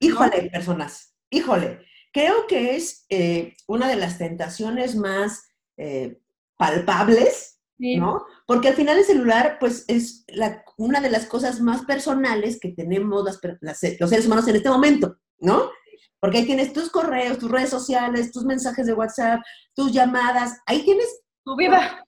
híjole, 0.00 0.50
personas, 0.50 1.14
híjole. 1.30 1.80
Creo 2.12 2.46
que 2.46 2.76
es 2.76 3.06
eh, 3.08 3.54
una 3.68 3.88
de 3.88 3.96
las 3.96 4.18
tentaciones 4.18 4.96
más 4.96 5.48
eh, 5.76 6.18
palpables, 6.56 7.55
¿no? 7.78 8.24
Porque 8.46 8.68
al 8.68 8.74
final 8.74 8.98
el 8.98 9.04
celular, 9.04 9.58
pues, 9.60 9.84
es 9.88 10.24
la, 10.28 10.64
una 10.76 11.00
de 11.00 11.10
las 11.10 11.26
cosas 11.26 11.60
más 11.60 11.84
personales 11.84 12.58
que 12.60 12.70
tenemos 12.70 13.24
los 13.24 13.78
seres 14.08 14.26
humanos 14.26 14.48
en 14.48 14.56
este 14.56 14.70
momento, 14.70 15.16
¿no? 15.38 15.70
Porque 16.18 16.38
ahí 16.38 16.46
tienes 16.46 16.72
tus 16.72 16.90
correos, 16.90 17.38
tus 17.38 17.50
redes 17.50 17.70
sociales, 17.70 18.32
tus 18.32 18.44
mensajes 18.44 18.86
de 18.86 18.94
WhatsApp, 18.94 19.40
tus 19.74 19.92
llamadas, 19.92 20.58
ahí 20.66 20.82
tienes 20.84 21.22
tu 21.44 21.56
vida, 21.56 22.04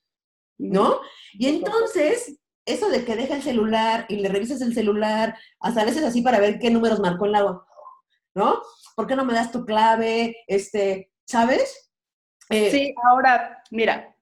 ¿no? 0.58 1.00
Y 1.34 1.48
entonces, 1.48 2.38
eso 2.64 2.88
de 2.88 3.04
que 3.04 3.16
deja 3.16 3.36
el 3.36 3.42
celular 3.42 4.06
y 4.08 4.16
le 4.16 4.28
revisas 4.28 4.60
el 4.62 4.74
celular, 4.74 5.36
hasta 5.60 5.82
a 5.82 5.84
veces 5.84 6.04
así 6.04 6.22
para 6.22 6.40
ver 6.40 6.58
qué 6.58 6.70
números 6.70 7.00
marcó 7.00 7.26
el 7.26 7.34
agua, 7.34 7.66
¿no? 8.34 8.62
¿Por 8.96 9.06
qué 9.06 9.14
no 9.14 9.24
me 9.24 9.34
das 9.34 9.52
tu 9.52 9.64
clave? 9.64 10.36
Este, 10.46 11.12
¿sabes? 11.26 11.92
Eh, 12.50 12.70
sí, 12.70 12.94
ahora, 13.10 13.62
mira, 13.70 14.16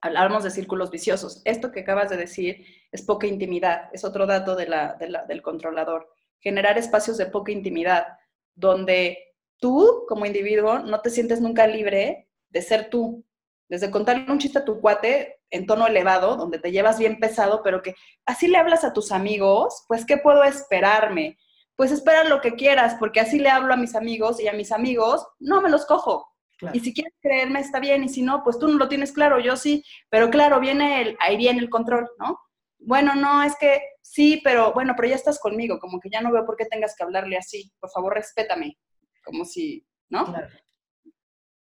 hablamos 0.00 0.44
de 0.44 0.50
círculos 0.50 0.90
viciosos. 0.90 1.42
Esto 1.44 1.72
que 1.72 1.80
acabas 1.80 2.10
de 2.10 2.16
decir 2.16 2.64
es 2.92 3.02
poca 3.02 3.26
intimidad, 3.26 3.88
es 3.92 4.04
otro 4.04 4.26
dato 4.26 4.56
del 4.56 5.42
controlador. 5.42 6.08
Generar 6.40 6.78
espacios 6.78 7.16
de 7.18 7.26
poca 7.26 7.52
intimidad, 7.52 8.06
donde 8.54 9.18
tú, 9.58 10.04
como 10.08 10.26
individuo, 10.26 10.78
no 10.80 11.00
te 11.00 11.10
sientes 11.10 11.40
nunca 11.40 11.66
libre 11.66 12.28
de 12.50 12.62
ser 12.62 12.90
tú. 12.90 13.24
Desde 13.68 13.90
contarle 13.90 14.30
un 14.30 14.38
chiste 14.38 14.60
a 14.60 14.64
tu 14.64 14.80
cuate 14.80 15.40
en 15.50 15.66
tono 15.66 15.86
elevado, 15.86 16.36
donde 16.36 16.58
te 16.58 16.70
llevas 16.70 16.98
bien 16.98 17.18
pesado, 17.18 17.62
pero 17.62 17.82
que 17.82 17.94
así 18.24 18.48
le 18.48 18.58
hablas 18.58 18.84
a 18.84 18.92
tus 18.92 19.12
amigos, 19.12 19.84
pues, 19.88 20.04
¿qué 20.06 20.16
puedo 20.16 20.42
esperarme? 20.44 21.38
Pues 21.76 21.92
espera 21.92 22.24
lo 22.24 22.40
que 22.40 22.54
quieras, 22.54 22.96
porque 22.98 23.20
así 23.20 23.38
le 23.38 23.50
hablo 23.50 23.72
a 23.72 23.76
mis 23.76 23.94
amigos 23.94 24.40
y 24.40 24.48
a 24.48 24.52
mis 24.52 24.72
amigos 24.72 25.26
no 25.38 25.60
me 25.60 25.70
los 25.70 25.86
cojo. 25.86 26.28
Y 26.72 26.80
si 26.80 26.92
quieres 26.92 27.14
creerme, 27.20 27.60
está 27.60 27.80
bien, 27.80 28.04
y 28.04 28.08
si 28.08 28.22
no, 28.22 28.42
pues 28.42 28.58
tú 28.58 28.68
no 28.68 28.78
lo 28.78 28.88
tienes 28.88 29.12
claro, 29.12 29.38
yo 29.38 29.56
sí, 29.56 29.84
pero 30.10 30.28
claro, 30.30 30.58
viene 30.60 31.02
el, 31.02 31.16
ahí 31.20 31.36
viene 31.36 31.60
el 31.60 31.70
control, 31.70 32.08
¿no? 32.18 32.38
Bueno, 32.78 33.14
no, 33.14 33.42
es 33.42 33.56
que 33.56 33.80
sí, 34.02 34.40
pero 34.42 34.72
bueno, 34.72 34.94
pero 34.96 35.08
ya 35.08 35.14
estás 35.14 35.38
conmigo, 35.38 35.78
como 35.78 36.00
que 36.00 36.10
ya 36.10 36.20
no 36.20 36.32
veo 36.32 36.44
por 36.44 36.56
qué 36.56 36.66
tengas 36.66 36.94
que 36.96 37.04
hablarle 37.04 37.36
así, 37.36 37.72
por 37.80 37.90
favor, 37.90 38.14
respétame, 38.14 38.78
como 39.24 39.44
si, 39.44 39.86
¿no? 40.08 40.34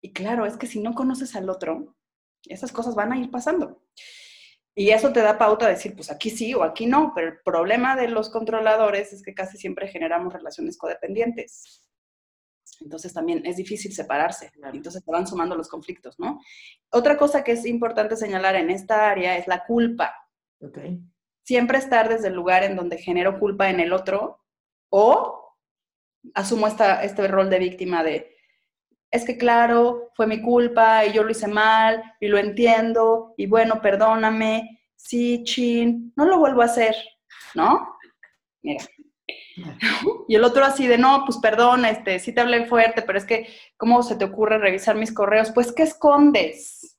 Y 0.01 0.11
claro, 0.11 0.45
es 0.45 0.57
que 0.57 0.67
si 0.67 0.79
no 0.79 0.93
conoces 0.93 1.35
al 1.35 1.49
otro, 1.49 1.95
esas 2.47 2.71
cosas 2.71 2.93
van 2.93 3.13
a 3.13 3.17
ir 3.17 3.31
pasando. 3.31 3.81
Y 4.75 4.89
eso 4.89 5.13
te 5.13 5.21
da 5.21 5.37
pauta 5.37 5.67
a 5.67 5.69
decir, 5.69 5.95
pues 5.95 6.09
aquí 6.09 6.31
sí 6.31 6.53
o 6.53 6.63
aquí 6.63 6.87
no, 6.87 7.13
pero 7.15 7.27
el 7.27 7.39
problema 7.45 7.95
de 7.95 8.07
los 8.07 8.29
controladores 8.29 9.13
es 9.13 9.21
que 9.21 9.35
casi 9.35 9.57
siempre 9.57 9.87
generamos 9.87 10.33
relaciones 10.33 10.77
codependientes. 10.77 11.87
Entonces 12.81 13.13
también 13.13 13.45
es 13.45 13.57
difícil 13.57 13.93
separarse, 13.93 14.51
entonces 14.73 15.03
se 15.03 15.11
van 15.11 15.27
sumando 15.27 15.55
los 15.55 15.67
conflictos, 15.67 16.19
¿no? 16.19 16.39
Otra 16.91 17.17
cosa 17.17 17.43
que 17.43 17.53
es 17.53 17.65
importante 17.65 18.15
señalar 18.15 18.55
en 18.55 18.69
esta 18.69 19.09
área 19.09 19.37
es 19.37 19.47
la 19.47 19.65
culpa. 19.65 20.13
Siempre 21.43 21.77
estar 21.77 22.09
desde 22.09 22.29
el 22.29 22.35
lugar 22.35 22.63
en 22.63 22.75
donde 22.75 22.97
genero 22.97 23.39
culpa 23.39 23.69
en 23.69 23.79
el 23.79 23.93
otro 23.93 24.39
o 24.89 25.57
asumo 26.33 26.67
esta, 26.67 27.03
este 27.03 27.27
rol 27.27 27.49
de 27.49 27.59
víctima 27.59 28.03
de, 28.03 28.33
es 29.11 29.25
que 29.25 29.37
claro, 29.37 30.11
fue 30.15 30.25
mi 30.25 30.41
culpa 30.41 31.05
y 31.05 31.13
yo 31.13 31.23
lo 31.23 31.31
hice 31.31 31.47
mal 31.47 32.01
y 32.19 32.27
lo 32.27 32.37
entiendo 32.37 33.33
y 33.37 33.45
bueno, 33.45 33.81
perdóname, 33.81 34.81
sí, 34.95 35.43
chin, 35.43 36.13
no 36.15 36.25
lo 36.25 36.39
vuelvo 36.39 36.61
a 36.61 36.65
hacer, 36.65 36.95
¿no? 37.53 37.97
Mira, 38.61 38.83
Y 40.27 40.35
el 40.35 40.43
otro 40.43 40.65
así 40.65 40.87
de, 40.87 40.97
no, 40.97 41.23
pues 41.25 41.37
perdón, 41.37 41.85
este, 41.85 42.19
sí 42.19 42.33
te 42.33 42.41
hablé 42.41 42.65
fuerte, 42.65 43.01
pero 43.01 43.17
es 43.17 43.25
que, 43.25 43.53
¿cómo 43.77 44.01
se 44.03 44.15
te 44.15 44.25
ocurre 44.25 44.57
revisar 44.57 44.95
mis 44.95 45.13
correos? 45.13 45.51
Pues, 45.51 45.71
¿qué 45.71 45.83
escondes? 45.83 46.97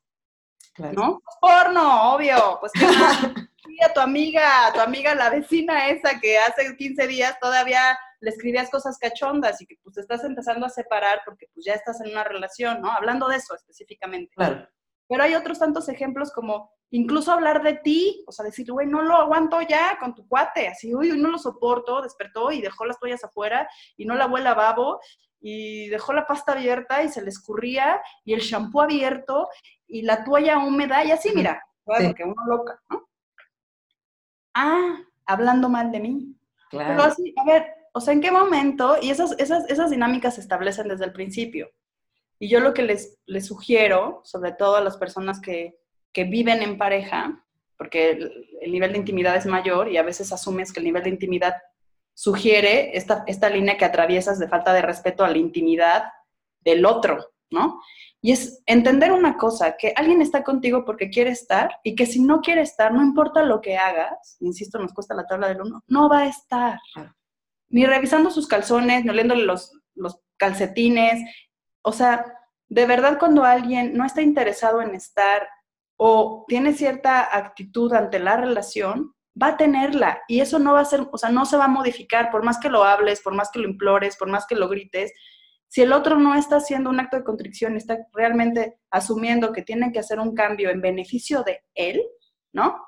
¿No? 0.76 1.22
Porno, 1.40 2.14
obvio. 2.14 2.58
Pues, 2.60 2.72
¿qué 2.72 2.84
a 3.84 3.92
tu 3.92 4.00
amiga, 4.00 4.66
a 4.66 4.72
tu 4.72 4.80
amiga, 4.80 5.14
la 5.14 5.30
vecina 5.30 5.88
esa 5.88 6.20
que 6.20 6.38
hace 6.38 6.76
15 6.76 7.06
días 7.06 7.38
todavía 7.40 7.98
le 8.20 8.30
escribías 8.30 8.70
cosas 8.70 8.98
cachondas 8.98 9.60
y 9.60 9.66
que 9.66 9.76
pues 9.82 9.94
te 9.94 10.00
estás 10.00 10.24
empezando 10.24 10.66
a 10.66 10.70
separar 10.70 11.20
porque 11.24 11.46
pues 11.52 11.64
ya 11.66 11.74
estás 11.74 12.00
en 12.00 12.10
una 12.10 12.24
relación, 12.24 12.80
¿no? 12.80 12.90
Hablando 12.90 13.28
de 13.28 13.36
eso 13.36 13.54
específicamente. 13.54 14.32
Claro. 14.34 14.68
Pero 15.08 15.22
hay 15.22 15.34
otros 15.34 15.58
tantos 15.58 15.88
ejemplos 15.88 16.32
como 16.32 16.70
incluso 16.90 17.32
hablar 17.32 17.62
de 17.62 17.74
ti, 17.74 18.24
o 18.26 18.32
sea, 18.32 18.44
decir, 18.44 18.70
güey, 18.70 18.86
no 18.86 19.02
lo 19.02 19.16
aguanto 19.16 19.60
ya 19.62 19.98
con 19.98 20.14
tu 20.14 20.26
cuate, 20.28 20.68
así, 20.68 20.94
uy, 20.94 21.10
no 21.18 21.28
lo 21.28 21.38
soporto, 21.38 22.02
despertó 22.02 22.52
y 22.52 22.60
dejó 22.60 22.84
las 22.84 22.98
toallas 22.98 23.24
afuera 23.24 23.68
y 23.96 24.04
no 24.06 24.14
la 24.14 24.24
a 24.24 24.54
babo 24.54 25.00
y 25.40 25.88
dejó 25.88 26.12
la 26.12 26.26
pasta 26.26 26.52
abierta 26.52 27.02
y 27.02 27.08
se 27.08 27.20
le 27.20 27.28
escurría 27.28 28.00
y 28.24 28.32
el 28.32 28.40
shampoo 28.40 28.80
abierto 28.80 29.48
y 29.86 30.02
la 30.02 30.24
toalla 30.24 30.58
húmeda 30.58 31.04
y 31.04 31.10
así, 31.10 31.32
mira, 31.34 31.62
claro, 31.84 32.14
que 32.14 32.24
uno 32.24 32.42
loca, 32.46 32.80
¿no? 32.88 33.08
Ah, 34.54 35.00
hablando 35.26 35.68
mal 35.68 35.90
de 35.90 36.00
mí. 36.00 36.36
Claro. 36.70 36.90
Pero 36.90 37.02
así, 37.02 37.34
a 37.36 37.44
ver, 37.44 37.74
o 37.92 38.00
sea, 38.00 38.14
¿en 38.14 38.20
qué 38.20 38.30
momento? 38.30 38.96
Y 39.02 39.10
esas, 39.10 39.34
esas, 39.38 39.68
esas 39.68 39.90
dinámicas 39.90 40.36
se 40.36 40.40
establecen 40.40 40.88
desde 40.88 41.04
el 41.04 41.12
principio. 41.12 41.70
Y 42.44 42.48
yo 42.48 42.60
lo 42.60 42.74
que 42.74 42.82
les, 42.82 43.16
les 43.24 43.46
sugiero, 43.46 44.20
sobre 44.22 44.52
todo 44.52 44.76
a 44.76 44.82
las 44.82 44.98
personas 44.98 45.40
que, 45.40 45.78
que 46.12 46.24
viven 46.24 46.62
en 46.62 46.76
pareja, 46.76 47.42
porque 47.78 48.10
el, 48.60 48.70
nivel 48.70 48.92
de 48.92 48.98
intimidad 48.98 49.34
es 49.34 49.46
mayor 49.46 49.90
y 49.90 49.96
a 49.96 50.02
veces 50.02 50.30
asumes 50.30 50.70
que 50.70 50.80
el 50.80 50.84
nivel 50.84 51.04
de 51.04 51.08
intimidad 51.08 51.54
sugiere 52.12 52.98
esta, 52.98 53.24
esta 53.28 53.48
línea 53.48 53.78
que 53.78 53.86
atraviesas 53.86 54.38
de 54.38 54.46
falta 54.46 54.74
de 54.74 54.82
respeto 54.82 55.24
a 55.24 55.30
la 55.30 55.38
intimidad 55.38 56.04
del 56.60 56.84
otro, 56.84 57.32
¿no? 57.48 57.80
Y 58.20 58.32
es 58.32 58.62
entender 58.66 59.12
una 59.12 59.38
cosa, 59.38 59.78
que 59.78 59.94
alguien 59.96 60.20
está 60.20 60.44
contigo 60.44 60.84
porque 60.84 61.08
quiere 61.08 61.30
estar 61.30 61.70
y 61.82 61.94
que 61.94 62.04
si 62.04 62.20
no 62.20 62.42
quiere 62.42 62.60
estar, 62.60 62.92
no 62.92 63.02
importa 63.02 63.42
lo 63.42 63.62
que 63.62 63.78
hagas, 63.78 64.36
insisto, 64.40 64.78
nos 64.78 64.92
cuesta 64.92 65.14
la 65.14 65.24
tabla 65.24 65.48
del 65.48 65.62
uno, 65.62 65.82
no 65.86 66.10
va 66.10 66.18
a 66.18 66.28
estar. 66.28 66.78
Ni 67.70 67.86
revisando 67.86 68.30
sus 68.30 68.46
calzones, 68.46 69.02
ni 69.02 69.08
oliéndole 69.08 69.46
los, 69.46 69.72
los 69.94 70.20
calcetines, 70.36 71.22
o 71.84 71.92
sea, 71.92 72.24
de 72.68 72.86
verdad 72.86 73.18
cuando 73.18 73.44
alguien 73.44 73.94
no 73.94 74.04
está 74.04 74.22
interesado 74.22 74.82
en 74.82 74.94
estar 74.94 75.46
o 75.96 76.44
tiene 76.48 76.72
cierta 76.72 77.36
actitud 77.36 77.92
ante 77.92 78.18
la 78.18 78.36
relación, 78.36 79.14
va 79.40 79.48
a 79.48 79.56
tenerla 79.56 80.22
y 80.28 80.40
eso 80.40 80.58
no 80.58 80.72
va 80.72 80.80
a 80.80 80.84
ser, 80.84 81.06
o 81.12 81.18
sea, 81.18 81.30
no 81.30 81.44
se 81.44 81.56
va 81.56 81.66
a 81.66 81.68
modificar 81.68 82.30
por 82.30 82.42
más 82.42 82.58
que 82.58 82.70
lo 82.70 82.84
hables, 82.84 83.20
por 83.20 83.34
más 83.34 83.50
que 83.50 83.58
lo 83.58 83.68
implores, 83.68 84.16
por 84.16 84.28
más 84.28 84.46
que 84.46 84.54
lo 84.54 84.68
grites. 84.68 85.12
Si 85.68 85.82
el 85.82 85.92
otro 85.92 86.16
no 86.18 86.34
está 86.34 86.56
haciendo 86.56 86.88
un 86.88 87.00
acto 87.00 87.16
de 87.16 87.24
contrición, 87.24 87.76
está 87.76 87.98
realmente 88.12 88.78
asumiendo 88.90 89.52
que 89.52 89.62
tiene 89.62 89.92
que 89.92 89.98
hacer 89.98 90.20
un 90.20 90.34
cambio 90.34 90.70
en 90.70 90.80
beneficio 90.80 91.42
de 91.42 91.62
él, 91.74 92.02
¿no? 92.52 92.82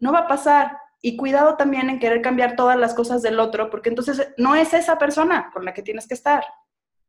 No 0.00 0.12
va 0.12 0.20
a 0.20 0.28
pasar. 0.28 0.76
Y 1.00 1.16
cuidado 1.16 1.56
también 1.56 1.90
en 1.90 1.98
querer 1.98 2.22
cambiar 2.22 2.56
todas 2.56 2.78
las 2.78 2.94
cosas 2.94 3.22
del 3.22 3.38
otro, 3.38 3.70
porque 3.70 3.90
entonces 3.90 4.32
no 4.36 4.54
es 4.54 4.74
esa 4.74 4.98
persona 4.98 5.50
con 5.52 5.64
la 5.64 5.74
que 5.74 5.82
tienes 5.82 6.08
que 6.08 6.14
estar. 6.14 6.44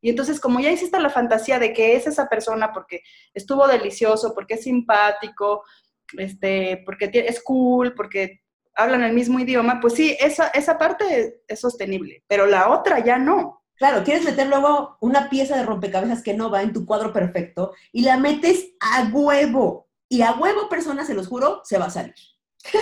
Y 0.05 0.09
entonces, 0.11 0.39
como 0.39 0.59
ya 0.59 0.69
hiciste 0.69 0.99
la 0.99 1.09
fantasía 1.09 1.57
de 1.57 1.73
que 1.73 1.95
es 1.95 2.05
esa 2.05 2.29
persona 2.29 2.71
porque 2.71 3.01
estuvo 3.33 3.67
delicioso, 3.67 4.35
porque 4.35 4.53
es 4.53 4.61
simpático, 4.61 5.63
este, 6.15 6.83
porque 6.85 7.09
es 7.11 7.41
cool, 7.41 7.95
porque 7.95 8.43
hablan 8.75 9.01
el 9.01 9.13
mismo 9.13 9.39
idioma, 9.39 9.79
pues 9.81 9.95
sí, 9.95 10.15
esa, 10.19 10.49
esa 10.49 10.77
parte 10.77 11.41
es 11.47 11.59
sostenible, 11.59 12.23
pero 12.27 12.45
la 12.45 12.69
otra 12.69 12.99
ya 12.99 13.17
no. 13.17 13.63
Claro, 13.77 14.03
quieres 14.03 14.23
meter 14.23 14.45
luego 14.45 14.95
una 15.01 15.27
pieza 15.27 15.57
de 15.57 15.63
rompecabezas 15.63 16.21
que 16.21 16.35
no 16.35 16.51
va 16.51 16.61
en 16.61 16.71
tu 16.71 16.85
cuadro 16.85 17.11
perfecto 17.11 17.73
y 17.91 18.03
la 18.03 18.17
metes 18.17 18.75
a 18.79 19.09
huevo. 19.11 19.89
Y 20.07 20.21
a 20.21 20.33
huevo, 20.33 20.69
persona, 20.69 21.03
se 21.03 21.15
los 21.15 21.27
juro, 21.27 21.61
se 21.63 21.79
va 21.79 21.85
a 21.85 21.89
salir. 21.89 22.13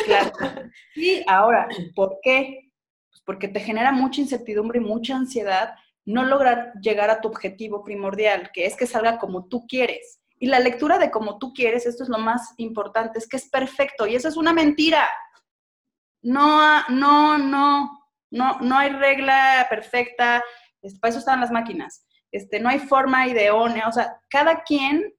Claro. 0.04 0.34
Y 0.98 1.24
ahora, 1.26 1.70
¿por 1.96 2.18
qué? 2.22 2.74
Pues 3.10 3.22
porque 3.26 3.48
te 3.48 3.62
genera 3.62 3.94
mucha 3.94 4.20
incertidumbre 4.20 4.80
y 4.80 4.84
mucha 4.84 5.16
ansiedad 5.16 5.76
no 6.06 6.24
lograr 6.24 6.74
llegar 6.82 7.10
a 7.10 7.22
tu 7.22 7.28
objetivo 7.28 7.84
primordial, 7.84 8.51
que 8.54 8.66
es 8.66 8.76
que 8.76 8.88
salga 8.88 9.18
como 9.18 9.47
tú 9.47 9.66
quieres. 9.68 10.20
Y 10.38 10.47
la 10.47 10.60
lectura 10.60 10.97
de 10.97 11.12
como 11.12 11.39
tú 11.39 11.54
quieres, 11.54 11.86
esto 11.86 12.04
es 12.04 12.10
lo 12.10 12.18
más 12.18 12.54
importante, 12.58 13.20
es 13.20 13.28
que 13.28 13.38
es 13.38 13.49
perfecto 13.49 14.06
y 14.06 14.16
eso 14.16 14.28
es 14.28 14.36
una 14.36 14.54
mentira. 14.54 15.10
No, 16.22 16.84
no, 16.89 17.38
no, 17.38 18.10
no, 18.32 18.60
no 18.60 18.78
hay 18.78 18.89
regla 18.89 19.66
perfecta, 19.70 20.43
este, 20.82 20.99
para 20.99 21.10
eso 21.10 21.20
están 21.20 21.39
las 21.39 21.51
máquinas. 21.51 22.06
Este, 22.32 22.60
no 22.60 22.70
hay 22.70 22.80
forma 22.80 23.28
ideónea, 23.28 23.88
o 23.88 23.91
sea, 23.91 24.20
cada 24.30 24.64
quien 24.64 25.14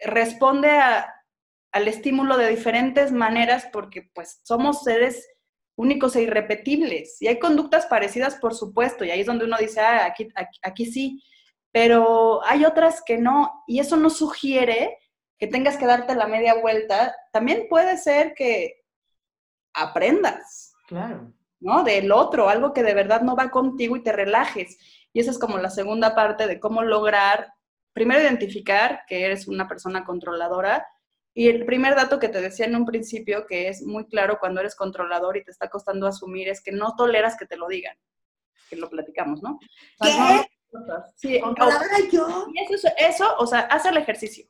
responde 0.00 0.68
al 1.72 1.88
estímulo 1.88 2.36
de 2.36 2.48
diferentes 2.48 3.12
maneras 3.12 3.68
porque 3.72 4.10
pues 4.14 4.40
somos 4.42 4.82
seres 4.82 5.26
únicos 5.76 6.16
e 6.16 6.22
irrepetibles. 6.22 7.20
Y 7.20 7.28
hay 7.28 7.38
conductas 7.38 7.86
parecidas, 7.86 8.36
por 8.36 8.54
supuesto, 8.54 9.04
y 9.04 9.10
ahí 9.10 9.20
es 9.20 9.26
donde 9.26 9.44
uno 9.44 9.56
dice, 9.58 9.80
ah, 9.80 10.06
aquí, 10.06 10.28
aquí, 10.62 10.86
sí, 10.86 11.22
pero 11.72 12.44
hay 12.44 12.64
otras 12.64 13.02
que 13.04 13.18
no, 13.18 13.64
y 13.66 13.80
eso 13.80 13.96
no 13.96 14.10
sugiere 14.10 14.98
que 15.38 15.46
tengas 15.48 15.76
que 15.76 15.86
darte 15.86 16.14
la 16.14 16.26
media 16.26 16.54
vuelta, 16.54 17.14
también 17.32 17.66
puede 17.68 17.98
ser 17.98 18.34
que 18.34 18.84
aprendas. 19.74 20.72
Claro. 20.86 21.32
¿no? 21.64 21.82
Del 21.82 22.12
otro, 22.12 22.48
algo 22.48 22.72
que 22.72 22.82
de 22.82 22.94
verdad 22.94 23.22
no 23.22 23.34
va 23.34 23.50
contigo 23.50 23.96
y 23.96 24.02
te 24.02 24.12
relajes. 24.12 24.78
Y 25.12 25.20
esa 25.20 25.30
es 25.30 25.38
como 25.38 25.56
la 25.58 25.70
segunda 25.70 26.14
parte 26.14 26.46
de 26.46 26.60
cómo 26.60 26.82
lograr, 26.82 27.54
primero 27.94 28.20
identificar 28.20 29.00
que 29.08 29.24
eres 29.24 29.48
una 29.48 29.66
persona 29.66 30.04
controladora. 30.04 30.86
Y 31.36 31.48
el 31.48 31.66
primer 31.66 31.96
dato 31.96 32.18
que 32.20 32.28
te 32.28 32.40
decía 32.40 32.66
en 32.66 32.76
un 32.76 32.86
principio, 32.86 33.44
que 33.46 33.68
es 33.68 33.82
muy 33.82 34.06
claro 34.06 34.38
cuando 34.38 34.60
eres 34.60 34.76
controlador 34.76 35.36
y 35.36 35.44
te 35.44 35.50
está 35.50 35.68
costando 35.68 36.06
asumir, 36.06 36.48
es 36.48 36.62
que 36.62 36.70
no 36.72 36.94
toleras 36.96 37.36
que 37.36 37.44
te 37.46 37.56
lo 37.56 37.66
digan. 37.66 37.96
Que 38.70 38.76
lo 38.76 38.88
platicamos, 38.88 39.42
¿no? 39.42 39.58
¿Qué? 40.00 40.46
Sí, 41.16 41.40
¿Controladora 41.40 41.98
yo? 42.10 42.46
y 42.52 42.72
eso, 42.74 42.88
eso, 42.96 43.36
o 43.38 43.46
sea, 43.46 43.60
haz 43.60 43.84
el 43.86 43.96
ejercicio. 43.96 44.46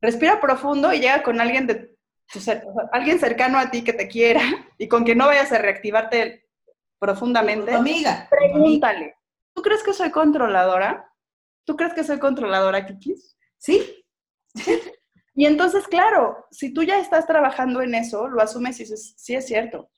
Respira 0.00 0.40
profundo 0.40 0.92
y 0.92 1.00
llega 1.00 1.22
con 1.22 1.40
alguien 1.40 1.66
de 1.66 1.96
tu 2.32 2.38
cer- 2.38 2.64
o 2.66 2.72
sea, 2.74 2.88
alguien 2.92 3.18
cercano 3.18 3.58
a 3.58 3.70
ti 3.70 3.84
que 3.84 3.92
te 3.92 4.08
quiera 4.08 4.40
y 4.78 4.88
con 4.88 5.04
que 5.04 5.14
no 5.14 5.26
vayas 5.26 5.52
a 5.52 5.58
reactivarte 5.58 6.48
profundamente. 6.98 7.72
Amiga. 7.74 8.26
Pregúntale, 8.30 9.16
¿tú 9.54 9.62
crees 9.62 9.82
que 9.82 9.92
soy 9.92 10.10
controladora? 10.10 11.08
¿Tú 11.64 11.76
crees 11.76 11.92
que 11.94 12.04
soy 12.04 12.18
controladora, 12.18 12.84
Kikis? 12.86 13.36
¿Sí? 13.58 14.04
Y 15.34 15.46
entonces, 15.46 15.88
claro, 15.88 16.46
si 16.50 16.72
tú 16.74 16.82
ya 16.82 16.98
estás 16.98 17.26
trabajando 17.26 17.80
en 17.80 17.94
eso, 17.94 18.28
lo 18.28 18.42
asumes 18.42 18.78
y 18.78 18.84
dices, 18.84 19.14
sí 19.16 19.34
es 19.34 19.46
cierto. 19.46 19.90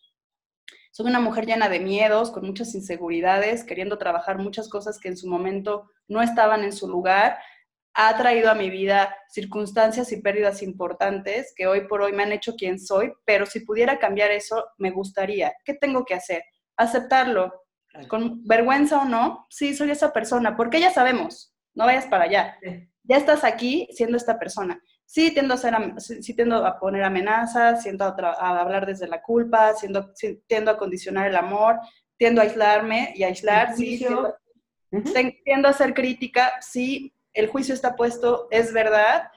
Soy 0.92 1.06
una 1.06 1.18
mujer 1.18 1.44
llena 1.44 1.68
de 1.68 1.80
miedos, 1.80 2.30
con 2.30 2.46
muchas 2.46 2.72
inseguridades, 2.74 3.64
queriendo 3.64 3.98
trabajar 3.98 4.38
muchas 4.38 4.68
cosas 4.68 5.00
que 5.00 5.08
en 5.08 5.16
su 5.16 5.28
momento 5.28 5.90
no 6.06 6.22
estaban 6.22 6.62
en 6.62 6.72
su 6.72 6.88
lugar. 6.88 7.38
Ha 7.94 8.16
traído 8.16 8.48
a 8.48 8.54
mi 8.54 8.70
vida 8.70 9.12
circunstancias 9.28 10.12
y 10.12 10.20
pérdidas 10.20 10.62
importantes 10.62 11.52
que 11.56 11.66
hoy 11.66 11.88
por 11.88 12.02
hoy 12.02 12.12
me 12.12 12.22
han 12.22 12.32
hecho 12.32 12.54
quien 12.54 12.78
soy, 12.78 13.12
pero 13.24 13.44
si 13.44 13.60
pudiera 13.60 13.98
cambiar 13.98 14.30
eso, 14.30 14.64
me 14.78 14.92
gustaría. 14.92 15.52
¿Qué 15.64 15.74
tengo 15.74 16.04
que 16.04 16.14
hacer? 16.14 16.44
Aceptarlo, 16.76 17.52
con 18.08 18.44
vergüenza 18.44 19.02
o 19.02 19.04
no, 19.04 19.46
sí, 19.50 19.74
soy 19.74 19.90
esa 19.90 20.12
persona, 20.12 20.56
porque 20.56 20.80
ya 20.80 20.90
sabemos, 20.90 21.54
no 21.74 21.86
vayas 21.86 22.06
para 22.06 22.24
allá. 22.24 22.56
Ya 23.02 23.16
estás 23.16 23.44
aquí 23.44 23.88
siendo 23.92 24.16
esta 24.16 24.38
persona. 24.38 24.80
Sí 25.06 25.30
tiendo 25.32 25.54
a, 25.54 25.56
hacer, 25.56 25.74
am- 25.74 25.98
sí, 26.00 26.34
tiendo 26.34 26.64
a 26.66 26.78
poner 26.78 27.02
amenazas, 27.04 27.82
tiendo 27.82 28.04
a, 28.04 28.08
a 28.38 28.60
hablar 28.60 28.86
desde 28.86 29.06
la 29.06 29.22
culpa, 29.22 29.74
siendo, 29.74 30.12
tiendo 30.46 30.70
a 30.70 30.76
condicionar 30.78 31.28
el 31.28 31.36
amor, 31.36 31.78
tiendo 32.16 32.40
a 32.40 32.44
aislarme 32.44 33.12
y 33.14 33.22
a 33.22 33.28
aislar, 33.28 33.76
sí, 33.76 33.98
tiendo, 35.44 35.68
a 35.68 35.70
hacer 35.70 35.94
crítica, 35.94 36.52
sí, 36.60 37.12
el 37.32 37.48
juicio 37.48 37.74
está 37.74 37.96
puesto, 37.96 38.48
es 38.50 38.72
verdad. 38.72 39.28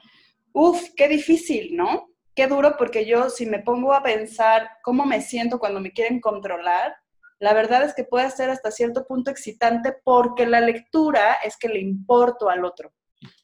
Uf, 0.52 0.80
qué 0.96 1.08
difícil, 1.08 1.76
¿no? 1.76 2.08
Qué 2.34 2.46
duro 2.46 2.76
porque 2.78 3.04
yo 3.04 3.30
si 3.30 3.46
me 3.46 3.58
pongo 3.58 3.92
a 3.92 4.02
pensar 4.02 4.70
cómo 4.82 5.04
me 5.04 5.20
siento 5.20 5.58
cuando 5.58 5.80
me 5.80 5.92
quieren 5.92 6.20
controlar, 6.20 6.96
la 7.40 7.52
verdad 7.52 7.82
es 7.84 7.94
que 7.94 8.04
puede 8.04 8.30
ser 8.30 8.50
hasta 8.50 8.70
cierto 8.70 9.06
punto 9.06 9.30
excitante 9.30 9.92
porque 10.04 10.46
la 10.46 10.60
lectura 10.60 11.34
es 11.44 11.56
que 11.56 11.68
le 11.68 11.80
importo 11.80 12.48
al 12.48 12.64
otro. 12.64 12.92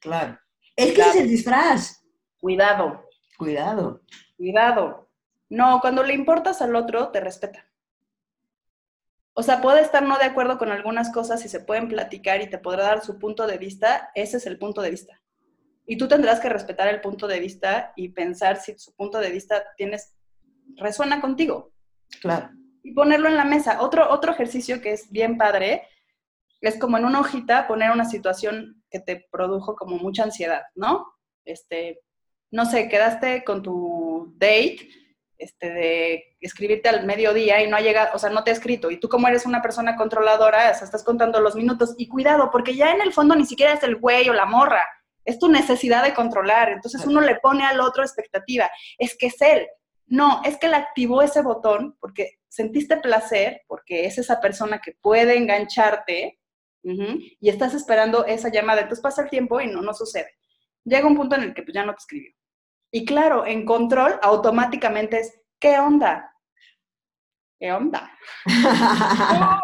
Claro. 0.01 0.37
Es 0.75 0.87
que 0.87 0.93
Claro. 0.95 1.11
es 1.11 1.15
el 1.17 1.29
disfraz. 1.29 2.04
Cuidado, 2.45 3.03
Cuidado. 3.39 4.01
cuidado. 4.37 5.09
No, 5.49 5.79
cuando 5.81 6.03
le 6.03 6.13
importas 6.13 6.61
al 6.61 6.75
otro, 6.75 7.09
te 7.09 7.19
respeta. 7.19 7.67
O 9.33 9.41
sea, 9.41 9.61
puede 9.61 9.81
estar 9.81 10.03
no 10.03 10.15
de 10.19 10.25
acuerdo 10.25 10.59
con 10.59 10.71
algunas 10.71 11.11
cosas 11.11 11.43
y 11.43 11.49
se 11.49 11.59
pueden 11.61 11.87
platicar 11.87 12.41
y 12.43 12.47
te 12.47 12.59
podrá 12.59 12.83
dar 12.83 13.03
su 13.03 13.17
punto 13.17 13.47
de 13.47 13.57
vista, 13.57 14.11
ese 14.13 14.37
es 14.37 14.45
el 14.45 14.59
punto 14.59 14.83
de 14.83 14.91
vista. 14.91 15.19
Y 15.87 15.97
tú 15.97 16.07
tendrás 16.07 16.39
que 16.39 16.49
respetar 16.49 16.87
el 16.87 17.01
punto 17.01 17.25
de 17.25 17.39
vista 17.39 17.93
y 17.95 18.09
pensar 18.09 18.57
si 18.57 18.77
su 18.77 18.93
punto 18.93 19.17
de 19.17 19.31
vista 19.31 19.63
tienes, 19.75 20.13
resuena 20.75 21.21
contigo. 21.21 21.71
Claro. 22.21 22.51
y 22.83 22.93
ponerlo 22.93 23.27
en 23.27 23.37
la 23.37 23.45
mesa. 23.45 23.81
Otro, 23.81 24.07
otro 24.11 24.31
ejercicio 24.31 24.81
que 24.81 24.91
es 24.91 25.09
bien 25.09 25.39
padre 25.39 25.87
es 26.61 26.77
como 26.77 26.99
en 26.99 27.05
una 27.05 27.21
hojita 27.21 27.67
poner 27.67 27.89
una 27.89 28.05
situación 28.05 28.83
que 28.91 28.99
te 28.99 29.25
produjo 29.31 29.75
como 29.75 29.97
mucha 29.97 30.21
ansiedad, 30.21 30.61
¿no? 30.75 31.07
Este, 31.43 32.01
no 32.51 32.65
sé, 32.65 32.87
quedaste 32.87 33.43
con 33.43 33.61
tu 33.61 34.33
date 34.37 34.89
este, 35.37 35.69
de 35.69 36.23
escribirte 36.39 36.89
al 36.89 37.05
mediodía 37.05 37.61
y 37.61 37.69
no 37.69 37.75
ha 37.75 37.81
llegado, 37.81 38.11
o 38.13 38.19
sea, 38.19 38.29
no 38.29 38.43
te 38.43 38.51
ha 38.51 38.53
escrito. 38.53 38.89
Y 38.91 38.99
tú 38.99 39.09
como 39.09 39.27
eres 39.27 39.45
una 39.45 39.61
persona 39.61 39.95
controladora, 39.95 40.71
o 40.71 40.73
sea, 40.73 40.85
estás 40.85 41.03
contando 41.03 41.39
los 41.41 41.55
minutos. 41.55 41.95
Y 41.97 42.07
cuidado, 42.07 42.49
porque 42.51 42.75
ya 42.75 42.91
en 42.91 43.01
el 43.01 43.13
fondo 43.13 43.35
ni 43.35 43.45
siquiera 43.45 43.73
es 43.73 43.83
el 43.83 43.97
güey 43.97 44.29
o 44.29 44.33
la 44.33 44.45
morra, 44.45 44.87
es 45.25 45.39
tu 45.39 45.49
necesidad 45.49 46.03
de 46.03 46.13
controlar. 46.13 46.69
Entonces 46.69 47.05
uno 47.05 47.21
le 47.21 47.35
pone 47.35 47.65
al 47.65 47.79
otro 47.81 48.03
expectativa. 48.03 48.69
Es 48.97 49.17
que 49.17 49.27
es 49.27 49.41
él. 49.41 49.67
No, 50.07 50.41
es 50.45 50.57
que 50.57 50.69
le 50.69 50.75
activó 50.75 51.21
ese 51.21 51.41
botón 51.41 51.97
porque 51.99 52.37
sentiste 52.47 52.97
placer, 52.97 53.63
porque 53.67 54.05
es 54.05 54.17
esa 54.17 54.39
persona 54.39 54.79
que 54.79 54.93
puede 55.01 55.35
engancharte 55.35 56.39
y 56.83 57.49
estás 57.49 57.73
esperando 57.73 58.25
esa 58.25 58.49
llamada. 58.49 58.81
Entonces 58.81 59.01
pasa 59.01 59.23
el 59.23 59.29
tiempo 59.31 59.59
y 59.59 59.67
no, 59.67 59.81
no 59.81 59.93
sucede. 59.95 60.29
Llega 60.85 61.07
un 61.07 61.15
punto 61.15 61.35
en 61.35 61.43
el 61.43 61.53
que 61.53 61.63
pues, 61.63 61.73
ya 61.73 61.85
no 61.85 61.93
te 61.93 61.99
escribió. 61.99 62.31
Y 62.91 63.05
claro, 63.05 63.45
en 63.45 63.65
control 63.65 64.19
automáticamente 64.21 65.19
es, 65.19 65.41
¿qué 65.59 65.79
onda? 65.79 66.31
¿Qué 67.59 67.71
onda? 67.71 68.11
No, 69.39 69.59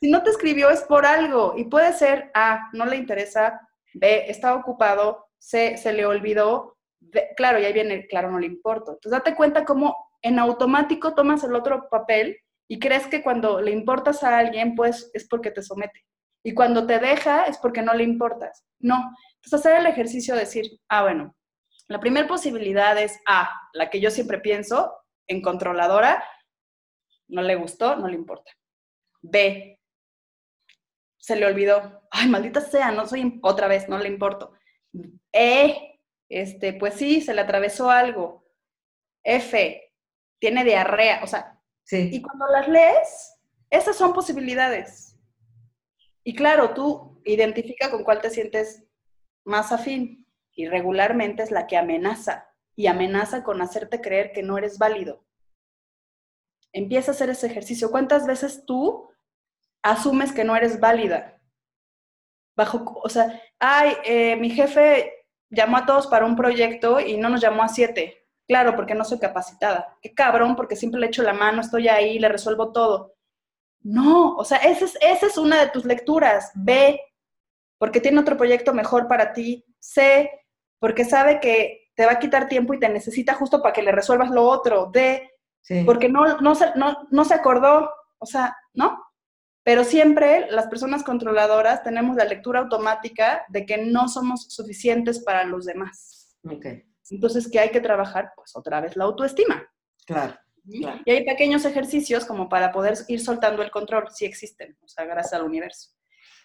si 0.00 0.10
no 0.10 0.22
te 0.22 0.30
escribió 0.30 0.70
es 0.70 0.82
por 0.82 1.06
algo 1.06 1.54
y 1.56 1.64
puede 1.64 1.92
ser 1.92 2.30
A, 2.34 2.68
no 2.72 2.84
le 2.84 2.96
interesa, 2.96 3.60
B, 3.94 4.30
está 4.30 4.54
ocupado, 4.54 5.26
C, 5.38 5.78
se 5.78 5.92
le 5.92 6.04
olvidó, 6.04 6.76
D, 7.00 7.30
claro, 7.36 7.58
y 7.58 7.64
ahí 7.64 7.72
viene, 7.72 8.06
claro, 8.06 8.30
no 8.30 8.38
le 8.38 8.46
importa. 8.46 8.92
Entonces 8.92 9.10
date 9.10 9.34
cuenta 9.34 9.64
cómo 9.64 9.96
en 10.22 10.38
automático 10.38 11.14
tomas 11.14 11.44
el 11.44 11.54
otro 11.54 11.88
papel 11.88 12.38
y 12.68 12.78
crees 12.78 13.06
que 13.06 13.22
cuando 13.22 13.60
le 13.60 13.70
importas 13.70 14.22
a 14.22 14.38
alguien, 14.38 14.74
pues 14.74 15.10
es 15.14 15.26
porque 15.28 15.50
te 15.50 15.62
somete. 15.62 16.04
Y 16.44 16.54
cuando 16.54 16.86
te 16.86 16.98
deja 16.98 17.44
es 17.44 17.58
porque 17.58 17.82
no 17.82 17.94
le 17.94 18.04
importas. 18.04 18.64
No. 18.78 19.12
Entonces 19.46 19.64
hacer 19.66 19.80
el 19.80 19.86
ejercicio 19.86 20.34
de 20.34 20.40
decir, 20.40 20.80
ah, 20.88 21.02
bueno, 21.04 21.36
la 21.86 22.00
primera 22.00 22.26
posibilidad 22.26 22.98
es 23.00 23.16
A, 23.28 23.48
la 23.74 23.90
que 23.90 24.00
yo 24.00 24.10
siempre 24.10 24.38
pienso, 24.40 24.92
en 25.28 25.40
controladora, 25.40 26.24
no 27.28 27.42
le 27.42 27.54
gustó, 27.54 27.94
no 27.94 28.08
le 28.08 28.16
importa. 28.16 28.50
B, 29.22 29.80
se 31.18 31.36
le 31.36 31.46
olvidó. 31.46 32.02
Ay, 32.10 32.28
maldita 32.28 32.60
sea, 32.60 32.90
no 32.90 33.06
soy 33.06 33.38
otra 33.42 33.68
vez, 33.68 33.88
no 33.88 33.98
le 33.98 34.08
importo. 34.08 34.52
E, 35.32 36.00
este, 36.28 36.72
pues 36.72 36.94
sí, 36.94 37.20
se 37.20 37.32
le 37.32 37.40
atravesó 37.42 37.88
algo. 37.88 38.48
F, 39.22 39.92
tiene 40.40 40.64
diarrea, 40.64 41.20
o 41.22 41.26
sea, 41.28 41.60
y 41.82 41.86
Sí. 42.10 42.22
cuando 42.22 42.48
las 42.48 42.66
lees, 42.66 43.38
esas 43.70 43.96
son 43.96 44.12
posibilidades. 44.12 45.16
Y 46.24 46.34
claro, 46.34 46.74
tú 46.74 47.20
identifica 47.24 47.92
con 47.92 48.02
cuál 48.02 48.20
te 48.20 48.30
sientes 48.30 48.82
más 49.46 49.72
afín. 49.72 50.26
Y 50.52 50.68
regularmente 50.68 51.42
es 51.42 51.50
la 51.50 51.66
que 51.66 51.76
amenaza. 51.76 52.48
Y 52.74 52.88
amenaza 52.88 53.42
con 53.42 53.62
hacerte 53.62 54.00
creer 54.00 54.32
que 54.32 54.42
no 54.42 54.58
eres 54.58 54.78
válido. 54.78 55.24
Empieza 56.72 57.10
a 57.10 57.14
hacer 57.14 57.30
ese 57.30 57.46
ejercicio. 57.46 57.90
¿Cuántas 57.90 58.26
veces 58.26 58.64
tú 58.66 59.10
asumes 59.82 60.32
que 60.32 60.44
no 60.44 60.56
eres 60.56 60.78
válida? 60.78 61.40
Bajo, 62.54 63.00
o 63.02 63.08
sea, 63.08 63.40
ay, 63.58 63.96
eh, 64.04 64.36
mi 64.36 64.50
jefe 64.50 65.26
llamó 65.50 65.78
a 65.78 65.86
todos 65.86 66.06
para 66.06 66.26
un 66.26 66.36
proyecto 66.36 67.00
y 67.00 67.16
no 67.16 67.28
nos 67.28 67.40
llamó 67.40 67.62
a 67.62 67.68
siete. 67.68 68.26
Claro, 68.46 68.76
porque 68.76 68.94
no 68.94 69.04
soy 69.04 69.18
capacitada. 69.18 69.96
Qué 70.00 70.14
cabrón, 70.14 70.54
porque 70.56 70.76
siempre 70.76 71.00
le 71.00 71.08
echo 71.08 71.22
la 71.22 71.32
mano, 71.32 71.60
estoy 71.60 71.88
ahí, 71.88 72.18
le 72.18 72.28
resuelvo 72.28 72.72
todo. 72.72 73.14
No, 73.80 74.36
o 74.36 74.44
sea, 74.44 74.58
esa 74.58 74.84
es, 74.84 74.98
esa 75.00 75.26
es 75.26 75.38
una 75.38 75.60
de 75.60 75.70
tus 75.70 75.84
lecturas. 75.84 76.50
B, 76.54 77.00
porque 77.78 78.00
tiene 78.00 78.20
otro 78.20 78.36
proyecto 78.36 78.72
mejor 78.74 79.08
para 79.08 79.32
ti. 79.32 79.64
C, 79.78 80.30
porque 80.78 81.04
sabe 81.04 81.40
que 81.40 81.90
te 81.94 82.06
va 82.06 82.12
a 82.12 82.18
quitar 82.18 82.48
tiempo 82.48 82.74
y 82.74 82.78
te 82.80 82.88
necesita 82.88 83.34
justo 83.34 83.62
para 83.62 83.72
que 83.72 83.82
le 83.82 83.92
resuelvas 83.92 84.30
lo 84.30 84.44
otro. 84.44 84.90
D, 84.92 85.30
Sí. 85.62 85.82
porque 85.84 86.08
no, 86.08 86.38
no, 86.40 86.52
no, 86.76 87.08
no 87.10 87.24
se 87.24 87.34
acordó, 87.34 87.90
o 88.18 88.26
sea, 88.26 88.56
¿no? 88.72 89.02
Pero 89.64 89.82
siempre 89.82 90.46
las 90.48 90.68
personas 90.68 91.02
controladoras 91.02 91.82
tenemos 91.82 92.14
la 92.14 92.24
lectura 92.24 92.60
automática 92.60 93.44
de 93.48 93.66
que 93.66 93.78
no 93.78 94.06
somos 94.08 94.44
suficientes 94.48 95.18
para 95.24 95.42
los 95.42 95.64
demás. 95.64 96.36
Ok. 96.48 96.66
Entonces, 97.10 97.48
¿qué 97.50 97.58
hay 97.58 97.70
que 97.70 97.80
trabajar? 97.80 98.30
Pues 98.36 98.54
otra 98.54 98.80
vez 98.80 98.96
la 98.96 99.04
autoestima. 99.06 99.68
Claro. 100.06 100.36
Claro. 100.80 101.00
Y 101.04 101.10
hay 101.10 101.24
pequeños 101.24 101.64
ejercicios 101.64 102.24
como 102.24 102.48
para 102.48 102.70
poder 102.70 102.94
ir 103.08 103.20
soltando 103.20 103.60
el 103.62 103.72
control, 103.72 104.06
si 104.12 104.24
existen, 104.24 104.78
o 104.84 104.88
sea, 104.88 105.04
gracias 105.04 105.32
al 105.32 105.44
universo. 105.46 105.90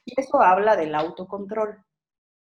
Y 0.06 0.20
eso 0.20 0.42
habla 0.42 0.76
del 0.76 0.96
autocontrol. 0.96 1.84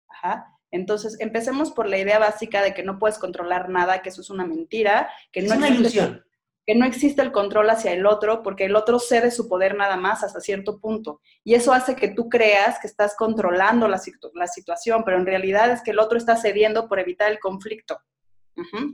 Ajá. 0.07 0.55
Entonces, 0.72 1.18
empecemos 1.20 1.72
por 1.72 1.88
la 1.88 1.97
idea 1.97 2.20
básica 2.20 2.62
de 2.62 2.74
que 2.74 2.84
no 2.84 2.99
puedes 2.99 3.18
controlar 3.18 3.70
nada, 3.70 4.01
que 4.01 4.10
eso 4.10 4.22
es 4.22 4.30
una 4.30 4.45
mentira, 4.45 5.10
que 5.32 5.39
Es 5.41 5.49
no 5.49 5.55
una 5.55 5.68
existe- 5.68 5.80
ilusión. 5.82 6.26
que 6.68 6.76
no 6.76 6.86
existe 6.86 7.24
el 7.24 7.32
control 7.32 7.68
hacia 7.72 7.91
el 7.93 8.05
otro 8.05 8.43
porque 8.43 8.66
el 8.66 8.76
otro 8.76 8.99
cede 8.99 9.32
su 9.32 9.49
poder 9.49 9.76
nada 9.76 9.97
más 9.97 10.24
hasta 10.24 10.39
cierto 10.39 10.80
punto. 10.80 11.20
Y 11.43 11.55
eso 11.55 11.74
hace 11.74 11.95
que 11.95 12.10
tú 12.10 12.30
creas 12.30 12.78
que 12.80 12.86
estás 12.86 13.16
controlando 13.16 13.88
la, 13.88 13.99
la 14.36 14.47
situación, 14.47 15.03
pero 15.03 15.18
en 15.18 15.26
realidad 15.26 15.72
es 15.72 15.82
que 15.82 15.89
el 15.91 15.99
otro 15.99 16.20
está 16.20 16.36
cediendo 16.38 16.88
por 16.88 16.99
evitar 16.99 17.32
el 17.32 17.39
conflicto. 17.39 17.99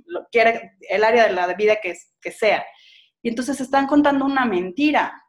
Lo 0.05 0.25
quiere 0.31 0.77
el 0.89 1.03
área 1.03 1.27
de 1.27 1.33
la 1.33 1.47
vida 1.55 1.77
que, 1.81 1.97
que 2.21 2.31
sea. 2.31 2.63
Y 3.21 3.29
entonces 3.29 3.59
están 3.59 3.87
contando 3.87 4.23
una 4.23 4.45
mentira. 4.45 5.21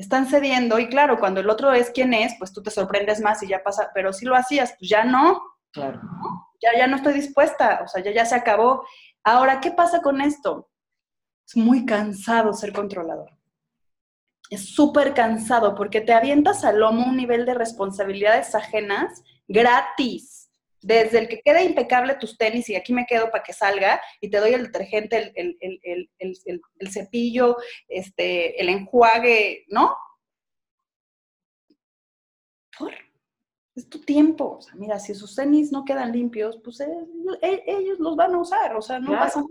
Están 0.00 0.26
cediendo 0.26 0.78
y 0.78 0.88
claro, 0.88 1.18
cuando 1.18 1.40
el 1.40 1.50
otro 1.50 1.72
es 1.72 1.90
quien 1.90 2.14
es, 2.14 2.32
pues 2.38 2.54
tú 2.54 2.62
te 2.62 2.70
sorprendes 2.70 3.20
más 3.20 3.42
y 3.42 3.48
ya 3.48 3.62
pasa, 3.62 3.90
pero 3.92 4.14
si 4.14 4.24
lo 4.24 4.34
hacías, 4.34 4.74
pues 4.78 4.88
ya 4.88 5.04
no. 5.04 5.42
Claro. 5.72 6.00
Ya, 6.62 6.70
ya 6.74 6.86
no 6.86 6.96
estoy 6.96 7.12
dispuesta, 7.12 7.82
o 7.84 7.86
sea, 7.86 8.02
ya, 8.02 8.10
ya 8.10 8.24
se 8.24 8.34
acabó. 8.34 8.82
Ahora, 9.22 9.60
¿qué 9.60 9.72
pasa 9.72 10.00
con 10.00 10.22
esto? 10.22 10.70
Es 11.46 11.54
muy 11.54 11.84
cansado 11.84 12.54
ser 12.54 12.72
controlador. 12.72 13.30
Es 14.48 14.74
súper 14.74 15.12
cansado 15.12 15.74
porque 15.74 16.00
te 16.00 16.14
avientas 16.14 16.64
al 16.64 16.80
lomo 16.80 17.04
un 17.04 17.18
nivel 17.18 17.44
de 17.44 17.52
responsabilidades 17.52 18.54
ajenas 18.54 19.22
gratis 19.48 20.39
desde 20.82 21.18
el 21.18 21.28
que 21.28 21.40
quede 21.42 21.64
impecable 21.64 22.14
tus 22.14 22.38
tenis 22.38 22.68
y 22.68 22.76
aquí 22.76 22.92
me 22.92 23.06
quedo 23.06 23.30
para 23.30 23.42
que 23.42 23.52
salga 23.52 24.00
y 24.20 24.30
te 24.30 24.38
doy 24.38 24.54
el 24.54 24.64
detergente, 24.64 25.32
el, 25.34 26.90
cepillo, 26.90 27.56
este, 27.88 28.60
el 28.60 28.68
enjuague, 28.68 29.66
¿no? 29.68 29.96
Por, 32.78 32.94
es 33.74 33.88
tu 33.88 34.00
tiempo. 34.00 34.56
O 34.58 34.60
sea, 34.60 34.74
mira, 34.74 34.98
si 34.98 35.14
sus 35.14 35.34
tenis 35.34 35.72
no 35.72 35.84
quedan 35.84 36.12
limpios, 36.12 36.58
pues 36.62 36.80
eh, 36.80 37.06
eh, 37.42 37.62
ellos, 37.66 37.98
los 37.98 38.16
van 38.16 38.34
a 38.34 38.38
usar, 38.38 38.76
o 38.76 38.82
sea, 38.82 38.98
no 38.98 39.12
pasa 39.12 39.40
nada. 39.40 39.50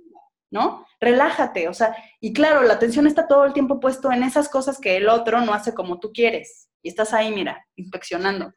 ¿No? 0.51 0.83
Relájate, 0.99 1.67
o 1.67 1.75
sea, 1.75 1.95
y 2.19 2.33
claro, 2.33 2.63
la 2.63 2.73
atención 2.73 3.05
está 3.05 3.27
todo 3.27 3.45
el 3.45 3.53
tiempo 3.53 3.79
puesto 3.79 4.11
en 4.11 4.23
esas 4.23 4.49
cosas 4.49 4.79
que 4.79 4.97
el 4.97 5.07
otro 5.07 5.41
no 5.41 5.53
hace 5.53 5.75
como 5.75 5.99
tú 5.99 6.11
quieres. 6.11 6.71
Y 6.81 6.89
estás 6.89 7.13
ahí, 7.13 7.31
mira, 7.31 7.67
inspeccionando. 7.75 8.51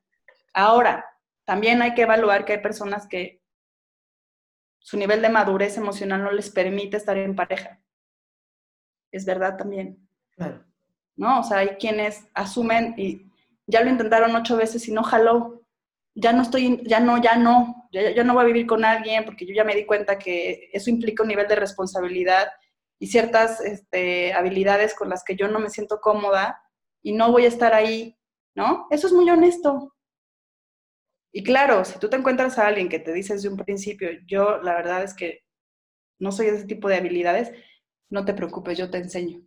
Ahora, 0.55 1.05
también 1.45 1.83
hay 1.83 1.95
que 1.95 2.03
evaluar 2.03 2.45
que 2.45 2.55
hay 2.55 2.63
personas 2.63 3.07
que 3.07 3.43
su 4.79 4.97
nivel 4.97 5.23
de 5.23 5.29
madurez 5.29 5.77
emocional 5.77 6.23
no 6.23 6.33
les 6.33 6.51
permite 6.51 6.97
estar 6.97 7.17
en 7.17 7.37
pareja. 7.37 7.81
Es 9.11 9.25
verdad 9.25 9.57
también. 9.57 10.09
Claro. 10.37 10.65
¿No? 11.17 11.41
O 11.41 11.43
sea, 11.43 11.59
hay 11.59 11.77
quienes 11.77 12.29
asumen 12.35 12.95
y 12.97 13.31
ya 13.67 13.83
lo 13.83 13.91
intentaron 13.91 14.35
ocho 14.35 14.57
veces 14.57 14.89
y 14.89 14.93
no 14.93 15.03
jaló. 15.03 15.63
Ya 16.15 16.33
no 16.33 16.43
estoy, 16.43 16.83
ya 16.85 17.01
no, 17.01 17.21
ya 17.23 17.37
no, 17.37 17.89
ya, 17.93 18.25
no 18.25 18.35
voy 18.35 18.43
a 18.43 18.47
vivir 18.47 18.67
con 18.67 18.85
alguien 18.85 19.25
porque 19.25 19.47
yo 19.47 19.55
ya 19.55 19.65
me 19.65 19.75
di 19.75 19.87
cuenta 19.87 20.19
que 20.19 20.69
eso 20.73 20.91
implica 20.91 21.23
un 21.23 21.29
nivel 21.29 21.49
de 21.49 21.57
responsabilidad 21.57 22.49
y 22.99 23.07
ciertas 23.07 23.61
este, 23.61 24.33
habilidades 24.33 24.95
con 24.95 25.09
las 25.09 25.25
que 25.25 25.37
yo 25.37 25.49
no 25.49 25.59
me 25.59 25.71
siento 25.71 26.01
cómoda 26.01 26.61
y 27.03 27.13
no 27.13 27.33
voy 27.33 27.45
a 27.45 27.49
estar 27.49 27.75
ahí, 27.75 28.17
¿no? 28.55 28.87
Eso 28.91 29.07
es 29.07 29.13
muy 29.13 29.29
honesto. 29.29 29.95
Y 31.33 31.43
claro, 31.43 31.85
si 31.85 31.99
tú 31.99 32.11
te 32.11 32.17
encuentras 32.17 32.59
a 32.59 32.67
alguien 32.67 32.89
que 32.89 32.99
te 32.99 33.13
dice 33.13 33.35
desde 33.35 33.49
un 33.49 33.57
principio, 33.57 34.11
yo 34.27 34.59
la 34.63 34.75
verdad 34.75 35.03
es 35.03 35.15
que 35.15 35.45
no 36.19 36.31
soy 36.31 36.47
de 36.47 36.57
ese 36.57 36.67
tipo 36.67 36.89
de 36.89 36.97
habilidades, 36.97 37.53
no 38.11 38.25
te 38.25 38.35
preocupes, 38.35 38.77
yo 38.77 38.91
te 38.91 38.99
enseño. 38.99 39.41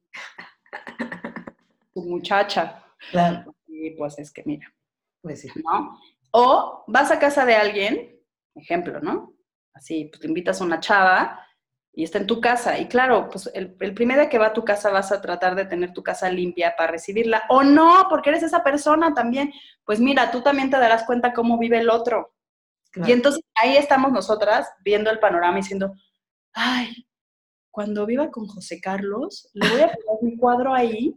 tu 1.93 2.03
muchacha. 2.03 2.83
Claro. 3.11 3.55
Y 3.67 3.91
pues 3.91 4.17
es 4.17 4.31
que 4.31 4.43
mira. 4.45 4.73
Pues 5.21 5.41
sí. 5.41 5.49
¿No? 5.55 5.99
O 6.31 6.83
vas 6.87 7.11
a 7.11 7.19
casa 7.19 7.45
de 7.45 7.55
alguien, 7.55 8.19
ejemplo, 8.55 8.99
¿no? 8.99 9.33
Así, 9.73 10.05
pues 10.05 10.21
te 10.21 10.27
invitas 10.27 10.59
a 10.59 10.63
una 10.63 10.79
chava 10.79 11.44
y 11.95 12.03
está 12.03 12.17
en 12.17 12.27
tu 12.27 12.41
casa. 12.41 12.77
Y 12.77 12.87
claro, 12.87 13.29
pues 13.29 13.49
el, 13.53 13.75
el, 13.79 13.93
primer 13.93 14.17
día 14.17 14.29
que 14.29 14.37
va 14.37 14.47
a 14.47 14.53
tu 14.53 14.65
casa 14.65 14.91
vas 14.91 15.13
a 15.13 15.21
tratar 15.21 15.55
de 15.55 15.65
tener 15.65 15.93
tu 15.93 16.03
casa 16.03 16.29
limpia 16.29 16.75
para 16.75 16.91
recibirla. 16.91 17.43
O 17.49 17.63
no, 17.63 18.07
porque 18.09 18.29
eres 18.29 18.43
esa 18.43 18.63
persona 18.63 19.13
también. 19.13 19.53
Pues 19.85 20.01
mira, 20.01 20.29
tú 20.29 20.41
también 20.41 20.69
te 20.69 20.77
darás 20.77 21.03
cuenta 21.03 21.33
cómo 21.33 21.57
vive 21.57 21.79
el 21.79 21.89
otro. 21.89 22.33
Y 22.95 23.11
entonces 23.11 23.43
ahí 23.55 23.75
estamos 23.75 24.11
nosotras 24.11 24.69
viendo 24.83 25.09
el 25.09 25.19
panorama 25.19 25.57
y 25.57 25.61
diciendo, 25.61 25.93
ay, 26.53 27.07
cuando 27.71 28.05
viva 28.05 28.31
con 28.31 28.47
José 28.47 28.79
Carlos, 28.79 29.49
le 29.53 29.69
voy 29.69 29.81
a 29.81 29.87
poner 29.87 30.23
mi 30.23 30.37
cuadro 30.37 30.73
ahí, 30.73 31.13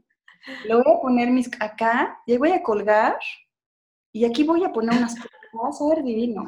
le 0.64 0.74
voy 0.74 0.84
a 0.86 1.00
poner 1.00 1.30
mis 1.30 1.48
acá, 1.60 2.20
y 2.26 2.36
voy 2.36 2.50
a 2.50 2.64
colgar, 2.64 3.16
y 4.12 4.24
aquí 4.24 4.42
voy 4.42 4.64
a 4.64 4.72
poner 4.72 4.98
unas 4.98 5.14
cosas, 5.52 5.80
a 5.80 5.94
ver 5.94 6.02
divino. 6.02 6.44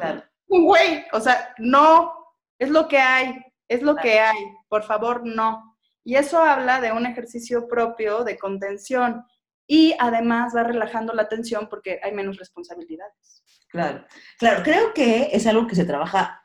Güey, 0.49 1.05
o 1.13 1.21
sea, 1.21 1.55
no, 1.59 2.13
es 2.59 2.71
lo 2.71 2.89
que 2.89 2.99
hay 2.99 3.50
es 3.71 3.83
lo 3.83 3.95
que 3.95 4.19
hay, 4.19 4.37
por 4.69 4.83
favor, 4.83 5.25
no. 5.25 5.77
Y 6.03 6.17
eso 6.17 6.41
habla 6.41 6.81
de 6.81 6.91
un 6.91 7.07
ejercicio 7.07 7.69
propio 7.69 8.25
de 8.25 8.37
contención 8.37 9.25
y 9.65 9.95
además 10.01 10.53
va 10.57 10.65
relajando 10.65 11.15
la 11.15 11.29
tensión 11.29 11.69
porque 11.69 12.01
hay 12.03 12.13
menos 12.13 12.37
responsabilidades. 12.37 13.45
Claro, 13.69 14.05
claro, 14.39 14.65
creo 14.65 14.93
que 14.93 15.29
es 15.33 15.47
algo 15.47 15.69
que 15.69 15.77
se 15.77 15.85
trabaja, 15.85 16.43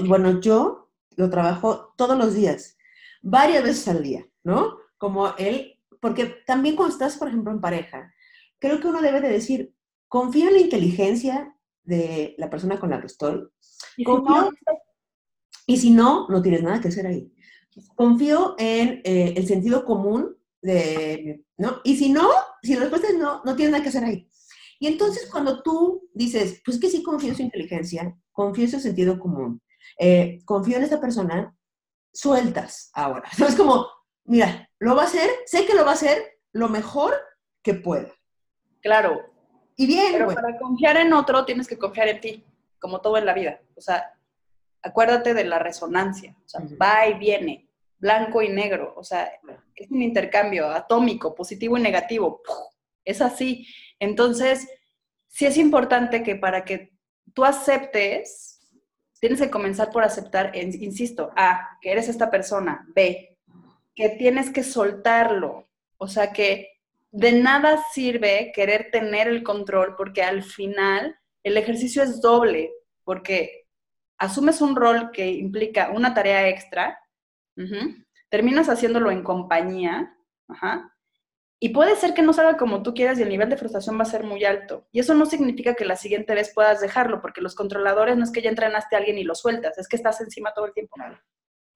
bueno, 0.00 0.40
yo 0.40 0.90
lo 1.16 1.28
trabajo 1.28 1.92
todos 1.98 2.16
los 2.16 2.32
días, 2.32 2.78
varias 3.20 3.62
veces 3.62 3.88
al 3.88 4.02
día, 4.02 4.26
¿no? 4.42 4.78
Como 4.96 5.36
él, 5.36 5.78
porque 6.00 6.24
también 6.46 6.74
cuando 6.74 6.94
estás, 6.94 7.18
por 7.18 7.28
ejemplo, 7.28 7.52
en 7.52 7.60
pareja, 7.60 8.14
creo 8.58 8.80
que 8.80 8.86
uno 8.86 9.02
debe 9.02 9.20
de 9.20 9.28
decir, 9.28 9.74
confía 10.08 10.48
en 10.48 10.54
la 10.54 10.60
inteligencia 10.60 11.54
de 11.82 12.34
la 12.38 12.48
persona 12.48 12.80
con 12.80 12.88
la 12.88 13.00
que 13.00 13.08
estoy, 13.08 13.46
confía, 14.06 14.48
y 15.72 15.78
si 15.78 15.90
no, 15.90 16.26
no 16.28 16.42
tienes 16.42 16.62
nada 16.62 16.82
que 16.82 16.88
hacer 16.88 17.06
ahí. 17.06 17.32
Confío 17.94 18.56
en 18.58 19.00
eh, 19.04 19.32
el 19.34 19.46
sentido 19.46 19.86
común 19.86 20.36
de, 20.60 21.42
¿no? 21.56 21.80
Y 21.82 21.96
si 21.96 22.10
no, 22.10 22.28
si 22.62 22.74
la 22.74 22.80
respuesta 22.80 23.08
es 23.08 23.16
no, 23.16 23.40
no 23.42 23.56
tienes 23.56 23.72
nada 23.72 23.82
que 23.82 23.88
hacer 23.88 24.04
ahí. 24.04 24.28
Y 24.78 24.86
entonces 24.86 25.30
cuando 25.30 25.62
tú 25.62 26.10
dices, 26.12 26.60
pues 26.62 26.78
que 26.78 26.90
sí 26.90 27.02
confío 27.02 27.30
en 27.30 27.36
su 27.36 27.42
inteligencia, 27.42 28.14
confío 28.32 28.64
en 28.64 28.70
su 28.70 28.80
sentido 28.80 29.18
común, 29.18 29.62
eh, 29.98 30.40
confío 30.44 30.76
en 30.76 30.82
esta 30.82 31.00
persona, 31.00 31.56
sueltas 32.12 32.90
ahora. 32.92 33.30
¿No? 33.38 33.46
Es 33.48 33.54
como, 33.54 33.86
mira, 34.24 34.68
lo 34.78 34.94
va 34.94 35.04
a 35.04 35.06
hacer, 35.06 35.30
sé 35.46 35.64
que 35.64 35.74
lo 35.74 35.86
va 35.86 35.92
a 35.92 35.94
hacer 35.94 36.38
lo 36.52 36.68
mejor 36.68 37.14
que 37.62 37.72
pueda. 37.72 38.12
Claro. 38.82 39.22
Y 39.74 39.86
bien, 39.86 40.12
Pero 40.12 40.34
para 40.34 40.58
confiar 40.58 40.98
en 40.98 41.14
otro 41.14 41.46
tienes 41.46 41.66
que 41.66 41.78
confiar 41.78 42.08
en 42.08 42.20
ti, 42.20 42.44
como 42.78 43.00
todo 43.00 43.16
en 43.16 43.24
la 43.24 43.32
vida. 43.32 43.58
O 43.74 43.80
sea, 43.80 44.12
acuérdate 44.82 45.34
de 45.34 45.44
la 45.44 45.58
resonancia, 45.58 46.34
o 46.44 46.48
sea, 46.48 46.60
va 46.80 47.06
y 47.06 47.14
viene, 47.14 47.68
blanco 47.98 48.42
y 48.42 48.48
negro, 48.48 48.94
o 48.96 49.04
sea, 49.04 49.30
es 49.76 49.90
un 49.90 50.02
intercambio 50.02 50.68
atómico, 50.68 51.34
positivo 51.34 51.78
y 51.78 51.82
negativo, 51.82 52.42
es 53.04 53.20
así. 53.20 53.66
Entonces, 53.98 54.68
sí 55.28 55.46
es 55.46 55.56
importante 55.56 56.22
que 56.22 56.36
para 56.36 56.64
que 56.64 56.92
tú 57.32 57.44
aceptes, 57.44 58.60
tienes 59.20 59.40
que 59.40 59.50
comenzar 59.50 59.90
por 59.90 60.02
aceptar, 60.02 60.54
insisto, 60.56 61.30
A, 61.36 61.78
que 61.80 61.92
eres 61.92 62.08
esta 62.08 62.30
persona, 62.30 62.84
B, 62.94 63.38
que 63.94 64.08
tienes 64.10 64.50
que 64.50 64.64
soltarlo, 64.64 65.68
o 65.96 66.08
sea, 66.08 66.32
que 66.32 66.72
de 67.12 67.32
nada 67.32 67.80
sirve 67.92 68.52
querer 68.54 68.90
tener 68.90 69.28
el 69.28 69.42
control 69.42 69.94
porque 69.96 70.22
al 70.22 70.42
final 70.42 71.16
el 71.44 71.56
ejercicio 71.56 72.02
es 72.02 72.20
doble, 72.20 72.72
porque 73.04 73.61
asumes 74.18 74.60
un 74.60 74.76
rol 74.76 75.10
que 75.12 75.30
implica 75.30 75.90
una 75.90 76.14
tarea 76.14 76.48
extra, 76.48 76.98
terminas 78.30 78.68
haciéndolo 78.68 79.10
en 79.10 79.22
compañía, 79.22 80.16
y 81.64 81.68
puede 81.68 81.94
ser 81.94 82.12
que 82.12 82.22
no 82.22 82.32
salga 82.32 82.56
como 82.56 82.82
tú 82.82 82.92
quieras 82.92 83.20
y 83.20 83.22
el 83.22 83.28
nivel 83.28 83.48
de 83.48 83.56
frustración 83.56 83.96
va 83.96 84.02
a 84.02 84.06
ser 84.06 84.24
muy 84.24 84.44
alto. 84.44 84.88
Y 84.90 84.98
eso 84.98 85.14
no 85.14 85.26
significa 85.26 85.74
que 85.74 85.84
la 85.84 85.94
siguiente 85.94 86.34
vez 86.34 86.52
puedas 86.52 86.80
dejarlo, 86.80 87.20
porque 87.20 87.40
los 87.40 87.54
controladores 87.54 88.16
no 88.16 88.24
es 88.24 88.32
que 88.32 88.42
ya 88.42 88.50
entrenaste 88.50 88.96
a 88.96 88.98
alguien 88.98 89.16
y 89.16 89.22
lo 89.22 89.36
sueltas, 89.36 89.78
es 89.78 89.86
que 89.86 89.94
estás 89.94 90.20
encima 90.20 90.52
todo 90.54 90.66
el 90.66 90.72
tiempo. 90.72 90.96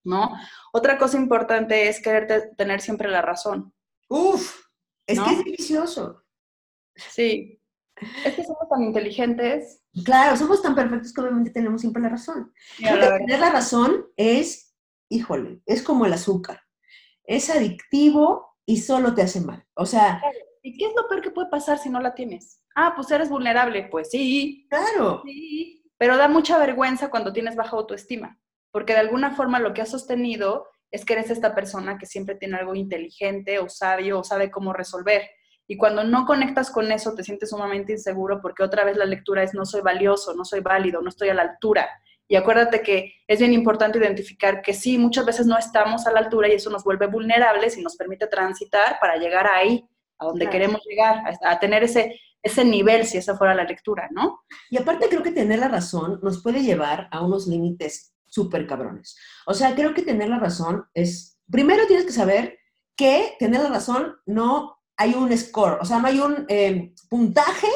¿No? 0.02 0.32
Otra 0.72 0.98
cosa 0.98 1.16
importante 1.18 1.88
es 1.88 2.02
querer 2.02 2.50
tener 2.56 2.80
siempre 2.80 3.08
la 3.08 3.22
razón. 3.22 3.72
Uf, 4.08 4.66
es 5.06 5.20
que 5.20 5.30
es 5.30 5.44
delicioso. 5.44 6.24
Sí, 6.96 7.60
es 8.24 8.34
que 8.34 8.44
somos 8.44 8.68
tan 8.68 8.82
inteligentes. 8.82 9.82
Claro, 10.04 10.36
somos 10.36 10.62
tan 10.62 10.74
perfectos 10.74 11.12
que 11.12 11.20
obviamente 11.20 11.50
tenemos 11.50 11.80
siempre 11.80 12.02
la 12.02 12.10
razón. 12.10 12.52
tener 12.78 13.40
la 13.40 13.50
razón 13.50 14.06
es, 14.16 14.76
híjole, 15.08 15.60
es 15.66 15.82
como 15.82 16.06
el 16.06 16.12
azúcar. 16.12 16.62
Es 17.24 17.50
adictivo 17.50 18.56
y 18.66 18.78
solo 18.78 19.14
te 19.14 19.22
hace 19.22 19.40
mal. 19.40 19.64
O 19.74 19.86
sea... 19.86 20.22
¿Y 20.62 20.76
qué 20.76 20.86
es 20.86 20.94
lo 20.96 21.06
peor 21.08 21.22
que 21.22 21.30
puede 21.30 21.48
pasar 21.48 21.78
si 21.78 21.88
no 21.88 22.00
la 22.00 22.14
tienes? 22.14 22.60
Ah, 22.74 22.92
pues 22.96 23.10
eres 23.10 23.28
vulnerable. 23.28 23.88
Pues 23.90 24.10
sí. 24.10 24.66
Claro. 24.68 25.22
Sí. 25.24 25.84
Pero 25.96 26.16
da 26.16 26.28
mucha 26.28 26.58
vergüenza 26.58 27.08
cuando 27.08 27.32
tienes 27.32 27.56
baja 27.56 27.76
autoestima. 27.76 28.38
Porque 28.72 28.92
de 28.92 28.98
alguna 28.98 29.34
forma 29.34 29.60
lo 29.60 29.72
que 29.72 29.82
has 29.82 29.90
sostenido 29.90 30.66
es 30.90 31.04
que 31.04 31.14
eres 31.14 31.30
esta 31.30 31.54
persona 31.54 31.98
que 31.98 32.06
siempre 32.06 32.34
tiene 32.34 32.56
algo 32.56 32.74
inteligente 32.74 33.58
o 33.58 33.68
sabio 33.68 34.20
o 34.20 34.24
sabe 34.24 34.50
cómo 34.50 34.72
resolver. 34.72 35.28
Y 35.68 35.76
cuando 35.76 36.04
no 36.04 36.24
conectas 36.26 36.70
con 36.70 36.90
eso, 36.92 37.14
te 37.14 37.24
sientes 37.24 37.50
sumamente 37.50 37.92
inseguro 37.92 38.40
porque 38.40 38.62
otra 38.62 38.84
vez 38.84 38.96
la 38.96 39.04
lectura 39.04 39.42
es 39.42 39.54
no 39.54 39.64
soy 39.64 39.80
valioso, 39.80 40.34
no 40.34 40.44
soy 40.44 40.60
válido, 40.60 41.02
no 41.02 41.08
estoy 41.08 41.28
a 41.28 41.34
la 41.34 41.42
altura. 41.42 41.88
Y 42.28 42.36
acuérdate 42.36 42.82
que 42.82 43.14
es 43.26 43.38
bien 43.38 43.52
importante 43.52 43.98
identificar 43.98 44.60
que 44.62 44.74
sí, 44.74 44.98
muchas 44.98 45.24
veces 45.24 45.46
no 45.46 45.56
estamos 45.56 46.06
a 46.06 46.12
la 46.12 46.20
altura 46.20 46.48
y 46.48 46.52
eso 46.52 46.70
nos 46.70 46.84
vuelve 46.84 47.06
vulnerables 47.06 47.76
y 47.78 47.82
nos 47.82 47.96
permite 47.96 48.26
transitar 48.26 48.98
para 49.00 49.16
llegar 49.16 49.46
ahí, 49.46 49.84
a 50.18 50.26
donde 50.26 50.48
queremos 50.48 50.80
llegar, 50.88 51.22
a, 51.42 51.58
tener 51.58 51.84
ese, 51.84 52.18
ese 52.42 52.64
nivel, 52.64 53.06
si 53.06 53.18
esa 53.18 53.36
fuera 53.36 53.54
la 53.54 53.64
lectura, 53.64 54.08
¿no? 54.10 54.40
Y 54.70 54.78
aparte 54.78 55.08
creo 55.08 55.22
que 55.22 55.30
tener 55.30 55.58
la 55.58 55.68
razón 55.68 56.18
nos 56.22 56.42
puede 56.42 56.62
llevar 56.62 57.08
a 57.12 57.24
unos 57.24 57.46
límites 57.46 58.14
súper 58.26 58.66
cabrones. 58.66 59.16
O 59.46 59.54
sea, 59.54 59.74
creo 59.74 59.94
que 59.94 60.02
tener 60.02 60.28
la 60.28 60.38
razón 60.38 60.86
es, 60.94 61.38
primero 61.50 61.86
tienes 61.86 62.06
que 62.06 62.12
saber 62.12 62.58
que 62.96 63.36
tener 63.38 63.60
la 63.60 63.68
razón 63.68 64.16
no 64.26 64.75
hay 64.96 65.14
un 65.14 65.36
score, 65.36 65.78
o 65.80 65.84
sea, 65.84 65.98
no 65.98 66.08
hay 66.08 66.20
un 66.20 66.46
eh, 66.48 66.94
puntaje 67.08 67.68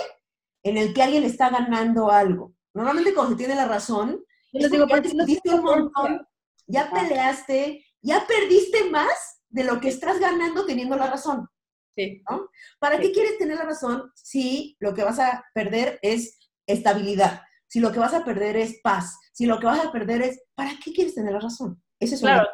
en 0.62 0.76
el 0.76 0.94
que 0.94 1.02
alguien 1.02 1.24
está 1.24 1.50
ganando 1.50 2.10
algo. 2.10 2.54
Normalmente 2.74 3.14
cuando 3.14 3.32
se 3.32 3.38
tiene 3.38 3.54
la 3.54 3.66
razón, 3.66 4.24
Yo 4.52 4.60
les 4.60 4.70
digo, 4.70 4.86
ya 4.88 5.00
discutiste 5.00 5.50
un 5.50 5.62
montón, 5.62 6.26
ya 6.66 6.90
peleaste, 6.90 7.84
ya 8.02 8.26
perdiste 8.26 8.90
más 8.90 9.42
de 9.48 9.64
lo 9.64 9.80
que 9.80 9.88
estás 9.88 10.18
ganando 10.18 10.64
teniendo 10.64 10.96
la 10.96 11.08
razón. 11.08 11.48
Sí. 11.96 12.22
¿no? 12.30 12.48
¿Para 12.78 12.98
qué 12.98 13.12
quieres 13.12 13.36
tener 13.36 13.56
la 13.56 13.64
razón 13.64 14.10
si 14.14 14.76
lo 14.78 14.94
que 14.94 15.04
vas 15.04 15.18
a 15.18 15.44
perder 15.54 15.98
es 16.02 16.38
estabilidad? 16.66 17.42
Si 17.66 17.80
lo 17.80 17.92
que 17.92 17.98
vas 17.98 18.14
a 18.14 18.24
perder 18.24 18.56
es 18.56 18.80
paz, 18.82 19.18
si 19.32 19.46
lo 19.46 19.58
que 19.60 19.66
vas 19.66 19.84
a 19.84 19.92
perder 19.92 20.22
es, 20.22 20.42
¿para 20.54 20.72
qué 20.82 20.92
quieres 20.92 21.14
tener 21.14 21.32
la 21.32 21.40
razón? 21.40 21.82
Ese 22.00 22.14
es 22.14 22.20
claro, 22.20 22.48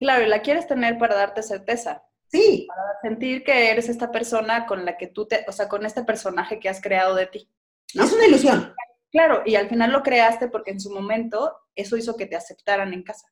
claro, 0.00 0.24
y 0.24 0.28
la 0.28 0.42
quieres 0.42 0.66
tener 0.66 0.98
para 0.98 1.14
darte 1.14 1.42
certeza. 1.42 2.02
Sí. 2.30 2.66
Para 2.68 3.00
sentir 3.02 3.42
que 3.42 3.70
eres 3.70 3.88
esta 3.88 4.10
persona 4.10 4.66
con 4.66 4.84
la 4.84 4.96
que 4.96 5.06
tú 5.06 5.26
te, 5.26 5.44
o 5.48 5.52
sea, 5.52 5.68
con 5.68 5.86
este 5.86 6.04
personaje 6.04 6.60
que 6.60 6.68
has 6.68 6.80
creado 6.80 7.14
de 7.14 7.26
ti. 7.26 7.50
Es 7.94 8.12
una 8.12 8.26
ilusión. 8.26 8.74
Claro, 9.10 9.42
y 9.46 9.54
al 9.54 9.68
final 9.68 9.92
lo 9.92 10.02
creaste 10.02 10.48
porque 10.48 10.72
en 10.72 10.80
su 10.80 10.90
momento 10.92 11.56
eso 11.74 11.96
hizo 11.96 12.16
que 12.16 12.26
te 12.26 12.36
aceptaran 12.36 12.92
en 12.92 13.02
casa. 13.02 13.26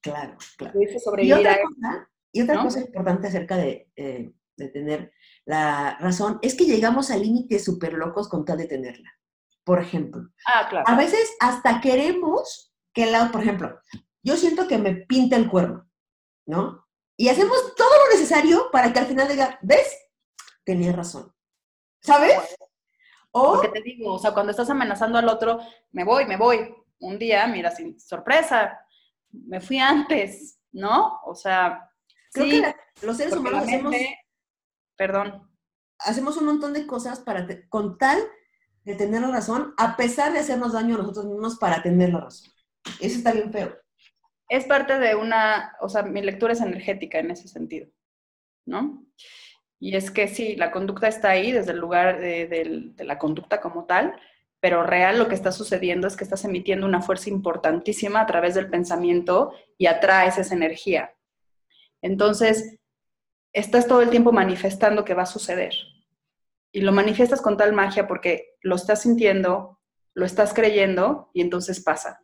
Claro, 0.00 0.36
claro. 0.56 0.80
Y 1.18 1.32
otra, 1.32 1.60
cosa, 1.62 2.10
y 2.32 2.42
otra 2.42 2.62
cosa 2.62 2.80
importante 2.80 3.28
acerca 3.28 3.56
de, 3.56 3.88
eh, 3.94 4.32
de, 4.56 4.68
tener 4.68 5.12
la 5.44 5.96
razón 6.00 6.40
es 6.42 6.56
que 6.56 6.64
llegamos 6.64 7.12
a 7.12 7.16
límites 7.16 7.64
súper 7.64 7.94
locos 7.94 8.28
con 8.28 8.44
tal 8.44 8.58
de 8.58 8.66
tenerla. 8.66 9.10
Por 9.64 9.80
ejemplo, 9.80 10.28
ah, 10.52 10.66
claro. 10.68 10.88
a 10.88 10.96
veces 10.96 11.36
hasta 11.38 11.80
queremos 11.80 12.74
que 12.92 13.04
el 13.04 13.12
lado, 13.12 13.30
por 13.30 13.42
ejemplo, 13.42 13.78
yo 14.24 14.36
siento 14.36 14.66
que 14.66 14.78
me 14.78 14.94
pinta 14.94 15.36
el 15.36 15.48
cuerno, 15.48 15.88
¿no? 16.46 16.81
Y 17.16 17.28
hacemos 17.28 17.74
todo 17.76 17.90
lo 17.90 18.14
necesario 18.14 18.70
para 18.70 18.92
que 18.92 18.98
al 18.98 19.06
final 19.06 19.28
diga, 19.28 19.58
¿ves? 19.62 19.96
Tenía 20.64 20.92
razón. 20.92 21.32
¿Sabes? 22.00 22.38
O... 23.32 23.54
Porque 23.54 23.68
te 23.68 23.82
digo, 23.82 24.14
o 24.14 24.18
sea, 24.18 24.32
cuando 24.32 24.50
estás 24.50 24.70
amenazando 24.70 25.18
al 25.18 25.28
otro, 25.28 25.60
me 25.92 26.04
voy, 26.04 26.26
me 26.26 26.36
voy. 26.36 26.74
Un 26.98 27.18
día, 27.18 27.46
mira, 27.46 27.70
sin 27.70 27.98
sorpresa, 27.98 28.78
me 29.30 29.60
fui 29.60 29.78
antes, 29.78 30.58
¿no? 30.72 31.20
O 31.24 31.34
sea, 31.34 31.90
creo 32.32 32.46
que 32.46 32.76
los 33.06 33.16
seres 33.16 33.34
humanos 33.34 33.64
hacemos, 33.64 33.94
perdón, 34.96 35.50
hacemos 35.98 36.36
un 36.36 36.46
montón 36.46 36.72
de 36.72 36.86
cosas 36.86 37.20
para 37.20 37.46
con 37.68 37.98
tal 37.98 38.22
de 38.84 38.94
tener 38.94 39.22
la 39.22 39.28
razón, 39.28 39.74
a 39.78 39.96
pesar 39.96 40.32
de 40.32 40.40
hacernos 40.40 40.72
daño 40.72 40.94
a 40.94 40.98
nosotros 40.98 41.26
mismos 41.26 41.56
para 41.56 41.82
tener 41.82 42.12
la 42.12 42.20
razón. 42.20 42.52
Eso 43.00 43.18
está 43.18 43.32
bien 43.32 43.52
feo 43.52 43.82
es 44.52 44.66
parte 44.66 44.98
de 44.98 45.14
una, 45.14 45.74
o 45.80 45.88
sea, 45.88 46.02
mi 46.02 46.20
lectura 46.20 46.52
es 46.52 46.60
energética 46.60 47.18
en 47.18 47.30
ese 47.30 47.48
sentido, 47.48 47.88
¿no? 48.66 49.06
Y 49.80 49.96
es 49.96 50.10
que 50.10 50.28
sí, 50.28 50.56
la 50.56 50.70
conducta 50.70 51.08
está 51.08 51.30
ahí 51.30 51.52
desde 51.52 51.72
el 51.72 51.78
lugar 51.78 52.20
de, 52.20 52.92
la 52.98 53.18
conducta 53.18 53.62
como 53.62 53.86
tal, 53.86 54.14
pero 54.60 54.82
real 54.82 55.18
lo 55.18 55.26
que 55.26 55.34
está 55.34 55.52
sucediendo 55.52 56.06
es 56.06 56.16
que 56.16 56.24
estás 56.24 56.44
emitiendo 56.44 56.86
una 56.86 57.00
fuerza 57.00 57.30
importantísima 57.30 58.20
a 58.20 58.26
través 58.26 58.54
del 58.54 58.68
pensamiento 58.68 59.54
y 59.78 59.86
atraes 59.86 60.36
esa 60.36 60.54
energía. 60.54 61.14
Entonces, 62.02 62.78
estás 63.54 63.88
todo 63.88 64.02
el 64.02 64.10
tiempo 64.10 64.32
manifestando 64.32 65.02
que 65.04 65.14
va 65.14 65.22
a 65.22 65.26
suceder. 65.26 65.72
Y 66.72 66.82
lo 66.82 66.92
manifiestas 66.92 67.40
con 67.40 67.56
tal 67.56 67.72
magia 67.72 68.06
porque 68.06 68.56
lo 68.60 68.76
estás 68.76 69.00
sintiendo, 69.00 69.80
lo 70.12 70.26
estás 70.26 70.52
creyendo 70.52 71.30
y 71.32 71.40
entonces 71.40 71.82
pasa. 71.82 72.21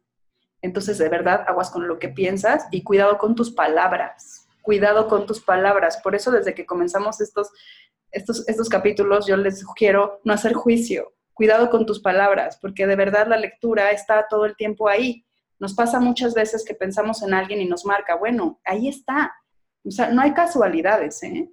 Entonces, 0.63 0.99
de 0.99 1.09
verdad, 1.09 1.45
aguas 1.47 1.71
con 1.71 1.87
lo 1.87 1.99
que 1.99 2.09
piensas 2.09 2.67
y 2.71 2.83
cuidado 2.83 3.19
con 3.19 3.35
tus 3.35 3.51
palabras. 3.51 4.49
Cuidado 4.63 5.09
con 5.09 5.27
tus 5.27 5.41
palabras. 5.41 5.99
Por 6.03 6.15
eso, 6.15 6.31
desde 6.31 6.55
que 6.55 6.67
comenzamos 6.67 7.21
estos, 7.21 7.51
estos, 8.11 8.49
estos 8.49 8.69
capítulos, 8.69 9.27
yo 9.27 9.37
les 9.37 9.61
sugiero 9.61 10.21
no 10.25 10.33
hacer 10.33 10.55
juicio. 10.55 11.15
Cuidado 11.33 11.71
con 11.71 11.87
tus 11.87 12.01
palabras, 12.01 12.59
porque 12.61 12.87
de 12.87 12.97
verdad 12.97 13.29
la 13.29 13.37
lectura 13.37 13.93
está 13.93 14.27
todo 14.29 14.45
el 14.45 14.57
tiempo 14.57 14.89
ahí. 14.89 15.25
Nos 15.61 15.75
pasa 15.75 16.01
muchas 16.01 16.35
veces 16.35 16.65
que 16.65 16.75
pensamos 16.75 17.23
en 17.23 17.33
alguien 17.33 17.61
y 17.61 17.67
nos 17.67 17.85
marca, 17.85 18.17
bueno, 18.17 18.61
ahí 18.65 18.89
está. 18.89 19.33
O 19.85 19.91
sea, 19.91 20.11
no 20.11 20.21
hay 20.21 20.35
casualidades, 20.35 21.23
¿eh? 21.23 21.49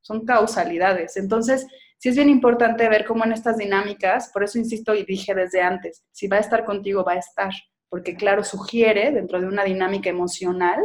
Son 0.00 0.24
causalidades. 0.24 1.16
Entonces, 1.18 1.66
sí 1.98 2.08
es 2.08 2.16
bien 2.16 2.30
importante 2.30 2.88
ver 2.88 3.04
cómo 3.04 3.24
en 3.24 3.32
estas 3.32 3.58
dinámicas, 3.58 4.30
por 4.32 4.42
eso 4.42 4.58
insisto 4.58 4.94
y 4.94 5.04
dije 5.04 5.34
desde 5.34 5.60
antes, 5.60 6.04
si 6.12 6.28
va 6.28 6.36
a 6.36 6.40
estar 6.40 6.64
contigo, 6.64 7.04
va 7.04 7.12
a 7.12 7.18
estar 7.18 7.50
porque 7.88 8.16
claro, 8.16 8.44
sugiere 8.44 9.12
dentro 9.12 9.40
de 9.40 9.46
una 9.46 9.64
dinámica 9.64 10.10
emocional 10.10 10.80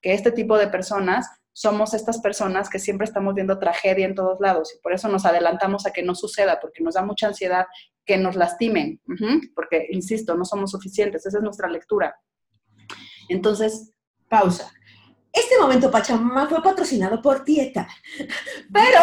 que 0.00 0.12
este 0.12 0.32
tipo 0.32 0.58
de 0.58 0.68
personas 0.68 1.26
somos 1.52 1.94
estas 1.94 2.20
personas 2.20 2.68
que 2.68 2.78
siempre 2.78 3.06
estamos 3.06 3.34
viendo 3.34 3.58
tragedia 3.58 4.04
en 4.04 4.14
todos 4.14 4.38
lados 4.40 4.74
y 4.74 4.78
por 4.82 4.92
eso 4.92 5.08
nos 5.08 5.24
adelantamos 5.24 5.86
a 5.86 5.90
que 5.90 6.02
no 6.02 6.14
suceda, 6.14 6.60
porque 6.60 6.84
nos 6.84 6.94
da 6.94 7.02
mucha 7.02 7.28
ansiedad 7.28 7.64
que 8.04 8.18
nos 8.18 8.36
lastimen, 8.36 9.00
porque, 9.54 9.86
insisto, 9.90 10.36
no 10.36 10.44
somos 10.44 10.70
suficientes, 10.70 11.24
esa 11.24 11.38
es 11.38 11.42
nuestra 11.42 11.68
lectura. 11.68 12.14
Entonces, 13.30 13.94
pausa. 14.28 14.70
Este 15.32 15.58
momento 15.58 15.90
Pachamama 15.90 16.46
fue 16.46 16.62
patrocinado 16.62 17.22
por 17.22 17.42
Tieta, 17.42 17.88
pero... 18.72 19.00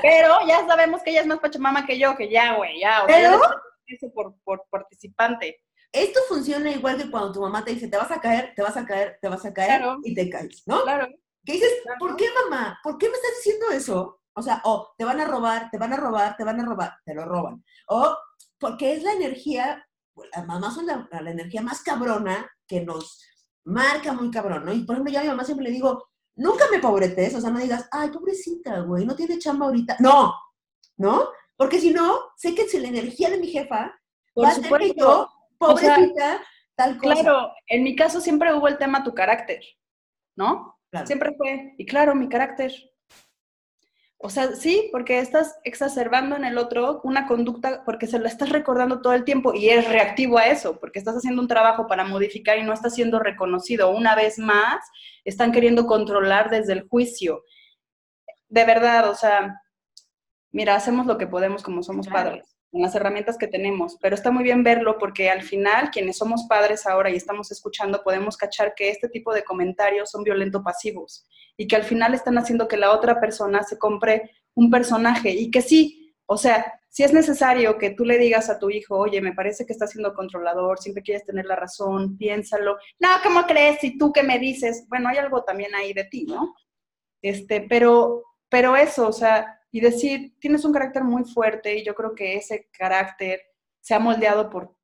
Pero 0.00 0.34
ya 0.46 0.66
sabemos 0.66 1.02
que 1.02 1.10
ella 1.10 1.20
es 1.20 1.26
más 1.26 1.40
Pachamama 1.40 1.86
que 1.86 1.98
yo, 1.98 2.16
que 2.16 2.30
ya, 2.30 2.54
güey, 2.54 2.80
ya. 2.80 3.04
O 3.04 3.06
pero... 3.06 3.38
eso 3.86 4.10
por, 4.12 4.34
por 4.44 4.66
participante. 4.70 5.62
Esto 5.92 6.20
funciona 6.28 6.70
igual 6.70 6.96
que 6.96 7.10
cuando 7.10 7.32
tu 7.32 7.40
mamá 7.40 7.64
te 7.64 7.72
dice, 7.72 7.88
te 7.88 7.96
vas 7.96 8.10
a 8.10 8.20
caer, 8.20 8.52
te 8.54 8.62
vas 8.62 8.76
a 8.76 8.84
caer, 8.84 9.18
te 9.20 9.28
vas 9.28 9.44
a 9.44 9.52
caer 9.52 9.82
y 10.02 10.14
te 10.14 10.28
caes, 10.28 10.62
¿no? 10.66 10.82
Claro. 10.82 11.08
¿Qué 11.44 11.52
dices, 11.54 11.72
¿por 11.98 12.16
qué 12.16 12.26
mamá? 12.44 12.78
¿Por 12.82 12.98
qué 12.98 13.08
me 13.08 13.14
estás 13.14 13.30
diciendo 13.36 13.70
eso? 13.70 14.20
O 14.34 14.42
sea, 14.42 14.60
o 14.64 14.92
te 14.98 15.04
van 15.04 15.20
a 15.20 15.24
robar, 15.24 15.70
te 15.70 15.78
van 15.78 15.92
a 15.92 15.96
robar, 15.96 16.36
te 16.36 16.44
van 16.44 16.60
a 16.60 16.64
robar, 16.64 16.92
te 17.04 17.14
lo 17.14 17.24
roban. 17.24 17.64
O 17.88 18.16
porque 18.58 18.92
es 18.92 19.02
la 19.02 19.12
energía, 19.12 19.86
las 20.34 20.46
mamás 20.46 20.74
son 20.74 20.86
la, 20.86 21.08
energía 21.30 21.62
más 21.62 21.82
cabrona 21.82 22.50
que 22.66 22.80
nos 22.80 23.22
marca 23.64 24.12
muy 24.12 24.30
cabrón, 24.30 24.64
¿no? 24.64 24.72
Y 24.72 24.84
por 24.84 24.96
ejemplo, 24.96 25.12
yo 25.12 25.20
a 25.20 25.22
mi 25.22 25.28
mamá 25.28 25.44
siempre 25.44 25.66
le 25.66 25.72
digo, 25.72 26.08
nunca 26.34 26.64
me 26.70 26.80
pobretes, 26.80 27.34
o 27.34 27.40
sea, 27.40 27.50
no 27.50 27.60
digas, 27.60 27.88
ay, 27.92 28.10
pobrecita, 28.10 28.80
güey, 28.80 29.06
no 29.06 29.14
tiene 29.14 29.38
chamba 29.38 29.66
ahorita. 29.66 29.96
No, 30.00 30.34
¿no? 30.96 31.28
Porque 31.56 31.80
si 31.80 31.92
no, 31.92 32.20
sé 32.36 32.54
que 32.54 32.68
si 32.68 32.78
la 32.78 32.88
energía 32.88 33.30
de 33.30 33.38
mi 33.38 33.48
jefa 33.48 33.98
va 34.38 34.48
a 34.48 34.54
ser 34.54 34.70
que 34.78 34.94
yo 34.94 35.28
pobrecita, 35.58 36.42
tal 36.74 36.98
cosa. 36.98 37.14
Claro, 37.14 37.52
en 37.66 37.82
mi 37.82 37.96
caso 37.96 38.20
siempre 38.20 38.52
hubo 38.54 38.68
el 38.68 38.78
tema 38.78 39.04
tu 39.04 39.14
carácter, 39.14 39.62
¿no? 40.36 40.78
Siempre 41.04 41.34
fue, 41.36 41.74
y 41.76 41.84
claro, 41.84 42.14
mi 42.14 42.28
carácter. 42.28 42.72
O 44.18 44.30
sea, 44.30 44.54
sí, 44.54 44.88
porque 44.92 45.18
estás 45.18 45.58
exacerbando 45.64 46.36
en 46.36 46.44
el 46.46 46.56
otro 46.56 47.02
una 47.04 47.26
conducta 47.26 47.84
porque 47.84 48.06
se 48.06 48.18
la 48.18 48.28
estás 48.28 48.48
recordando 48.48 49.02
todo 49.02 49.12
el 49.12 49.24
tiempo 49.24 49.52
y 49.52 49.68
es 49.68 49.86
reactivo 49.88 50.38
a 50.38 50.46
eso, 50.46 50.80
porque 50.80 50.98
estás 50.98 51.16
haciendo 51.16 51.42
un 51.42 51.48
trabajo 51.48 51.86
para 51.86 52.04
modificar 52.04 52.56
y 52.56 52.62
no 52.62 52.72
está 52.72 52.88
siendo 52.88 53.18
reconocido. 53.18 53.90
Una 53.90 54.14
vez 54.14 54.38
más, 54.38 54.80
están 55.24 55.52
queriendo 55.52 55.86
controlar 55.86 56.48
desde 56.48 56.72
el 56.72 56.88
juicio. 56.88 57.42
De 58.48 58.64
verdad, 58.64 59.10
o 59.10 59.14
sea, 59.14 59.60
mira, 60.50 60.76
hacemos 60.76 61.04
lo 61.04 61.18
que 61.18 61.26
podemos 61.26 61.62
como 61.62 61.82
somos 61.82 62.08
padres 62.08 62.55
con 62.76 62.82
las 62.82 62.94
herramientas 62.94 63.38
que 63.38 63.48
tenemos, 63.48 63.96
pero 64.02 64.14
está 64.14 64.30
muy 64.30 64.44
bien 64.44 64.62
verlo 64.62 64.98
porque 64.98 65.30
al 65.30 65.42
final 65.42 65.90
quienes 65.90 66.18
somos 66.18 66.44
padres 66.46 66.86
ahora 66.86 67.08
y 67.08 67.16
estamos 67.16 67.50
escuchando 67.50 68.02
podemos 68.04 68.36
cachar 68.36 68.74
que 68.74 68.90
este 68.90 69.08
tipo 69.08 69.32
de 69.32 69.44
comentarios 69.44 70.10
son 70.10 70.22
violento 70.22 70.62
pasivos 70.62 71.26
y 71.56 71.66
que 71.66 71.76
al 71.76 71.84
final 71.84 72.12
están 72.12 72.36
haciendo 72.36 72.68
que 72.68 72.76
la 72.76 72.92
otra 72.92 73.18
persona 73.18 73.62
se 73.62 73.78
compre 73.78 74.30
un 74.54 74.70
personaje 74.70 75.30
y 75.30 75.50
que 75.50 75.62
sí, 75.62 76.14
o 76.26 76.36
sea, 76.36 76.80
si 76.90 77.02
es 77.02 77.14
necesario 77.14 77.78
que 77.78 77.90
tú 77.90 78.04
le 78.04 78.18
digas 78.18 78.50
a 78.50 78.58
tu 78.58 78.68
hijo, 78.68 78.98
oye, 78.98 79.22
me 79.22 79.32
parece 79.32 79.64
que 79.64 79.72
estás 79.72 79.92
siendo 79.92 80.12
controlador, 80.12 80.78
siempre 80.78 81.02
quieres 81.02 81.24
tener 81.24 81.46
la 81.46 81.56
razón, 81.56 82.18
piénsalo. 82.18 82.76
No, 82.98 83.08
¿cómo 83.22 83.46
crees? 83.46 83.82
Y 83.84 83.96
tú 83.96 84.12
qué 84.12 84.22
me 84.22 84.38
dices, 84.38 84.84
bueno, 84.88 85.08
hay 85.08 85.16
algo 85.16 85.44
también 85.44 85.74
ahí 85.74 85.94
de 85.94 86.04
ti, 86.04 86.26
¿no? 86.26 86.54
Este, 87.22 87.62
pero, 87.62 88.22
pero 88.48 88.76
eso, 88.76 89.08
o 89.08 89.12
sea, 89.12 89.60
y 89.76 89.80
decir, 89.80 90.32
tienes 90.38 90.64
un 90.64 90.72
carácter 90.72 91.04
muy 91.04 91.24
fuerte 91.24 91.76
y 91.76 91.84
yo 91.84 91.94
creo 91.94 92.14
que 92.14 92.36
ese 92.36 92.66
carácter 92.72 93.42
se 93.82 93.94
ha 93.94 93.98
moldeado 93.98 94.48
por, 94.48 94.74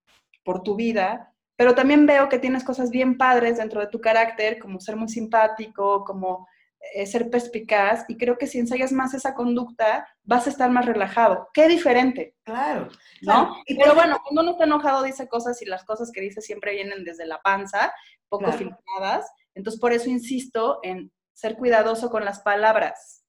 por 0.44 0.62
tu 0.62 0.76
vida, 0.76 1.34
pero 1.56 1.74
también 1.74 2.04
veo 2.04 2.28
que 2.28 2.38
tienes 2.38 2.62
cosas 2.62 2.90
bien 2.90 3.16
padres 3.16 3.56
dentro 3.56 3.80
de 3.80 3.86
tu 3.86 4.02
carácter, 4.02 4.58
como 4.58 4.80
ser 4.80 4.96
muy 4.96 5.08
simpático, 5.08 6.04
como 6.04 6.46
eh, 6.92 7.06
ser 7.06 7.30
perspicaz 7.30 8.04
y 8.06 8.18
creo 8.18 8.36
que 8.36 8.46
si 8.46 8.58
ensayas 8.58 8.92
más 8.92 9.14
esa 9.14 9.32
conducta, 9.34 10.06
vas 10.24 10.46
a 10.46 10.50
estar 10.50 10.70
más 10.70 10.84
relajado. 10.84 11.48
Qué 11.54 11.68
diferente. 11.68 12.36
Claro. 12.42 12.88
¿No? 13.22 13.56
Pero 13.66 13.94
bueno, 13.94 14.18
cuando 14.22 14.42
uno 14.42 14.50
está 14.50 14.64
enojado 14.64 15.04
dice 15.04 15.26
cosas 15.26 15.62
y 15.62 15.64
las 15.64 15.84
cosas 15.84 16.12
que 16.12 16.20
dice 16.20 16.42
siempre 16.42 16.74
vienen 16.74 17.02
desde 17.02 17.24
la 17.24 17.40
panza, 17.40 17.94
poco 18.28 18.52
filtradas. 18.52 19.26
Entonces, 19.54 19.80
por 19.80 19.94
eso 19.94 20.10
insisto 20.10 20.80
en 20.82 21.10
ser 21.32 21.56
cuidadoso 21.56 22.10
con 22.10 22.26
las 22.26 22.40
palabras. 22.40 23.21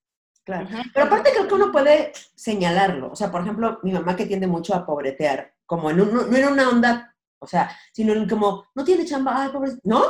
Claro. 0.43 0.67
Pero 0.93 1.05
aparte 1.05 1.31
creo 1.31 1.47
que 1.47 1.53
uno 1.53 1.71
puede 1.71 2.11
señalarlo. 2.35 3.11
O 3.11 3.15
sea, 3.15 3.31
por 3.31 3.41
ejemplo, 3.41 3.79
mi 3.83 3.93
mamá 3.93 4.15
que 4.15 4.25
tiende 4.25 4.47
mucho 4.47 4.75
a 4.75 4.85
pobretear, 4.85 5.53
como 5.65 5.89
en 5.89 6.01
un, 6.01 6.13
no 6.13 6.37
en 6.37 6.47
una 6.47 6.69
onda, 6.69 7.15
o 7.39 7.47
sea, 7.47 7.71
sino 7.93 8.13
en 8.13 8.27
como, 8.27 8.65
no 8.75 8.83
tiene 8.83 9.05
chamba, 9.05 9.41
ay, 9.41 9.49
pobre, 9.51 9.71
¿no? 9.83 10.01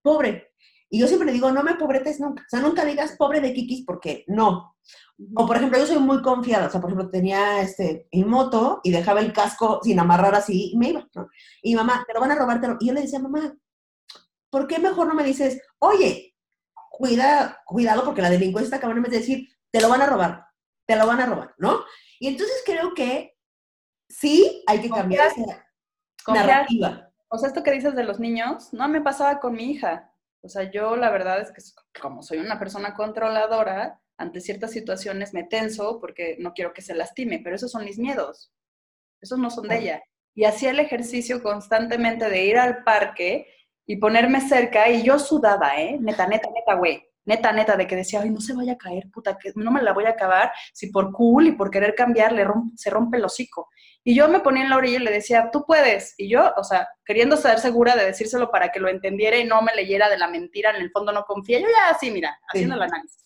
Pobre. 0.00 0.52
Y 0.88 0.98
yo 0.98 1.06
siempre 1.06 1.26
le 1.26 1.32
digo, 1.32 1.50
no 1.50 1.62
me 1.62 1.74
pobretes 1.74 2.20
nunca. 2.20 2.42
O 2.42 2.48
sea, 2.48 2.60
nunca 2.60 2.84
digas 2.84 3.16
pobre 3.16 3.40
de 3.40 3.54
Kikis 3.54 3.84
porque 3.86 4.24
no. 4.28 4.76
O 5.34 5.46
por 5.46 5.56
ejemplo, 5.56 5.78
yo 5.78 5.86
soy 5.86 5.98
muy 5.98 6.20
confiada. 6.20 6.66
O 6.66 6.70
sea, 6.70 6.82
por 6.82 6.90
ejemplo, 6.90 7.10
tenía 7.10 7.62
este, 7.62 8.08
en 8.10 8.28
moto 8.28 8.80
y 8.84 8.90
dejaba 8.90 9.20
el 9.20 9.32
casco 9.32 9.80
sin 9.82 9.98
amarrar 9.98 10.34
así 10.34 10.72
y 10.72 10.76
me 10.76 10.90
iba. 10.90 11.08
¿no? 11.14 11.28
Y 11.62 11.74
mamá, 11.74 12.04
te 12.06 12.12
lo 12.12 12.20
van 12.20 12.32
a 12.32 12.34
robar. 12.34 12.60
Y 12.80 12.88
yo 12.88 12.92
le 12.92 13.00
decía, 13.00 13.20
mamá, 13.20 13.54
¿por 14.50 14.66
qué 14.66 14.78
mejor 14.78 15.06
no 15.06 15.14
me 15.14 15.24
dices, 15.24 15.62
oye, 15.78 16.34
cuida, 16.90 17.62
cuidado 17.64 18.04
porque 18.04 18.20
la 18.20 18.28
delincuencia 18.28 18.66
está 18.66 18.76
acabando 18.76 19.08
de 19.08 19.16
decir, 19.16 19.48
te 19.72 19.80
lo 19.80 19.88
van 19.88 20.02
a 20.02 20.06
robar, 20.06 20.46
te 20.86 20.96
lo 20.96 21.06
van 21.06 21.20
a 21.20 21.26
robar, 21.26 21.54
¿no? 21.58 21.84
Y 22.20 22.28
entonces 22.28 22.62
creo 22.64 22.94
que 22.94 23.36
sí 24.08 24.62
hay 24.66 24.80
que 24.80 24.90
cambiar 24.90 25.28
esa 25.28 25.66
narrativa. 26.28 27.10
O 27.28 27.38
sea, 27.38 27.48
esto 27.48 27.62
que 27.62 27.72
dices 27.72 27.94
de 27.94 28.04
los 28.04 28.20
niños, 28.20 28.72
no 28.72 28.86
me 28.88 29.00
pasaba 29.00 29.40
con 29.40 29.54
mi 29.54 29.70
hija. 29.70 30.12
O 30.42 30.48
sea, 30.48 30.70
yo 30.70 30.96
la 30.96 31.10
verdad 31.10 31.40
es 31.40 31.50
que 31.50 31.62
como 32.00 32.22
soy 32.22 32.38
una 32.38 32.58
persona 32.58 32.94
controladora, 32.94 34.00
ante 34.18 34.40
ciertas 34.40 34.72
situaciones 34.72 35.32
me 35.32 35.44
tenso 35.44 35.98
porque 35.98 36.36
no 36.38 36.52
quiero 36.52 36.72
que 36.72 36.82
se 36.82 36.94
lastime, 36.94 37.40
pero 37.42 37.56
esos 37.56 37.70
son 37.70 37.84
mis 37.84 37.98
miedos. 37.98 38.52
Esos 39.20 39.38
no 39.38 39.50
son 39.50 39.68
de 39.68 39.78
ella. 39.78 40.02
Y 40.34 40.44
hacía 40.44 40.70
el 40.70 40.80
ejercicio 40.80 41.42
constantemente 41.42 42.28
de 42.28 42.44
ir 42.44 42.58
al 42.58 42.84
parque 42.84 43.46
y 43.86 43.96
ponerme 43.96 44.40
cerca 44.40 44.88
y 44.88 45.02
yo 45.02 45.18
sudaba, 45.18 45.80
¿eh? 45.80 45.96
Neta, 46.00 46.26
neta, 46.26 46.48
neta, 46.50 46.74
güey. 46.74 47.02
Neta, 47.24 47.52
neta, 47.52 47.76
de 47.76 47.86
que 47.86 47.94
decía, 47.94 48.20
ay, 48.20 48.30
no 48.30 48.40
se 48.40 48.54
vaya 48.54 48.72
a 48.72 48.78
caer, 48.78 49.08
puta, 49.12 49.38
que 49.38 49.52
no 49.54 49.70
me 49.70 49.82
la 49.82 49.92
voy 49.92 50.06
a 50.06 50.10
acabar 50.10 50.52
si 50.72 50.88
por 50.90 51.12
cool 51.12 51.46
y 51.46 51.52
por 51.52 51.70
querer 51.70 51.94
cambiar 51.94 52.32
le 52.32 52.44
se 52.74 52.90
rompe 52.90 53.18
el 53.18 53.24
hocico. 53.24 53.68
Y 54.02 54.16
yo 54.16 54.28
me 54.28 54.40
ponía 54.40 54.64
en 54.64 54.70
la 54.70 54.76
orilla 54.76 54.96
y 54.96 55.04
le 55.04 55.12
decía, 55.12 55.50
tú 55.52 55.64
puedes. 55.64 56.14
Y 56.18 56.28
yo, 56.28 56.52
o 56.56 56.64
sea, 56.64 56.88
queriendo 57.04 57.36
estar 57.36 57.60
segura 57.60 57.94
de 57.94 58.06
decírselo 58.06 58.50
para 58.50 58.70
que 58.70 58.80
lo 58.80 58.88
entendiera 58.88 59.36
y 59.38 59.44
no 59.44 59.62
me 59.62 59.74
leyera 59.74 60.08
de 60.08 60.18
la 60.18 60.28
mentira, 60.28 60.70
en 60.70 60.82
el 60.82 60.90
fondo 60.90 61.12
no 61.12 61.24
confía, 61.24 61.60
yo 61.60 61.68
ya 61.68 61.94
así, 61.94 62.10
mira, 62.10 62.36
haciendo 62.48 62.74
el 62.74 62.82
análisis. 62.82 63.22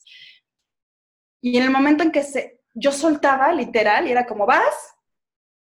Y 1.40 1.56
en 1.56 1.64
el 1.64 1.70
momento 1.70 2.02
en 2.02 2.12
que 2.12 2.22
se, 2.22 2.60
yo 2.74 2.92
soltaba, 2.92 3.52
literal, 3.52 4.06
y 4.06 4.12
era 4.12 4.26
como, 4.26 4.44
vas, 4.44 4.94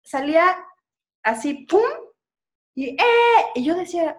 salía 0.03 0.57
así, 1.23 1.65
¡pum! 1.65 1.81
Y, 2.75 2.89
¡eh! 2.89 3.45
Y 3.55 3.63
yo 3.63 3.75
decía, 3.75 4.17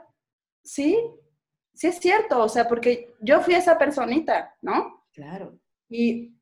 sí, 0.65 0.99
sí 1.79 1.87
es 1.87 2.01
cierto, 2.01 2.41
o 2.43 2.49
sea, 2.49 2.67
porque 2.67 3.15
yo 3.21 3.41
fui 3.41 3.55
esa 3.55 3.79
personita, 3.79 4.57
¿no? 4.63 5.05
Claro. 5.13 5.57
Y 5.89 6.35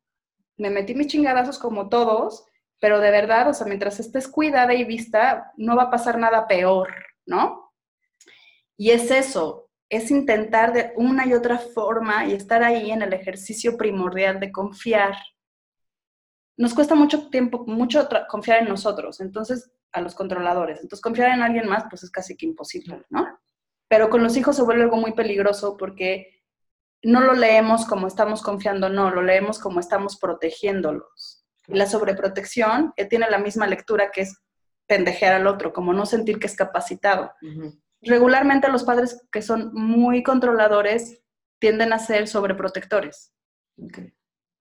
me 0.56 0.70
metí 0.70 0.94
mis 0.94 1.08
chingadazos 1.08 1.58
como 1.58 1.90
todos, 1.90 2.46
pero 2.80 3.00
de 3.00 3.10
verdad, 3.10 3.50
o 3.50 3.52
sea, 3.52 3.66
mientras 3.66 4.00
estés 4.00 4.28
cuidada 4.28 4.72
y 4.72 4.84
vista, 4.84 5.52
no 5.58 5.76
va 5.76 5.84
a 5.84 5.90
pasar 5.90 6.18
nada 6.18 6.48
peor, 6.48 6.88
¿no? 7.26 7.70
Y 8.78 8.92
es 8.92 9.10
eso, 9.10 9.68
es 9.90 10.10
intentar 10.10 10.72
de 10.72 10.94
una 10.96 11.26
y 11.26 11.34
otra 11.34 11.58
forma 11.58 12.24
y 12.24 12.32
estar 12.32 12.62
ahí 12.62 12.90
en 12.90 13.02
el 13.02 13.12
ejercicio 13.12 13.76
primordial 13.76 14.40
de 14.40 14.50
confiar. 14.50 15.16
Nos 16.56 16.72
cuesta 16.72 16.94
mucho 16.94 17.28
tiempo, 17.28 17.66
mucho 17.66 18.08
confiar 18.30 18.62
en 18.62 18.70
nosotros, 18.70 19.20
entonces, 19.20 19.70
a 19.92 20.00
los 20.00 20.14
controladores. 20.14 20.80
Entonces, 20.80 21.02
confiar 21.02 21.32
en 21.32 21.42
alguien 21.42 21.68
más, 21.68 21.84
pues 21.90 22.04
es 22.04 22.10
casi 22.10 22.38
que 22.38 22.46
imposible, 22.46 23.02
¿no? 23.10 23.38
Pero 23.88 24.10
con 24.10 24.22
los 24.22 24.36
hijos 24.36 24.56
se 24.56 24.62
vuelve 24.62 24.82
algo 24.82 24.96
muy 24.96 25.12
peligroso 25.12 25.76
porque 25.76 26.42
no 27.02 27.20
lo 27.20 27.34
leemos 27.34 27.86
como 27.86 28.06
estamos 28.06 28.42
confiando, 28.42 28.88
no, 28.88 29.10
lo 29.10 29.22
leemos 29.22 29.58
como 29.58 29.80
estamos 29.80 30.18
protegiéndolos. 30.18 31.44
Y 31.68 31.74
la 31.74 31.86
sobreprotección 31.86 32.92
eh, 32.96 33.04
tiene 33.06 33.30
la 33.30 33.38
misma 33.38 33.66
lectura 33.66 34.10
que 34.10 34.22
es 34.22 34.40
pendejear 34.86 35.34
al 35.34 35.46
otro, 35.46 35.72
como 35.72 35.92
no 35.92 36.06
sentir 36.06 36.38
que 36.38 36.46
es 36.46 36.56
capacitado. 36.56 37.32
Regularmente 38.02 38.68
los 38.68 38.84
padres 38.84 39.24
que 39.32 39.42
son 39.42 39.72
muy 39.72 40.22
controladores 40.22 41.20
tienden 41.58 41.92
a 41.92 41.98
ser 41.98 42.28
sobreprotectores. 42.28 43.32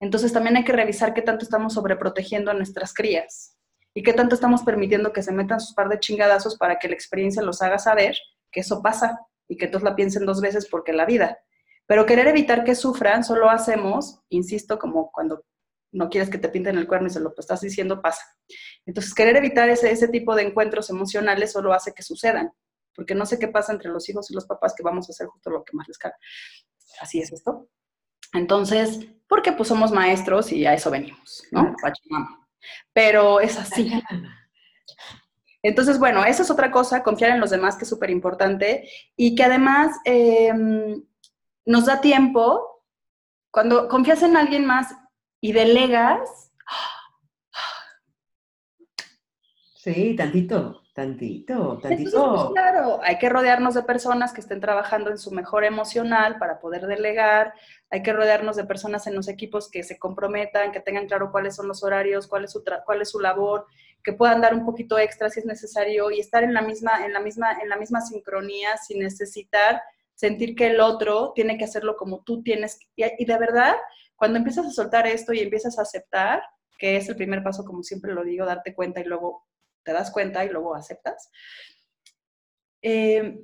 Entonces 0.00 0.32
también 0.32 0.56
hay 0.56 0.64
que 0.64 0.72
revisar 0.72 1.14
qué 1.14 1.22
tanto 1.22 1.44
estamos 1.44 1.74
sobreprotegiendo 1.74 2.50
a 2.50 2.54
nuestras 2.54 2.92
crías 2.92 3.56
y 3.94 4.02
qué 4.02 4.12
tanto 4.12 4.34
estamos 4.34 4.62
permitiendo 4.62 5.12
que 5.12 5.22
se 5.22 5.32
metan 5.32 5.60
sus 5.60 5.74
par 5.74 5.88
de 5.88 6.00
chingadazos 6.00 6.56
para 6.56 6.78
que 6.78 6.88
la 6.88 6.94
experiencia 6.94 7.42
los 7.42 7.62
haga 7.62 7.78
saber 7.78 8.16
que 8.56 8.62
eso 8.62 8.80
pasa 8.80 9.20
y 9.46 9.58
que 9.58 9.68
todos 9.68 9.82
la 9.82 9.94
piensen 9.94 10.24
dos 10.24 10.40
veces 10.40 10.66
porque 10.70 10.94
la 10.94 11.04
vida. 11.04 11.38
Pero 11.84 12.06
querer 12.06 12.26
evitar 12.26 12.64
que 12.64 12.74
sufran 12.74 13.22
solo 13.22 13.50
hacemos, 13.50 14.22
insisto, 14.30 14.78
como 14.78 15.12
cuando 15.12 15.44
no 15.92 16.08
quieres 16.08 16.30
que 16.30 16.38
te 16.38 16.48
pinten 16.48 16.78
el 16.78 16.88
cuerno 16.88 17.08
y 17.08 17.10
se 17.10 17.20
lo 17.20 17.34
estás 17.36 17.60
diciendo, 17.60 18.00
pasa. 18.00 18.22
Entonces, 18.86 19.12
querer 19.14 19.36
evitar 19.36 19.68
ese, 19.68 19.90
ese 19.90 20.08
tipo 20.08 20.34
de 20.34 20.42
encuentros 20.42 20.88
emocionales 20.88 21.52
solo 21.52 21.74
hace 21.74 21.92
que 21.92 22.02
sucedan, 22.02 22.50
porque 22.94 23.14
no 23.14 23.26
sé 23.26 23.38
qué 23.38 23.48
pasa 23.48 23.72
entre 23.72 23.90
los 23.90 24.08
hijos 24.08 24.30
y 24.30 24.34
los 24.34 24.46
papás 24.46 24.74
que 24.74 24.82
vamos 24.82 25.08
a 25.08 25.12
hacer 25.12 25.26
justo 25.26 25.50
lo 25.50 25.62
que 25.62 25.76
más 25.76 25.86
les 25.86 25.98
caga. 25.98 26.16
Así 27.00 27.20
es 27.20 27.30
esto. 27.30 27.68
Entonces, 28.32 29.00
porque 29.28 29.52
pues 29.52 29.68
somos 29.68 29.92
maestros 29.92 30.50
y 30.50 30.64
a 30.64 30.72
eso 30.72 30.90
venimos, 30.90 31.44
¿no? 31.52 31.74
Pero 32.94 33.38
es 33.40 33.58
así. 33.58 33.92
Entonces, 35.62 35.98
bueno, 35.98 36.24
esa 36.24 36.42
es 36.42 36.50
otra 36.50 36.70
cosa, 36.70 37.02
confiar 37.02 37.30
en 37.30 37.40
los 37.40 37.50
demás, 37.50 37.76
que 37.76 37.84
es 37.84 37.88
súper 37.88 38.10
importante, 38.10 38.88
y 39.16 39.34
que 39.34 39.44
además 39.44 39.96
em, 40.04 41.02
nos 41.64 41.86
da 41.86 42.00
tiempo, 42.00 42.82
cuando 43.50 43.88
confías 43.88 44.22
en 44.22 44.36
alguien 44.36 44.66
más 44.66 44.94
y 45.40 45.52
delegas. 45.52 46.52
Sí, 49.74 50.16
tantito, 50.16 50.82
tantito, 50.92 51.78
tantito. 51.78 52.52
claro, 52.52 52.98
hay 53.02 53.18
que 53.18 53.28
rodearnos 53.28 53.74
de 53.74 53.82
personas 53.82 54.32
que 54.32 54.40
estén 54.40 54.60
trabajando 54.60 55.10
en 55.10 55.18
su 55.18 55.30
mejor 55.30 55.64
emocional 55.64 56.38
para 56.38 56.58
poder 56.58 56.86
delegar, 56.86 57.54
hay 57.90 58.02
que 58.02 58.12
rodearnos 58.12 58.56
de 58.56 58.64
personas 58.64 59.06
en 59.06 59.14
los 59.14 59.28
equipos 59.28 59.70
que 59.70 59.84
se 59.84 59.98
comprometan, 59.98 60.72
que 60.72 60.80
tengan 60.80 61.06
claro 61.06 61.30
cuáles 61.30 61.54
son 61.54 61.68
los 61.68 61.84
horarios, 61.84 62.26
cuál 62.26 62.44
es 62.44 62.52
su, 62.52 62.64
cuál 62.84 63.02
es 63.02 63.10
su 63.10 63.20
labor, 63.20 63.66
que 64.06 64.12
puedan 64.12 64.40
dar 64.40 64.54
un 64.54 64.64
poquito 64.64 65.00
extra 65.00 65.28
si 65.28 65.40
es 65.40 65.46
necesario 65.46 66.12
y 66.12 66.20
estar 66.20 66.44
en 66.44 66.54
la 66.54 66.62
misma, 66.62 67.04
en 67.04 67.12
la 67.12 67.18
misma, 67.18 67.58
en 67.60 67.68
la 67.68 67.76
misma 67.76 68.00
sincronía 68.00 68.76
sin 68.76 69.00
necesitar 69.00 69.82
sentir 70.14 70.54
que 70.54 70.68
el 70.68 70.80
otro 70.80 71.32
tiene 71.34 71.58
que 71.58 71.64
hacerlo 71.64 71.96
como 71.96 72.22
tú 72.22 72.40
tienes. 72.40 72.78
Y, 72.94 73.24
de 73.24 73.36
verdad, 73.36 73.74
cuando 74.14 74.38
empiezas 74.38 74.64
a 74.64 74.70
soltar 74.70 75.08
esto 75.08 75.32
y 75.32 75.40
empiezas 75.40 75.76
a 75.80 75.82
aceptar, 75.82 76.40
que 76.78 76.96
es 76.96 77.08
el 77.08 77.16
primer 77.16 77.42
paso, 77.42 77.64
como 77.64 77.82
siempre 77.82 78.14
lo 78.14 78.22
digo, 78.22 78.46
darte 78.46 78.76
cuenta 78.76 79.00
y 79.00 79.04
luego 79.06 79.44
te 79.82 79.92
das 79.92 80.12
cuenta 80.12 80.44
y 80.44 80.50
luego 80.50 80.76
aceptas, 80.76 81.28
eh, 82.82 83.40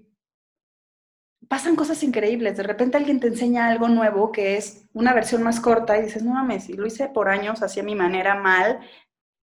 pasan 1.49 1.75
cosas 1.75 2.05
increíbles. 2.05 2.57
De 2.57 2.63
repente 2.63 2.99
alguien 2.99 3.19
te 3.19 3.27
enseña 3.27 3.67
algo 3.67 3.89
nuevo 3.89 4.31
que 4.31 4.57
es 4.57 4.89
una 4.93 5.13
versión 5.13 5.43
más 5.43 5.59
corta 5.59 5.99
y 5.99 6.03
dices, 6.03 6.23
no 6.23 6.35
mames, 6.35 6.69
y 6.69 6.75
lo 6.75 6.87
hice 6.87 7.09
por 7.09 7.29
años, 7.29 7.65
hacía 7.65 7.83
mi 7.83 7.97
manera 7.97 8.37
mal, 8.37 8.79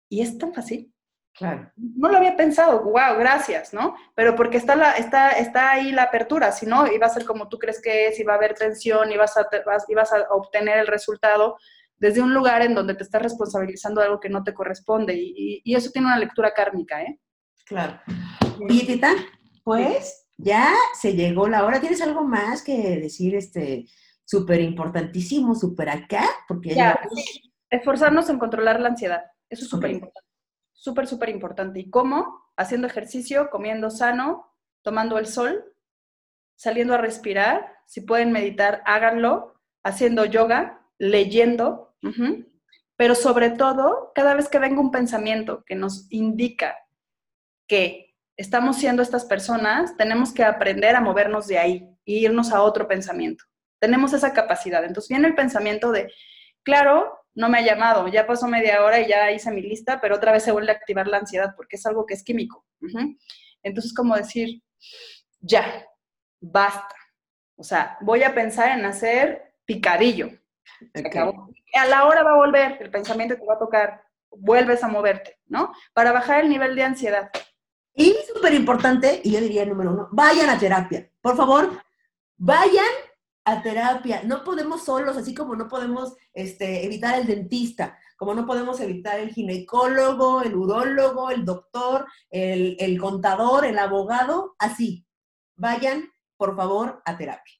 y 0.08 0.22
es 0.22 0.38
tan 0.38 0.54
fácil. 0.54 0.91
Claro. 1.34 1.72
No 1.78 2.10
lo 2.10 2.18
había 2.18 2.36
pensado, 2.36 2.84
wow, 2.84 3.18
gracias, 3.18 3.74
¿no? 3.74 3.96
Pero 4.16 4.36
porque 4.36 4.58
está, 4.58 4.76
la, 4.76 4.92
está, 4.92 5.32
está 5.32 5.72
ahí 5.72 5.92
la 5.92 6.04
apertura, 6.04 6.52
si 6.52 6.66
no, 6.66 6.92
iba 6.92 7.08
a 7.08 7.10
ser 7.10 7.26
como 7.26 7.48
tú 7.48 7.58
crees 7.58 7.82
que 7.82 8.08
es, 8.08 8.20
iba 8.20 8.34
a 8.34 8.36
haber 8.36 8.54
tensión, 8.54 9.12
ibas 9.12 9.38
a, 9.38 9.48
vas, 9.66 9.86
ibas 9.88 10.12
a 10.12 10.28
obtener 10.32 10.78
el 10.78 10.88
resultado 10.88 11.58
desde 11.98 12.22
un 12.22 12.34
lugar 12.34 12.62
en 12.64 12.76
donde 12.76 12.96
te 12.96 13.04
estás 13.04 13.22
responsabilizando 13.22 14.02
de 14.02 14.08
algo 14.08 14.20
que 14.20 14.30
no 14.30 14.44
te 14.44 14.54
corresponde. 14.54 15.14
Y, 15.16 15.62
y, 15.64 15.76
eso 15.76 15.92
tiene 15.92 16.08
una 16.08 16.18
lectura 16.18 16.52
kármica, 16.54 17.02
¿eh? 17.02 17.20
Claro. 17.66 18.00
Y 18.68 18.86
Tita, 18.86 19.14
pues 19.64 20.28
ya 20.38 20.74
se 21.00 21.14
llegó 21.14 21.48
la 21.48 21.64
hora. 21.64 21.80
¿Tienes 21.80 22.02
algo 22.02 22.24
más 22.24 22.64
que 22.64 23.00
decir, 23.00 23.36
este, 23.36 23.86
súper 24.26 24.62
importantísimo, 24.62 25.56
súper 25.56 25.90
acá? 25.90 26.26
Porque 26.48 26.74
ya, 26.76 27.00
esforzarnos 27.70 28.30
en 28.30 28.40
controlar 28.40 28.80
la 28.80 28.90
ansiedad. 28.90 29.22
Eso 29.48 29.64
es 29.64 29.70
súper 29.70 29.92
importante 29.92 30.31
súper, 30.82 31.06
súper 31.06 31.30
importante. 31.30 31.80
¿Y 31.80 31.92
cómo? 31.92 32.50
Haciendo 32.58 32.88
ejercicio, 32.88 33.52
comiendo 33.52 33.92
sano, 33.92 34.52
tomando 34.82 35.20
el 35.20 35.28
sol, 35.28 35.76
saliendo 36.56 36.96
a 36.96 36.98
respirar. 36.98 37.72
Si 37.86 38.02
pueden 38.02 38.32
meditar, 38.32 38.82
háganlo. 38.86 39.62
Haciendo 39.84 40.26
yoga, 40.26 40.88
leyendo. 40.98 41.96
Pero 42.96 43.14
sobre 43.14 43.52
todo, 43.52 44.12
cada 44.16 44.34
vez 44.34 44.50
que 44.50 44.58
venga 44.58 44.82
un 44.82 44.90
pensamiento 44.90 45.64
que 45.66 45.76
nos 45.76 46.12
indica 46.12 46.76
que 47.68 48.16
estamos 48.36 48.78
siendo 48.78 49.04
estas 49.04 49.26
personas, 49.26 49.96
tenemos 49.98 50.34
que 50.34 50.44
aprender 50.44 50.96
a 50.96 51.02
movernos 51.02 51.46
de 51.46 51.60
ahí 51.60 51.98
e 52.08 52.14
irnos 52.14 52.52
a 52.52 52.64
otro 52.64 52.88
pensamiento. 52.88 53.44
tenemos 53.80 54.14
esa 54.14 54.34
capacidad. 54.34 54.84
Entonces 54.84 55.10
viene 55.10 55.28
el 55.28 55.36
pensamiento 55.36 55.92
de, 55.92 56.12
claro, 56.64 57.21
no 57.34 57.50
me 57.50 57.60
ha 57.60 57.62
llamado, 57.62 58.08
ya 58.08 58.28
pasó 58.28 58.48
media 58.48 58.84
hora 58.84 59.00
y 59.00 59.08
ya 59.08 59.32
hice 59.32 59.52
mi 59.52 59.62
lista, 59.62 60.02
pero 60.02 60.16
otra 60.16 60.32
vez 60.32 60.44
se 60.44 60.52
vuelve 60.52 60.72
a 60.72 60.76
activar 60.76 61.08
la 61.08 61.18
ansiedad 61.18 61.54
porque 61.56 61.78
es 61.78 61.86
algo 61.86 62.06
que 62.06 62.14
es 62.14 62.24
químico. 62.24 62.66
Entonces, 63.64 63.94
como 63.94 64.16
decir, 64.16 64.62
ya, 65.40 65.86
basta. 66.40 66.96
O 67.56 67.64
sea, 67.64 67.98
voy 68.02 68.24
a 68.24 68.34
pensar 68.34 68.78
en 68.78 68.86
hacer 68.86 69.54
picadillo. 69.66 70.30
A 71.74 71.86
la 71.86 72.06
hora 72.06 72.24
va 72.24 72.32
a 72.32 72.38
volver, 72.38 72.78
el 72.82 72.90
pensamiento 72.90 73.36
te 73.36 73.46
va 73.46 73.54
a 73.54 73.60
tocar, 73.60 74.04
vuelves 74.30 74.84
a 74.84 74.88
moverte, 74.88 75.40
¿no? 75.46 75.72
Para 75.94 76.12
bajar 76.12 76.42
el 76.42 76.50
nivel 76.50 76.76
de 76.76 76.84
ansiedad. 76.84 77.32
Y 77.94 78.16
súper 78.34 78.54
importante, 78.54 79.22
y 79.24 79.32
yo 79.32 79.42
diría 79.42 79.66
número 79.66 79.92
uno, 79.92 80.10
vayan 80.12 80.50
a 80.50 80.58
terapia. 80.58 81.10
Por 81.22 81.36
favor, 81.38 81.82
vayan 82.38 82.86
a 83.46 83.62
terapia. 83.62 84.22
No 84.24 84.44
podemos 84.44 84.86
solos, 84.86 85.18
así 85.18 85.34
como 85.34 85.56
no 85.56 85.68
podemos 85.68 86.16
este, 86.34 86.86
evitar 86.86 87.20
el 87.20 87.28
dentista, 87.28 87.98
como 88.18 88.34
no 88.34 88.46
podemos 88.46 88.80
evitar 88.80 89.20
el 89.20 89.32
ginecólogo, 89.32 90.42
el 90.42 90.56
urólogo, 90.56 91.32
el 91.32 91.44
doctor, 91.44 92.06
el, 92.30 92.78
el 92.80 93.00
contador, 93.00 93.66
el 93.66 93.80
abogado, 93.80 94.56
así. 94.60 95.06
Vayan, 95.56 96.12
por 96.38 96.56
favor, 96.56 97.02
a 97.06 97.18
terapia. 97.18 97.56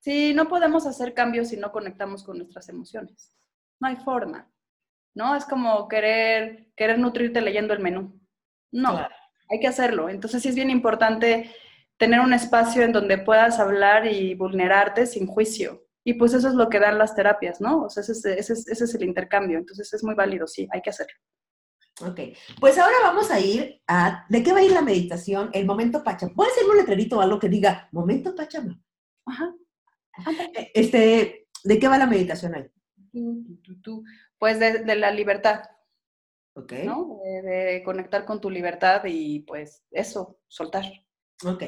Sí, 0.00 0.34
no 0.34 0.48
podemos 0.48 0.86
hacer 0.86 1.14
cambios 1.14 1.48
si 1.48 1.56
no 1.56 1.72
conectamos 1.72 2.22
con 2.22 2.38
nuestras 2.38 2.68
emociones. 2.68 3.32
No 3.80 3.88
hay 3.88 3.96
forma. 3.96 4.50
¿No? 5.14 5.34
Es 5.34 5.46
como 5.46 5.88
querer, 5.88 6.70
querer 6.76 6.98
nutrirte 6.98 7.40
leyendo 7.40 7.72
el 7.72 7.80
menú. 7.80 8.20
No, 8.70 9.00
hay 9.48 9.60
que 9.60 9.66
hacerlo. 9.66 10.08
Entonces 10.08 10.42
sí 10.42 10.50
es 10.50 10.54
bien 10.54 10.70
importante 10.70 11.52
tener 11.98 12.20
un 12.20 12.32
espacio 12.32 12.82
en 12.82 12.92
donde 12.92 13.18
puedas 13.18 13.58
hablar 13.58 14.06
y 14.06 14.34
vulnerarte 14.34 15.06
sin 15.06 15.26
juicio. 15.26 15.86
Y 16.04 16.14
pues 16.14 16.34
eso 16.34 16.48
es 16.48 16.54
lo 16.54 16.68
que 16.68 16.78
dan 16.78 16.98
las 16.98 17.16
terapias, 17.16 17.60
¿no? 17.60 17.84
O 17.84 17.90
sea, 17.90 18.02
ese 18.02 18.12
es, 18.12 18.24
ese 18.48 18.84
es, 18.84 18.94
el 18.94 19.02
intercambio. 19.02 19.58
Entonces 19.58 19.92
es 19.92 20.04
muy 20.04 20.14
válido, 20.14 20.46
sí, 20.46 20.68
hay 20.70 20.80
que 20.80 20.90
hacerlo. 20.90 21.18
Ok, 22.02 22.20
pues 22.60 22.78
ahora 22.78 22.96
vamos 23.02 23.30
a 23.30 23.40
ir 23.40 23.80
a, 23.88 24.26
¿de 24.28 24.42
qué 24.42 24.52
va 24.52 24.58
a 24.58 24.62
ir 24.62 24.70
la 24.70 24.82
meditación? 24.82 25.50
El 25.52 25.64
momento 25.64 26.04
Pachama. 26.04 26.32
Voy 26.36 26.46
a 26.46 26.50
hacer 26.50 26.64
un 26.64 26.76
letrerito 26.76 27.18
o 27.18 27.20
algo 27.22 27.38
que 27.38 27.48
diga, 27.48 27.88
momento 27.90 28.34
Pachama. 28.34 28.78
Ajá. 29.24 29.54
Eh, 30.54 30.70
este, 30.74 31.48
¿de 31.64 31.78
qué 31.78 31.88
va 31.88 31.98
la 31.98 32.06
meditación 32.06 32.54
ahí? 32.54 32.70
Pues 34.38 34.60
de, 34.60 34.84
de 34.84 34.94
la 34.94 35.10
libertad. 35.10 35.62
Ok. 36.56 36.72
¿no? 36.84 37.20
De, 37.24 37.82
conectar 37.84 38.24
con 38.24 38.40
tu 38.40 38.48
libertad 38.48 39.02
y 39.04 39.40
pues 39.40 39.84
eso, 39.90 40.38
soltar. 40.48 40.84
Ok. 41.44 41.62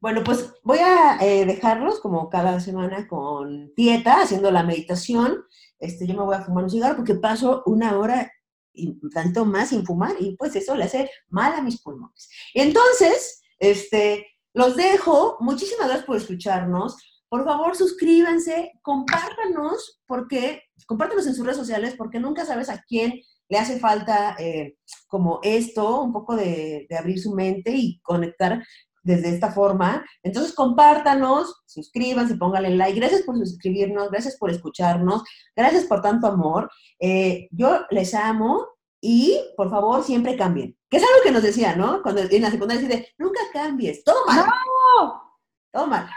Bueno, 0.00 0.22
pues 0.22 0.52
voy 0.62 0.78
a 0.80 1.18
eh, 1.20 1.46
dejarlos 1.46 1.98
como 2.00 2.28
cada 2.28 2.60
semana 2.60 3.08
con 3.08 3.72
dieta, 3.74 4.20
haciendo 4.20 4.50
la 4.50 4.62
meditación. 4.62 5.44
Este, 5.78 6.06
yo 6.06 6.14
me 6.14 6.24
voy 6.24 6.36
a 6.36 6.42
fumar 6.42 6.64
un 6.64 6.70
cigarro 6.70 6.96
porque 6.96 7.14
paso 7.14 7.62
una 7.64 7.98
hora 7.98 8.30
y 8.72 8.98
tanto 9.10 9.44
más 9.44 9.70
sin 9.70 9.84
fumar 9.84 10.14
y 10.20 10.36
pues 10.36 10.54
eso 10.56 10.76
le 10.76 10.84
hace 10.84 11.10
mal 11.28 11.54
a 11.54 11.62
mis 11.62 11.80
pulmones. 11.80 12.28
Entonces, 12.52 13.40
este, 13.58 14.26
los 14.52 14.76
dejo. 14.76 15.38
Muchísimas 15.40 15.86
gracias 15.86 16.06
por 16.06 16.16
escucharnos. 16.16 16.96
Por 17.30 17.44
favor, 17.44 17.76
suscríbanse, 17.76 18.72
compártanos, 18.82 20.00
porque, 20.06 20.62
compártanos 20.86 21.26
en 21.26 21.34
sus 21.34 21.44
redes 21.44 21.58
sociales, 21.58 21.94
porque 21.96 22.20
nunca 22.20 22.44
sabes 22.44 22.68
a 22.68 22.82
quién 22.82 23.20
le 23.48 23.58
hace 23.58 23.78
falta 23.78 24.36
eh, 24.38 24.76
como 25.06 25.40
esto, 25.42 26.02
un 26.02 26.12
poco 26.12 26.36
de, 26.36 26.86
abrir 26.98 27.20
su 27.20 27.34
mente 27.34 27.72
y 27.74 28.00
conectar 28.00 28.64
desde 29.08 29.34
esta 29.34 29.50
forma. 29.50 30.06
Entonces, 30.22 30.54
compártanos, 30.54 31.62
suscríbanse, 31.66 32.36
pónganle 32.36 32.70
like. 32.70 32.98
Gracias 32.98 33.22
por 33.22 33.36
suscribirnos, 33.36 34.10
gracias 34.10 34.36
por 34.36 34.50
escucharnos, 34.50 35.24
gracias 35.56 35.84
por 35.84 36.00
tanto 36.00 36.26
amor. 36.26 36.70
Eh, 37.00 37.48
yo 37.50 37.80
les 37.90 38.14
amo 38.14 38.66
y, 39.00 39.40
por 39.56 39.70
favor, 39.70 40.04
siempre 40.04 40.36
cambien. 40.36 40.76
Que 40.88 40.98
es 40.98 41.02
algo 41.02 41.22
que 41.24 41.32
nos 41.32 41.42
decía, 41.42 41.74
¿no? 41.74 42.02
Cuando 42.02 42.22
en 42.22 42.42
la 42.42 42.50
secundaria 42.50 42.86
dice, 42.86 43.08
nunca 43.18 43.40
cambies, 43.52 44.04
todo 44.04 44.24
mal. 44.26 44.46
¡No! 44.46 45.38
Todo 45.72 45.86
mal. 45.86 46.08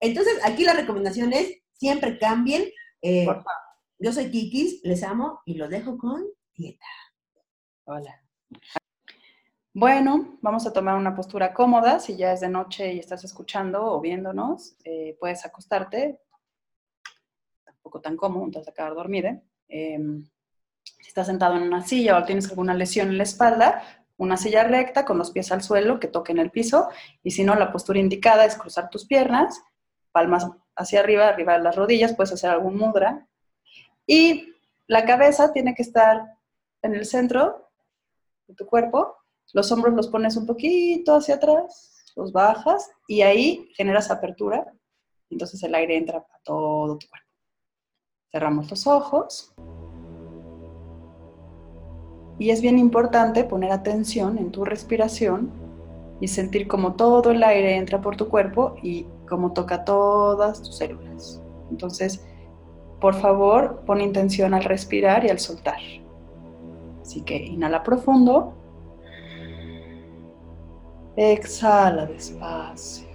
Entonces, 0.00 0.38
aquí 0.44 0.64
la 0.64 0.74
recomendación 0.74 1.32
es, 1.32 1.58
siempre 1.72 2.18
cambien. 2.18 2.64
Eh, 3.02 3.24
por 3.24 3.36
favor 3.36 3.70
yo 4.00 4.12
soy 4.12 4.30
Kikis, 4.30 4.80
les 4.82 5.02
amo 5.02 5.42
y 5.44 5.54
los 5.54 5.68
dejo 5.68 5.98
con 5.98 6.24
dieta. 6.54 6.86
Hola. 7.84 8.24
Bueno, 9.72 10.36
vamos 10.42 10.66
a 10.66 10.72
tomar 10.72 10.96
una 10.96 11.14
postura 11.14 11.54
cómoda. 11.54 12.00
Si 12.00 12.16
ya 12.16 12.32
es 12.32 12.40
de 12.40 12.48
noche 12.48 12.92
y 12.92 12.98
estás 12.98 13.22
escuchando 13.22 13.84
o 13.84 14.00
viéndonos, 14.00 14.74
eh, 14.84 15.16
puedes 15.20 15.46
acostarte. 15.46 16.18
Tampoco 17.64 18.00
tan 18.00 18.16
cómodo, 18.16 18.50
te 18.50 18.58
vas 18.58 18.68
a 18.68 18.72
quedar 18.72 18.94
dormida. 18.94 19.40
Em, 19.68 20.24
si 20.82 21.08
estás 21.08 21.28
sentado 21.28 21.54
en 21.54 21.62
una 21.62 21.82
silla 21.86 22.18
o 22.18 22.24
tienes 22.24 22.48
alguna 22.50 22.74
lesión 22.74 23.10
en 23.10 23.18
la 23.18 23.22
espalda, 23.22 24.06
una 24.16 24.36
silla 24.36 24.64
recta 24.64 25.04
con 25.04 25.18
los 25.18 25.30
pies 25.30 25.52
al 25.52 25.62
suelo 25.62 26.00
que 26.00 26.08
toquen 26.08 26.38
el 26.38 26.50
piso. 26.50 26.88
Y 27.22 27.30
si 27.30 27.44
no, 27.44 27.54
la 27.54 27.70
postura 27.70 28.00
indicada 28.00 28.44
es 28.46 28.56
cruzar 28.56 28.90
tus 28.90 29.06
piernas, 29.06 29.62
palmas 30.10 30.48
hacia 30.74 30.98
arriba, 30.98 31.28
arriba 31.28 31.52
de 31.52 31.62
las 31.62 31.76
rodillas. 31.76 32.16
Puedes 32.16 32.32
hacer 32.32 32.50
algún 32.50 32.76
mudra 32.76 33.28
y 34.04 34.52
la 34.88 35.04
cabeza 35.04 35.52
tiene 35.52 35.74
que 35.76 35.82
estar 35.82 36.38
en 36.82 36.94
el 36.96 37.06
centro 37.06 37.70
de 38.48 38.54
tu 38.56 38.66
cuerpo. 38.66 39.19
Los 39.52 39.70
hombros 39.72 39.94
los 39.94 40.08
pones 40.08 40.36
un 40.36 40.46
poquito 40.46 41.14
hacia 41.14 41.36
atrás, 41.36 42.04
los 42.16 42.32
bajas 42.32 42.90
y 43.08 43.22
ahí 43.22 43.68
generas 43.74 44.10
apertura. 44.10 44.72
Entonces 45.28 45.62
el 45.62 45.74
aire 45.74 45.96
entra 45.96 46.18
a 46.18 46.40
todo 46.44 46.98
tu 46.98 47.08
cuerpo. 47.08 47.26
Cerramos 48.30 48.70
los 48.70 48.86
ojos. 48.86 49.52
Y 52.38 52.50
es 52.50 52.62
bien 52.62 52.78
importante 52.78 53.44
poner 53.44 53.70
atención 53.70 54.38
en 54.38 54.50
tu 54.50 54.64
respiración 54.64 55.50
y 56.20 56.28
sentir 56.28 56.68
como 56.68 56.94
todo 56.94 57.30
el 57.30 57.42
aire 57.42 57.76
entra 57.76 58.00
por 58.00 58.16
tu 58.16 58.28
cuerpo 58.28 58.76
y 58.82 59.06
como 59.28 59.52
toca 59.52 59.84
todas 59.84 60.62
tus 60.62 60.76
células. 60.76 61.42
Entonces, 61.70 62.24
por 63.00 63.14
favor, 63.14 63.82
pon 63.86 64.00
intención 64.00 64.54
al 64.54 64.64
respirar 64.64 65.24
y 65.24 65.30
al 65.30 65.38
soltar. 65.38 65.78
Así 67.02 67.22
que 67.22 67.36
inhala 67.36 67.82
profundo. 67.82 68.54
Exhala 71.16 72.06
despacio. 72.06 73.08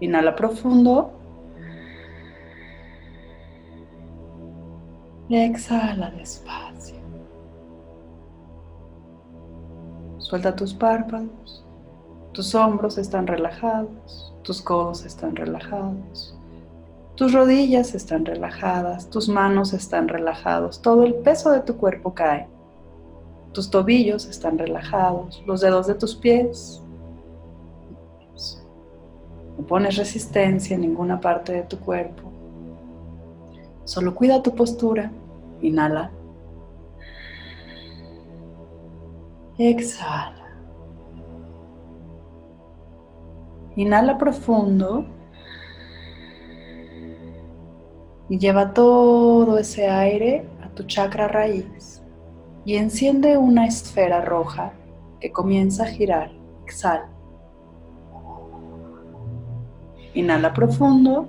Inhala 0.00 0.34
profundo. 0.34 1.12
Exhala 5.28 6.10
despacio. 6.10 6.96
Suelta 10.18 10.54
tus 10.54 10.72
párpados. 10.72 11.64
Tus 12.32 12.54
hombros 12.54 12.98
están 12.98 13.26
relajados. 13.26 14.34
Tus 14.42 14.62
codos 14.62 15.04
están 15.04 15.36
relajados. 15.36 16.36
Tus 17.20 17.34
rodillas 17.34 17.94
están 17.94 18.24
relajadas, 18.24 19.10
tus 19.10 19.28
manos 19.28 19.74
están 19.74 20.08
relajados, 20.08 20.80
todo 20.80 21.04
el 21.04 21.16
peso 21.16 21.50
de 21.50 21.60
tu 21.60 21.76
cuerpo 21.76 22.14
cae. 22.14 22.48
Tus 23.52 23.70
tobillos 23.70 24.26
están 24.26 24.58
relajados, 24.58 25.42
los 25.46 25.60
dedos 25.60 25.86
de 25.86 25.94
tus 25.94 26.14
pies. 26.14 26.82
No 29.58 29.66
pones 29.66 29.96
resistencia 29.96 30.74
en 30.74 30.82
ninguna 30.82 31.20
parte 31.20 31.52
de 31.52 31.62
tu 31.62 31.78
cuerpo. 31.78 32.30
Solo 33.84 34.14
cuida 34.14 34.42
tu 34.42 34.54
postura. 34.54 35.10
Inhala. 35.60 36.10
Exhala. 39.58 40.56
Inhala 43.76 44.16
profundo. 44.16 45.04
y 48.30 48.38
lleva 48.38 48.72
todo 48.72 49.58
ese 49.58 49.88
aire 49.88 50.46
a 50.62 50.68
tu 50.68 50.84
chakra 50.84 51.26
raíz 51.26 51.99
y 52.64 52.76
enciende 52.76 53.36
una 53.36 53.66
esfera 53.66 54.20
roja 54.20 54.72
que 55.20 55.32
comienza 55.32 55.84
a 55.84 55.86
girar. 55.86 56.30
Exhala. 56.64 57.08
Inhala 60.14 60.52
profundo 60.52 61.28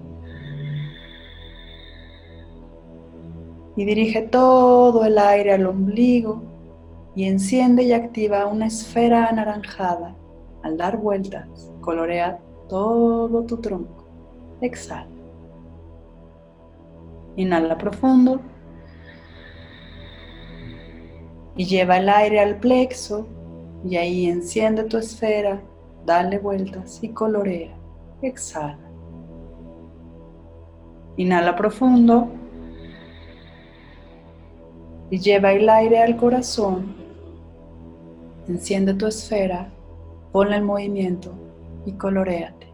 y 3.75 3.85
dirige 3.85 4.21
todo 4.23 5.05
el 5.05 5.17
aire 5.17 5.53
al 5.53 5.65
ombligo 5.65 6.41
y 7.15 7.25
enciende 7.25 7.83
y 7.83 7.93
activa 7.93 8.45
una 8.47 8.67
esfera 8.67 9.27
anaranjada. 9.27 10.15
Al 10.63 10.77
dar 10.77 10.97
vueltas, 10.97 11.71
colorea 11.81 12.39
todo 12.69 13.43
tu 13.43 13.57
tronco. 13.57 14.05
Exhala. 14.61 15.07
Inhala 17.35 17.77
profundo. 17.77 18.41
Y 21.55 21.65
lleva 21.65 21.97
el 21.97 22.09
aire 22.09 22.39
al 22.39 22.57
plexo 22.57 23.27
y 23.83 23.97
ahí 23.97 24.27
enciende 24.27 24.83
tu 24.83 24.97
esfera, 24.97 25.61
dale 26.05 26.39
vueltas 26.39 26.99
y 27.01 27.09
colorea. 27.09 27.75
exhala. 28.21 28.77
Inhala 31.17 31.55
profundo 31.55 32.29
y 35.09 35.19
lleva 35.19 35.51
el 35.51 35.67
aire 35.69 36.01
al 36.01 36.15
corazón. 36.15 36.95
Enciende 38.47 38.93
tu 38.93 39.07
esfera, 39.07 39.69
ponla 40.31 40.57
en 40.57 40.63
movimiento 40.63 41.33
y 41.85 41.93
coloreate. 41.93 42.67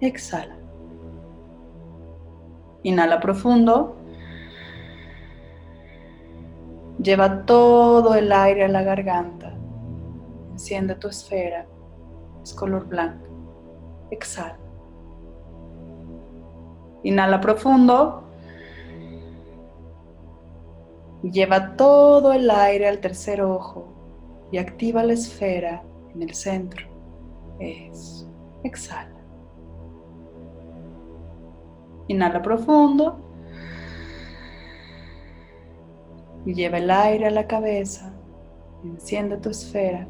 Exhala. 0.00 0.56
Inhala 2.82 3.20
profundo. 3.20 3.96
Lleva 7.02 7.46
todo 7.46 8.14
el 8.14 8.30
aire 8.30 8.64
a 8.64 8.68
la 8.68 8.82
garganta. 8.82 9.54
Enciende 10.50 10.94
tu 10.96 11.08
esfera. 11.08 11.66
Es 12.42 12.52
color 12.52 12.86
blanco. 12.86 13.26
Exhala. 14.10 14.58
Inhala 17.02 17.40
profundo. 17.40 18.24
Lleva 21.22 21.74
todo 21.76 22.32
el 22.32 22.50
aire 22.50 22.88
al 22.88 22.98
tercer 22.98 23.40
ojo 23.40 23.88
y 24.50 24.58
activa 24.58 25.02
la 25.02 25.14
esfera 25.14 25.82
en 26.14 26.22
el 26.22 26.34
centro. 26.34 26.86
Es. 27.58 28.28
Exhala. 28.62 29.16
Inhala 32.08 32.42
profundo. 32.42 33.29
Lleva 36.54 36.78
el 36.78 36.90
aire 36.90 37.26
a 37.26 37.30
la 37.30 37.46
cabeza. 37.46 38.12
Enciende 38.82 39.36
tu 39.36 39.50
esfera. 39.50 40.06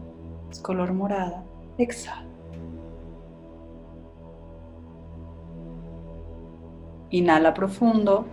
Es 0.50 0.58
color 0.58 0.92
morada. 0.94 1.44
Exhala. 1.76 2.26
Inhala 7.10 7.52
profundo. 7.52 8.24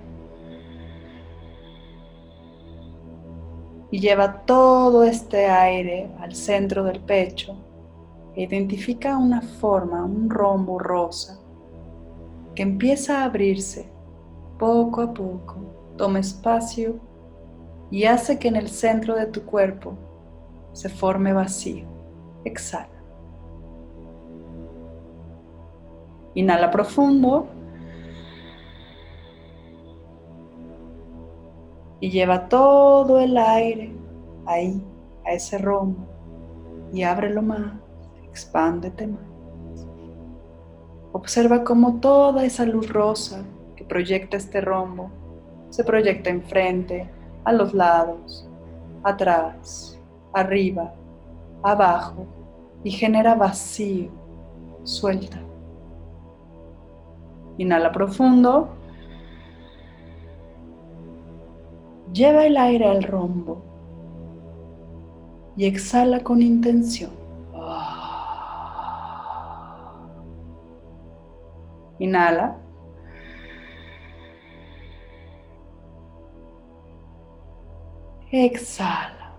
Y 3.91 3.99
lleva 3.99 4.45
todo 4.45 5.03
este 5.03 5.47
aire 5.47 6.09
al 6.19 6.33
centro 6.33 6.83
del 6.85 7.01
pecho. 7.01 7.57
E 8.35 8.43
identifica 8.43 9.17
una 9.17 9.41
forma, 9.41 10.03
un 10.05 10.29
rombo 10.29 10.79
rosa 10.79 11.39
que 12.55 12.63
empieza 12.63 13.21
a 13.21 13.25
abrirse 13.25 13.91
poco 14.57 15.01
a 15.01 15.13
poco. 15.13 15.57
Toma 15.97 16.19
espacio 16.19 17.06
y 17.89 18.03
hace 18.05 18.38
que 18.38 18.47
en 18.47 18.55
el 18.55 18.69
centro 18.69 19.15
de 19.15 19.27
tu 19.27 19.43
cuerpo 19.43 19.97
se 20.73 20.89
forme 20.89 21.33
vacío. 21.33 21.85
Exhala. 22.43 22.89
Inhala 26.33 26.69
profundo. 26.69 27.47
Y 31.99 32.11
lleva 32.11 32.47
todo 32.47 33.19
el 33.19 33.38
aire 33.38 33.91
ahí, 34.45 34.83
a 35.25 35.33
ese 35.33 35.57
rombo. 35.57 36.05
Y 36.93 37.03
ábrelo 37.03 37.41
más, 37.41 37.73
expándete 38.23 39.07
más. 39.07 39.21
Observa 41.11 41.63
cómo 41.63 41.99
toda 41.99 42.45
esa 42.45 42.65
luz 42.65 42.89
rosa 42.89 43.43
que 43.75 43.83
proyecta 43.83 44.38
este 44.38 44.61
rombo 44.61 45.09
se 45.69 45.83
proyecta 45.83 46.29
enfrente, 46.29 47.09
a 47.47 47.53
los 47.53 47.73
lados, 47.73 48.45
atrás, 49.03 49.97
arriba, 50.33 50.93
abajo 51.63 52.25
y 52.83 52.91
genera 52.91 53.35
vacío. 53.35 54.09
Suelta. 54.83 55.39
Inhala 57.57 57.93
profundo. 57.93 58.67
Lleva 62.11 62.45
el 62.45 62.57
aire 62.57 62.85
al 62.85 63.03
rombo 63.03 63.61
y 65.55 65.65
exhala 65.65 66.19
con 66.19 66.41
intención. 66.41 67.11
Inhala. 71.99 72.57
Exhala. 78.32 79.32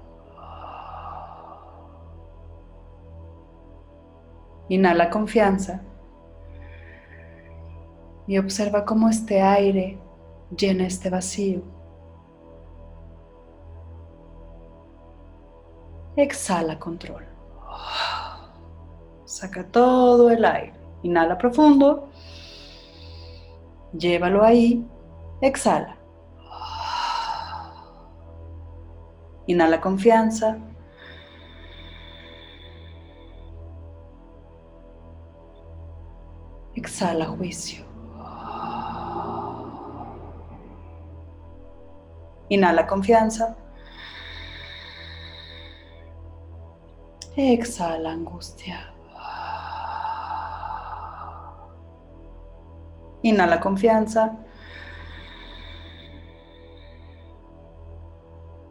Inhala 4.71 5.11
confianza 5.11 5.83
y 8.27 8.39
observa 8.39 8.85
cómo 8.85 9.09
este 9.09 9.43
aire 9.43 9.99
llena 10.57 10.87
este 10.87 11.11
vacío. 11.11 11.63
Exhala 16.17 16.79
control. 16.79 17.25
Saca 19.27 19.65
todo 19.67 20.31
el 20.31 20.45
aire. 20.45 20.75
Inhala 21.03 21.37
profundo. 21.37 22.09
Llévalo 23.93 24.43
ahí. 24.43 24.85
Exhala. 25.43 25.98
Inhala 29.49 29.81
confianza. 29.81 30.59
Exhala 36.75 37.25
juicio. 37.25 37.85
Inhala 42.51 42.87
confianza. 42.87 43.57
Exhala 47.37 48.11
angustia. 48.11 48.93
Inhala 53.23 53.59
confianza. 53.61 54.37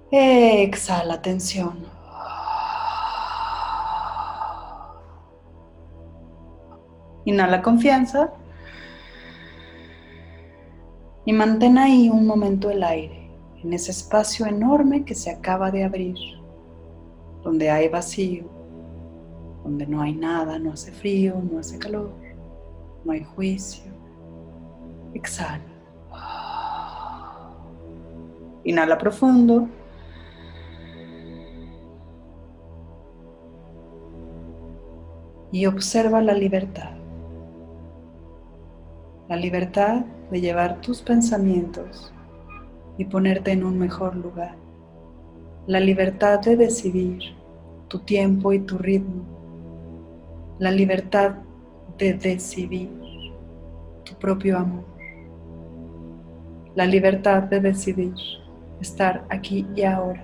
Exhala 0.09 1.21
tensión. 1.21 1.85
Inhala 7.25 7.61
confianza. 7.61 8.31
Y 11.25 11.33
mantén 11.33 11.77
ahí 11.77 12.09
un 12.09 12.25
momento 12.25 12.69
el 12.69 12.83
aire, 12.83 13.29
en 13.61 13.73
ese 13.73 13.91
espacio 13.91 14.45
enorme 14.45 15.03
que 15.03 15.13
se 15.13 15.29
acaba 15.29 15.71
de 15.71 15.83
abrir, 15.83 16.15
donde 17.43 17.69
hay 17.69 17.89
vacío, 17.89 18.45
donde 19.65 19.85
no 19.85 20.01
hay 20.01 20.13
nada, 20.13 20.57
no 20.57 20.71
hace 20.71 20.93
frío, 20.93 21.35
no 21.51 21.59
hace 21.59 21.77
calor, 21.77 22.13
no 23.03 23.11
hay 23.11 23.25
juicio. 23.25 23.91
Exhala. 25.13 25.65
Inhala 28.63 28.97
profundo. 28.97 29.67
Y 35.51 35.65
observa 35.65 36.21
la 36.21 36.33
libertad. 36.33 36.91
La 39.29 39.35
libertad 39.35 40.05
de 40.31 40.41
llevar 40.41 40.81
tus 40.81 41.01
pensamientos 41.01 42.13
y 42.97 43.05
ponerte 43.05 43.51
en 43.51 43.63
un 43.63 43.77
mejor 43.77 44.15
lugar. 44.15 44.55
La 45.65 45.79
libertad 45.79 46.39
de 46.39 46.55
decidir 46.55 47.35
tu 47.87 47.99
tiempo 47.99 48.53
y 48.53 48.59
tu 48.59 48.77
ritmo. 48.77 49.23
La 50.59 50.71
libertad 50.71 51.35
de 51.97 52.13
decidir 52.13 52.89
tu 54.03 54.13
propio 54.15 54.57
amor 54.57 54.97
la 56.77 56.85
libertad 56.85 57.41
de 57.41 57.59
decidir 57.59 58.13
estar 58.79 59.25
aquí 59.31 59.65
y 59.75 59.81
ahora. 59.81 60.23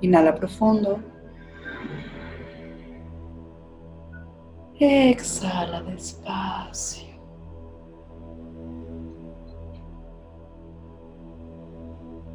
Inhala 0.00 0.32
profundo. 0.32 1.00
Exhala 4.78 5.80
despacio. 5.82 7.08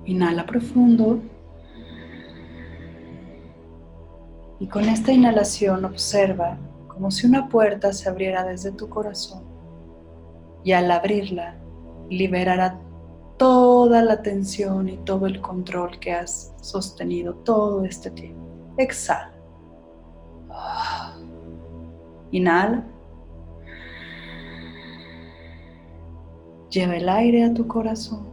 Inhala 0.05 0.43
profundo. 0.47 1.19
Y 4.59 4.67
con 4.67 4.85
esta 4.85 5.11
inhalación 5.11 5.85
observa 5.85 6.57
como 6.87 7.11
si 7.11 7.27
una 7.27 7.47
puerta 7.47 7.93
se 7.93 8.09
abriera 8.09 8.43
desde 8.43 8.71
tu 8.71 8.89
corazón. 8.89 9.43
Y 10.63 10.71
al 10.71 10.89
abrirla 10.89 11.55
liberará 12.09 12.79
toda 13.37 14.01
la 14.01 14.21
tensión 14.23 14.89
y 14.89 14.97
todo 14.97 15.27
el 15.27 15.41
control 15.41 15.99
que 15.99 16.13
has 16.13 16.53
sostenido 16.61 17.35
todo 17.35 17.85
este 17.85 18.09
tiempo. 18.09 18.73
Exhala. 18.77 19.31
Inhala. 22.31 22.85
Lleva 26.69 26.95
el 26.95 27.09
aire 27.09 27.43
a 27.43 27.53
tu 27.53 27.67
corazón. 27.67 28.29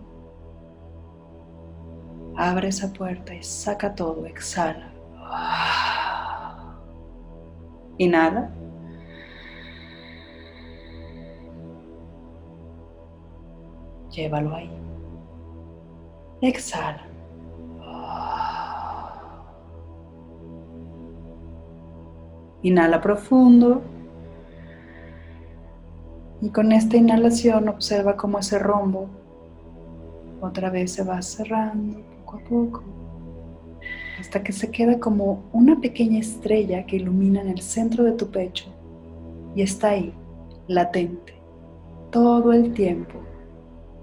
Abre 2.36 2.68
esa 2.68 2.92
puerta 2.92 3.34
y 3.34 3.42
saca 3.42 3.94
todo. 3.94 4.24
Exhala. 4.26 4.92
Inhala. 7.98 8.50
Llévalo 14.10 14.54
ahí. 14.54 14.70
Exhala. 16.40 17.07
Inhala 22.62 23.00
profundo. 23.00 23.82
Y 26.40 26.50
con 26.50 26.72
esta 26.72 26.96
inhalación 26.96 27.68
observa 27.68 28.16
cómo 28.16 28.38
ese 28.38 28.58
rombo 28.58 29.08
otra 30.40 30.70
vez 30.70 30.92
se 30.92 31.02
va 31.02 31.20
cerrando 31.20 32.00
poco 32.24 32.36
a 32.36 32.48
poco 32.48 32.98
hasta 34.20 34.42
que 34.42 34.52
se 34.52 34.70
queda 34.70 34.98
como 34.98 35.44
una 35.52 35.80
pequeña 35.80 36.18
estrella 36.18 36.84
que 36.86 36.96
ilumina 36.96 37.40
en 37.40 37.48
el 37.48 37.60
centro 37.60 38.04
de 38.04 38.12
tu 38.12 38.28
pecho 38.30 38.66
y 39.54 39.62
está 39.62 39.90
ahí, 39.90 40.12
latente, 40.66 41.34
todo 42.10 42.52
el 42.52 42.72
tiempo. 42.74 43.14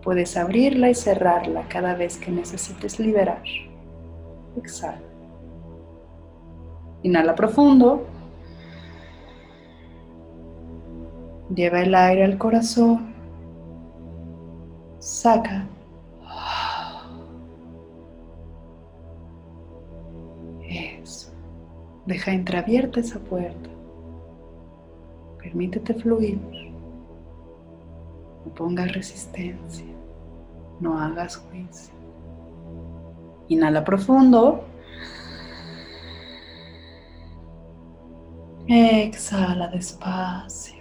Puedes 0.03 0.37
abrirla 0.37 0.89
y 0.89 0.95
cerrarla 0.95 1.67
cada 1.67 1.95
vez 1.95 2.17
que 2.17 2.31
necesites 2.31 2.99
liberar. 2.99 3.41
Exhala. 4.57 5.01
Inhala 7.03 7.35
profundo. 7.35 8.05
Lleva 11.53 11.81
el 11.81 11.93
aire 11.93 12.23
al 12.23 12.37
corazón. 12.37 13.13
Saca. 14.99 15.67
Eso. 20.67 21.31
Deja 22.05 22.31
entreabierta 22.31 22.99
esa 22.99 23.19
puerta. 23.19 23.69
Permítete 25.37 25.93
fluir. 25.93 26.39
No 28.45 28.53
pongas 28.55 28.91
resistencia. 28.93 29.85
No 30.79 30.99
hagas 30.99 31.37
juicio. 31.37 31.93
Inhala 33.47 33.83
profundo. 33.83 34.63
Exhala 38.67 39.67
despacio. 39.67 40.74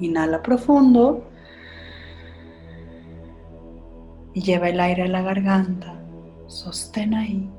Inhala 0.00 0.42
profundo 0.42 1.24
y 4.32 4.42
lleva 4.42 4.68
el 4.68 4.78
aire 4.78 5.04
a 5.04 5.08
la 5.08 5.22
garganta. 5.22 6.00
Sostén 6.46 7.14
ahí. 7.14 7.50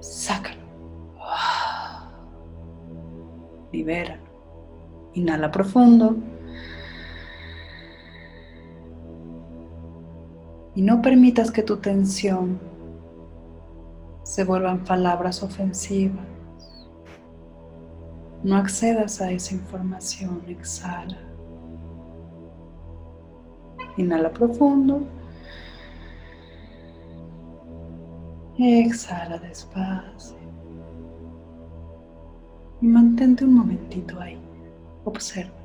Sácalo. 0.00 0.64
Libéralo. 3.72 4.22
Inhala 5.14 5.50
profundo. 5.50 6.16
Y 10.74 10.82
no 10.82 11.02
permitas 11.02 11.50
que 11.50 11.62
tu 11.62 11.76
tensión 11.76 12.58
se 14.24 14.44
vuelvan 14.44 14.84
palabras 14.84 15.42
ofensivas. 15.42 16.33
No 18.44 18.56
accedas 18.56 19.22
a 19.22 19.30
esa 19.30 19.54
información, 19.54 20.42
exhala. 20.46 21.18
Inhala 23.96 24.30
profundo. 24.30 25.06
Exhala 28.58 29.38
despacio. 29.38 30.36
Y 32.82 32.86
mantente 32.86 33.46
un 33.46 33.54
momentito 33.54 34.20
ahí. 34.20 34.38
Observa. 35.04 35.63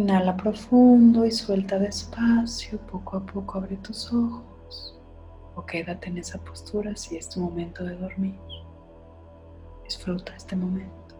Inhala 0.00 0.34
profundo 0.34 1.26
y 1.26 1.30
suelta 1.30 1.78
despacio. 1.78 2.78
Poco 2.86 3.18
a 3.18 3.26
poco 3.26 3.58
abre 3.58 3.76
tus 3.76 4.10
ojos 4.10 4.98
o 5.54 5.66
quédate 5.66 6.08
en 6.08 6.16
esa 6.16 6.38
postura 6.38 6.96
si 6.96 7.18
es 7.18 7.28
tu 7.28 7.38
momento 7.38 7.84
de 7.84 7.96
dormir. 7.96 8.40
Disfruta 9.84 10.34
este 10.34 10.56
momento. 10.56 11.14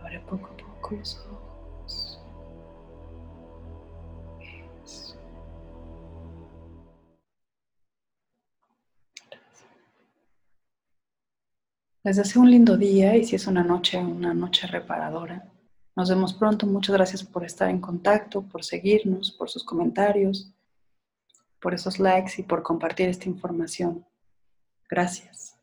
Abre 0.00 0.18
poco 0.22 0.46
a 0.46 0.56
poco 0.56 0.96
los 0.96 1.16
ojos. 1.30 2.20
Les 12.02 12.16
deseo 12.16 12.42
un 12.42 12.50
lindo 12.50 12.76
día 12.76 13.16
y 13.16 13.22
si 13.24 13.36
es 13.36 13.46
una 13.46 13.62
noche, 13.62 13.96
una 13.96 14.34
noche 14.34 14.66
reparadora. 14.66 15.52
Nos 15.96 16.10
vemos 16.10 16.34
pronto. 16.34 16.66
Muchas 16.66 16.94
gracias 16.94 17.24
por 17.24 17.42
estar 17.42 17.70
en 17.70 17.80
contacto, 17.80 18.42
por 18.42 18.62
seguirnos, 18.62 19.32
por 19.32 19.48
sus 19.48 19.64
comentarios, 19.64 20.52
por 21.58 21.72
esos 21.72 21.98
likes 21.98 22.34
y 22.36 22.42
por 22.42 22.62
compartir 22.62 23.08
esta 23.08 23.30
información. 23.30 24.06
Gracias. 24.88 25.55